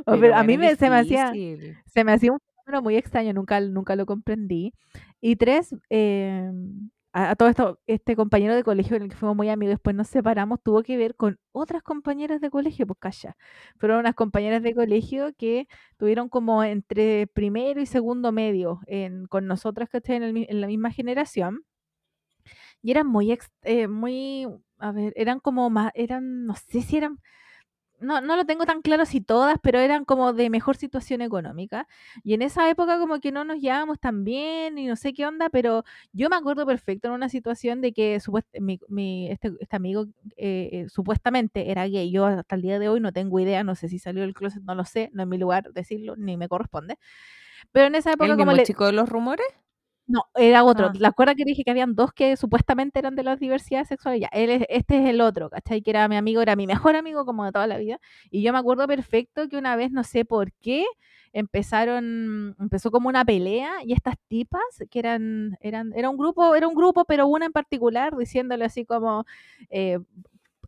[0.05, 1.37] Oh, Pero pero a mí me, se me hacía,
[1.85, 4.73] se me hacía un fenómeno muy extraño, nunca, nunca lo comprendí.
[5.21, 6.49] Y tres, eh,
[7.13, 10.07] a, todo esto, este compañero de colegio en el que fuimos muy amigos, después nos
[10.09, 13.35] separamos, tuvo que ver con otras compañeras de colegio, pues calla.
[13.79, 15.67] Fueron unas compañeras de colegio que
[15.97, 18.81] tuvieron como entre primero y segundo medio
[19.27, 20.01] con nosotras que
[20.33, 21.63] mi- en la misma generación.
[22.81, 24.47] Y eran muy, ex- eh, muy,
[24.79, 27.19] a ver, eran como más, eran, no sé si eran,
[28.01, 31.87] no, no lo tengo tan claro si todas, pero eran como de mejor situación económica.
[32.23, 35.25] Y en esa época como que no nos llevábamos tan bien y no sé qué
[35.25, 38.19] onda, pero yo me acuerdo perfecto en una situación de que
[38.59, 40.05] mi, mi- este, este amigo
[40.37, 42.11] eh, eh, supuestamente era gay.
[42.11, 44.63] Yo hasta el día de hoy no tengo idea, no sé si salió del closet,
[44.63, 46.97] no lo sé, no es mi lugar decirlo, ni me corresponde.
[47.71, 48.65] Pero en esa época ¿El como mismo le...
[48.65, 49.47] chico de los rumores?
[50.09, 50.87] No, era otro.
[50.87, 50.91] Ah.
[50.97, 54.21] ¿La acuerdas que dije que habían dos que supuestamente eran de las diversidades sexuales?
[54.21, 55.83] Ya, él es- este es el otro, ¿cachai?
[55.83, 57.99] Que era mi amigo, era mi mejor amigo como de toda la vida.
[58.31, 60.83] Y yo me acuerdo perfecto que una vez, no sé por qué,
[61.31, 66.67] empezaron, empezó como una pelea y estas tipas, que eran, eran, era un grupo, era
[66.67, 69.25] un grupo, pero una en particular, diciéndole así como,
[69.69, 69.99] eh,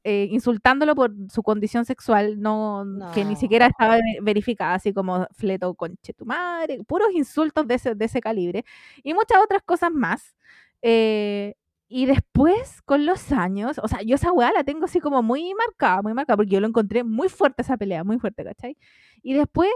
[0.03, 2.83] eh, insultándolo por su condición sexual, no,
[3.13, 7.75] que ni siquiera estaba ve- verificada, así como fleto conche tu madre, puros insultos de
[7.75, 8.65] ese, de ese calibre
[9.03, 10.35] y muchas otras cosas más.
[10.81, 11.53] Eh,
[11.87, 15.53] y después, con los años, o sea, yo esa weá la tengo así como muy
[15.53, 18.77] marcada, muy marcada, porque yo lo encontré muy fuerte esa pelea, muy fuerte, ¿cachai?
[19.21, 19.69] Y después,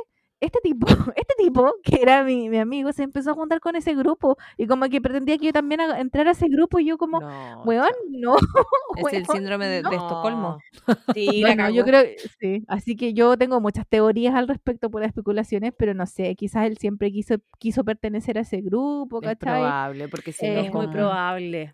[0.46, 0.86] este tipo,
[1.16, 4.68] este tipo, que era mi, mi amigo, se empezó a juntar con ese grupo y
[4.68, 7.90] como que pretendía que yo también entrara a ese grupo y yo como, No, weón,
[8.10, 8.36] no.
[8.98, 9.92] Es el síndrome de, de no".
[9.92, 10.58] Estocolmo.
[11.14, 12.04] Sí, Bueno, yo creo,
[12.40, 12.64] sí.
[12.68, 16.66] Así que yo tengo muchas teorías al respecto por las especulaciones, pero no sé, quizás
[16.66, 19.60] él siempre quiso, quiso pertenecer a ese grupo, Es ¿cachai?
[19.62, 21.74] probable, porque si no Eh, Es muy como- probable.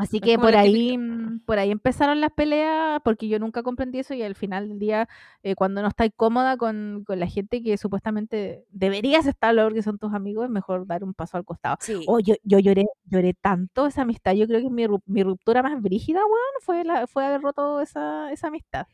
[0.00, 3.62] Así Es que por ahí, típica- mm, por ahí empezaron las peleas, porque yo nunca
[3.62, 5.08] comprendí eso y al final del día,
[5.42, 9.98] eh, cuando no estás cómoda con, con la gente que supuestamente deberías estar, porque son
[9.98, 11.76] tus amigos, es mejor dar un paso al costado.
[11.80, 12.02] Sí.
[12.08, 15.80] Oh, yo, yo lloré, lloré tanto esa amistad, yo creo que mi, mi ruptura más
[15.82, 18.86] brígida, weón, fue, la, fue haber roto esa, esa amistad.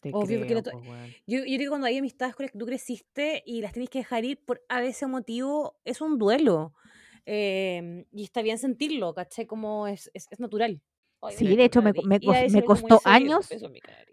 [0.00, 1.12] Te Obvio, porque creo, pues.
[1.26, 3.90] Yo, yo creo que cuando hay amistades con las que tú creciste y las tienes
[3.90, 6.72] que dejar ir por a veces motivo, es un duelo.
[7.26, 9.46] Eh, y está bien sentirlo, ¿cachai?
[9.46, 10.80] Como es, es, es natural.
[11.22, 13.48] Ay, Sí, de hecho, me, me costó años,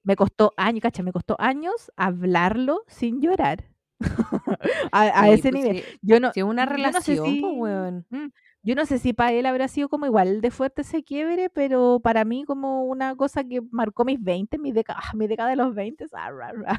[0.03, 3.65] me costó años, cacha, me costó años hablarlo sin llorar.
[4.91, 5.84] a, a Sí, ese pues, nivel.
[6.01, 8.27] Yo no, si una yo no sé relación, pues, mm,
[8.68, 12.02] yo no sé si para él habrá sido como igual de fuerte ese quiebre, pero
[12.03, 15.73] para mí como una cosa que marcó mis 20, mi década, mi década de los
[15.73, 16.77] 20, ah, ra, ra.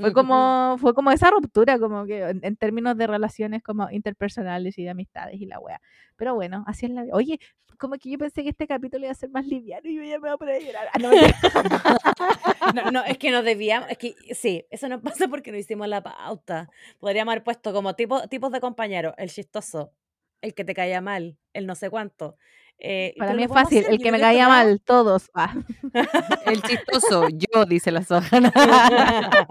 [0.00, 4.78] fue como fue como esa ruptura como que en, en términos de relaciones como interpersonales
[4.78, 5.80] y de amistades y la wea.
[6.14, 7.14] Pero bueno, así es la vida.
[7.16, 7.40] Oye,
[7.78, 10.20] como que yo pensé que este capítulo iba a ser más liviano y yo ya
[10.20, 10.88] me voy a poner a llorar.
[10.92, 12.74] Ah, no, mentira.
[12.74, 15.88] No, no, es que nos desviamos, es que sí, eso no pasa porque no hicimos
[15.88, 16.68] la pauta.
[17.00, 19.92] Podríamos haber puesto como tipo, tipos de compañeros, el chistoso,
[20.40, 22.36] el que te caía mal, el no sé cuánto.
[22.80, 25.30] Eh, Para mí es fácil, hacer, el yo que me caía mal, todos.
[25.34, 25.52] Ah.
[26.46, 28.52] El chistoso, yo, dice la Sohana.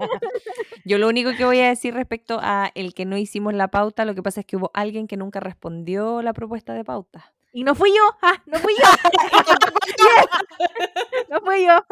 [0.86, 4.06] Yo lo único que voy a decir respecto a el que no hicimos la pauta,
[4.06, 7.34] lo que pasa es que hubo alguien que nunca respondió la propuesta de pauta.
[7.52, 8.84] Y no fui yo, ah, no fui yo.
[9.98, 11.26] Yes.
[11.28, 11.84] No fui yo.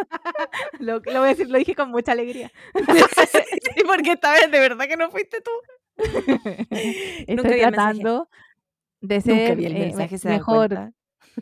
[0.79, 2.53] Lo, lo voy a decir, lo dije con mucha alegría.
[2.75, 5.51] Sí, porque esta vez de verdad que no fuiste tú.
[6.71, 8.29] Estoy Nunca tratando
[9.09, 10.93] de ser el eh, me- mensaje, ¿se dan mejor.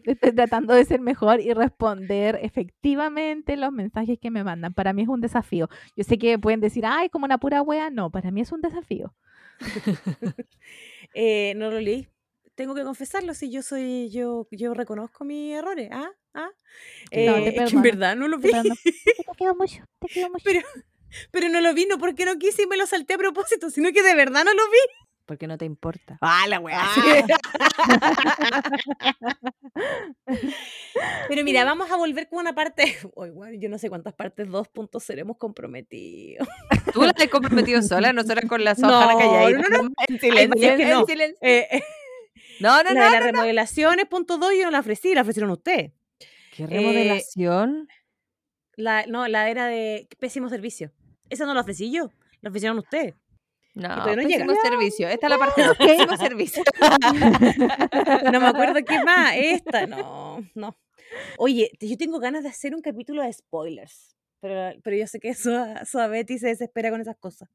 [0.04, 4.74] Estoy tratando de ser mejor y responder efectivamente los mensajes que me mandan.
[4.74, 5.68] Para mí es un desafío.
[5.96, 7.90] Yo sé que pueden decir, ay, como una pura wea.
[7.90, 9.14] No, para mí es un desafío.
[11.14, 12.08] Eh, no lo leí.
[12.54, 15.88] Tengo que confesarlo, si yo soy, yo, yo reconozco mis errores.
[15.92, 16.10] ¿Ah?
[16.34, 16.48] ¿Ah?
[17.10, 18.50] Eh, No, te es que en verdad no lo vi.
[18.50, 20.42] Te quiero mucho, te quiero mucho.
[20.44, 20.60] Pero,
[21.30, 23.92] pero no lo vi, no porque no quise y me lo salté a propósito, sino
[23.92, 25.03] que de verdad no lo vi.
[25.26, 26.18] Porque no te importa.
[26.20, 26.84] Ah, la weá.
[31.28, 32.96] Pero mira, vamos a volver con una parte.
[33.14, 36.44] Uy, bueno, yo no sé cuántas partes 2.0 hemos comprometido.
[36.92, 39.68] Tú la has comprometido sola, nosotras con la Sohana No, calladita.
[39.68, 39.84] no, no.
[39.84, 40.72] En Ay, silencio.
[40.72, 41.06] en no.
[41.06, 41.38] silencio.
[41.40, 41.82] Eh, eh,
[42.60, 43.04] No, no, la no.
[43.06, 45.92] de las remodelaciones, punto 2, yo no la ofrecí, la ofrecieron ustedes.
[46.56, 47.88] ¿Qué remodelación?
[48.76, 50.92] La, no, la era de pésimo servicio.
[51.30, 52.10] Esa no la ofrecí yo,
[52.42, 53.14] la ofrecieron ustedes.
[53.74, 55.08] No, no pésimo servicio.
[55.08, 56.62] Esta es la parte de pésimo servicio.
[58.32, 59.34] No me acuerdo qué más.
[59.36, 60.76] Esta, no, no.
[61.38, 64.14] Oye, yo tengo ganas de hacer un capítulo de spoilers.
[64.40, 67.48] Pero, pero yo sé que eso, a- eso a Betty se desespera con esas cosas.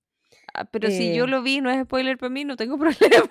[0.53, 1.27] Ah, Pero si yo Eh.
[1.27, 3.29] lo vi, no es spoiler para mí, no tengo problema.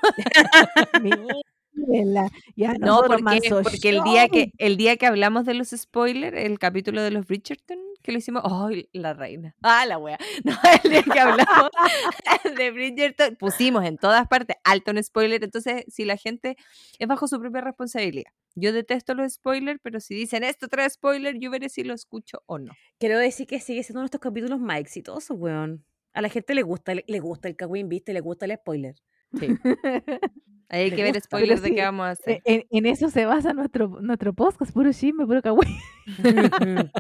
[2.57, 6.59] Ya No, porque, porque el día que el día que hablamos de los spoilers, el
[6.59, 7.79] capítulo de los Bridgerton,
[8.09, 9.55] que lo hicimos, ¡ay, la reina!
[9.63, 10.17] ¡Ah, la wea!
[10.45, 11.71] No, el día que hablamos
[12.57, 16.57] de Bridgerton, pusimos en todas partes alto en spoiler, entonces si la gente
[16.99, 18.33] es bajo su propia responsabilidad.
[18.55, 22.43] Yo detesto los spoilers, pero si dicen esto trae spoiler, yo veré si lo escucho
[22.47, 22.73] o no.
[22.99, 25.85] Quiero decir que sigue siendo uno de estos capítulos más exitosos, weón.
[26.15, 28.95] A la gente le gusta, le, le gusta el cagüín, viste, le gusta el spoiler.
[29.39, 29.49] Sí.
[30.71, 32.35] Ahí hay que ver spoilers de qué vamos a hacer.
[32.37, 35.69] Eh, En, en eso se basa nuestro, nuestro podcast, puro chisme, puro cagüey.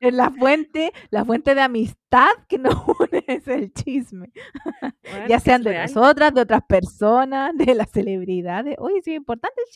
[0.00, 4.30] En la fuente, la fuente de amistad que nos une es el chisme.
[4.80, 5.82] Bueno, ya sean de real.
[5.92, 8.76] nosotras, de otras personas, de las celebridades.
[8.78, 9.66] Oye, sí, es importante el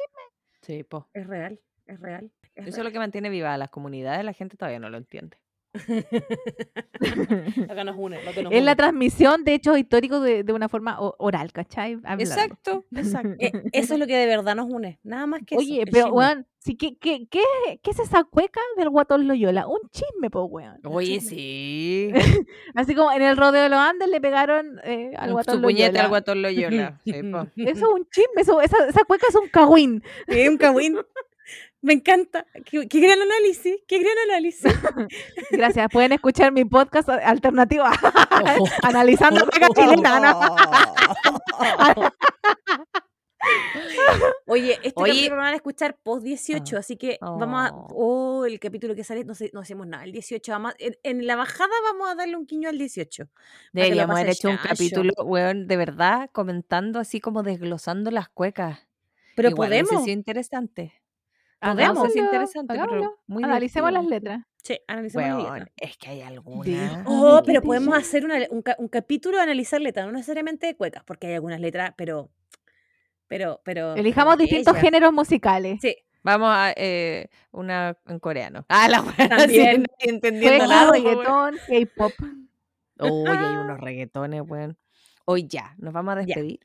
[0.62, 1.08] Sí, po.
[1.12, 2.30] Es real, es real.
[2.54, 4.96] es Eso es lo que mantiene viva a las comunidades, la gente todavía no lo
[4.98, 5.38] entiende.
[7.68, 10.52] Lo que nos une, lo que nos es la transmisión de hechos históricos de, de
[10.52, 11.94] una forma oral, ¿cachai?
[12.04, 12.22] Hablando.
[12.24, 13.26] Exacto, exacto.
[13.38, 14.98] Eh, eso es lo que de verdad nos une.
[15.02, 17.40] Nada más que eso, Oye, pero weón, sí, ¿qué, qué, qué,
[17.82, 19.66] qué es esa cueca del guatón Loyola?
[19.66, 20.78] Un chisme, po, weón.
[20.84, 22.10] Oye, sí.
[22.74, 25.88] Así como en el rodeo de los Andes le pegaron eh, al guatón Su puñete
[25.88, 26.02] Loyola.
[26.02, 27.00] al guatón Loyola.
[27.04, 27.46] Sí, po.
[27.56, 30.02] Eso es un chisme, eso, esa, esa cueca es un cagüín.
[30.28, 30.96] Sí, un cagüín.
[31.82, 32.46] Me encanta.
[32.64, 34.72] Qué, qué gran análisis, qué gran análisis.
[35.50, 37.84] Gracias, pueden escuchar mi podcast alternativo
[38.82, 40.20] analizando cueca chilena.
[40.20, 40.40] ¿no?
[44.46, 45.12] Oye, este Oye.
[45.12, 47.72] capítulo lo van a escuchar post 18, así que vamos a.
[47.74, 48.38] Oh.
[48.38, 50.04] Oh, el capítulo que sale, no, sé, no hacemos nada.
[50.04, 53.24] El 18, vamos a- en, en la bajada vamos a darle un quiño al 18.
[53.26, 58.10] para que lo Deberíamos haber hecho un capítulo, weón, de verdad, comentando así como desglosando
[58.10, 58.80] las cuecas.
[59.36, 60.08] Pero Igual podemos.
[60.08, 60.94] interesante.
[61.60, 61.94] Podemos.
[61.94, 64.44] No sé si Hagámoslo, interesante, pero muy Analicemos las letras.
[64.62, 65.72] Sí, analicemos la Weón, letra.
[65.76, 67.02] es que hay algunas.
[67.06, 71.02] Oh, pero podemos hacer una, un, un capítulo de analizar letras, no necesariamente de cuecas,
[71.04, 72.30] porque hay algunas letras, pero.
[73.28, 73.94] Pero, pero.
[73.94, 74.84] Elijamos pero distintos bellas.
[74.84, 75.78] géneros musicales.
[75.80, 78.64] Sí, Vamos a eh, una en coreano.
[78.68, 79.28] Ah, la weá.
[79.28, 79.84] También.
[80.00, 80.90] sí, entendiendo Cueca, nada.
[80.90, 81.04] weón.
[81.04, 82.12] reggaetón, K-pop.
[82.98, 84.76] Uy, hay unos reggaetones, weón.
[85.24, 86.26] Hoy ya, nos vamos a Ya.
[86.26, 86.60] despedir.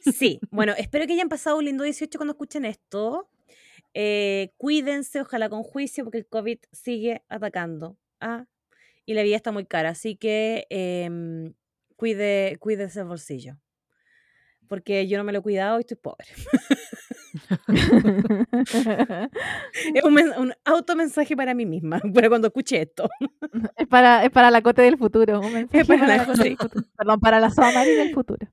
[0.00, 3.28] Sí, bueno, espero que hayan pasado un lindo 18 cuando escuchen esto.
[3.94, 7.96] Eh, cuídense, ojalá con juicio, porque el COVID sigue atacando.
[8.20, 8.46] ¿ah?
[9.04, 11.54] Y la vida está muy cara, así que em,
[11.96, 13.58] cuide, cuídese el bolsillo.
[14.68, 16.26] Porque yo no me lo he cuidado y estoy pobre.
[19.94, 23.08] Es un, un automensaje para mí misma, para cuando escuche esto.
[23.76, 25.40] es, para, es para la cote del futuro.
[25.40, 26.86] un mensaje para para la cote del futuro.
[26.96, 28.46] Perdón, para la Soamari del futuro.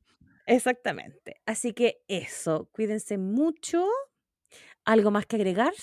[0.46, 1.42] Exactamente.
[1.46, 3.88] Así que eso, cuídense mucho.
[4.86, 5.74] ¿Algo más que agregar?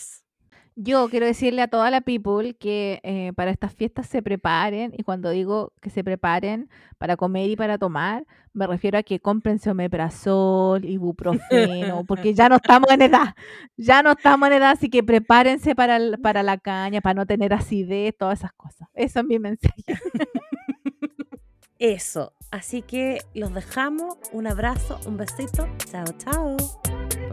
[0.74, 5.02] Yo quiero decirle a toda la people que eh, para estas fiestas se preparen, y
[5.02, 8.24] cuando digo que se preparen para comer y para tomar,
[8.54, 13.34] me refiero a que cómprense omeprazol, ibuprofeno, porque ya no estamos en edad,
[13.76, 17.26] ya no estamos en edad, así que prepárense para, el- para la caña, para no
[17.26, 18.88] tener acidez, todas esas cosas.
[18.94, 19.84] Eso es mi mensaje.
[21.78, 22.32] Eso.
[22.50, 24.16] Así que los dejamos.
[24.32, 25.66] Un abrazo, un besito.
[25.90, 26.56] Chao, chao.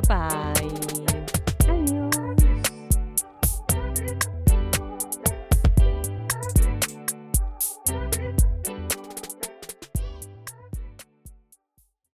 [0.09, 1.05] Bye.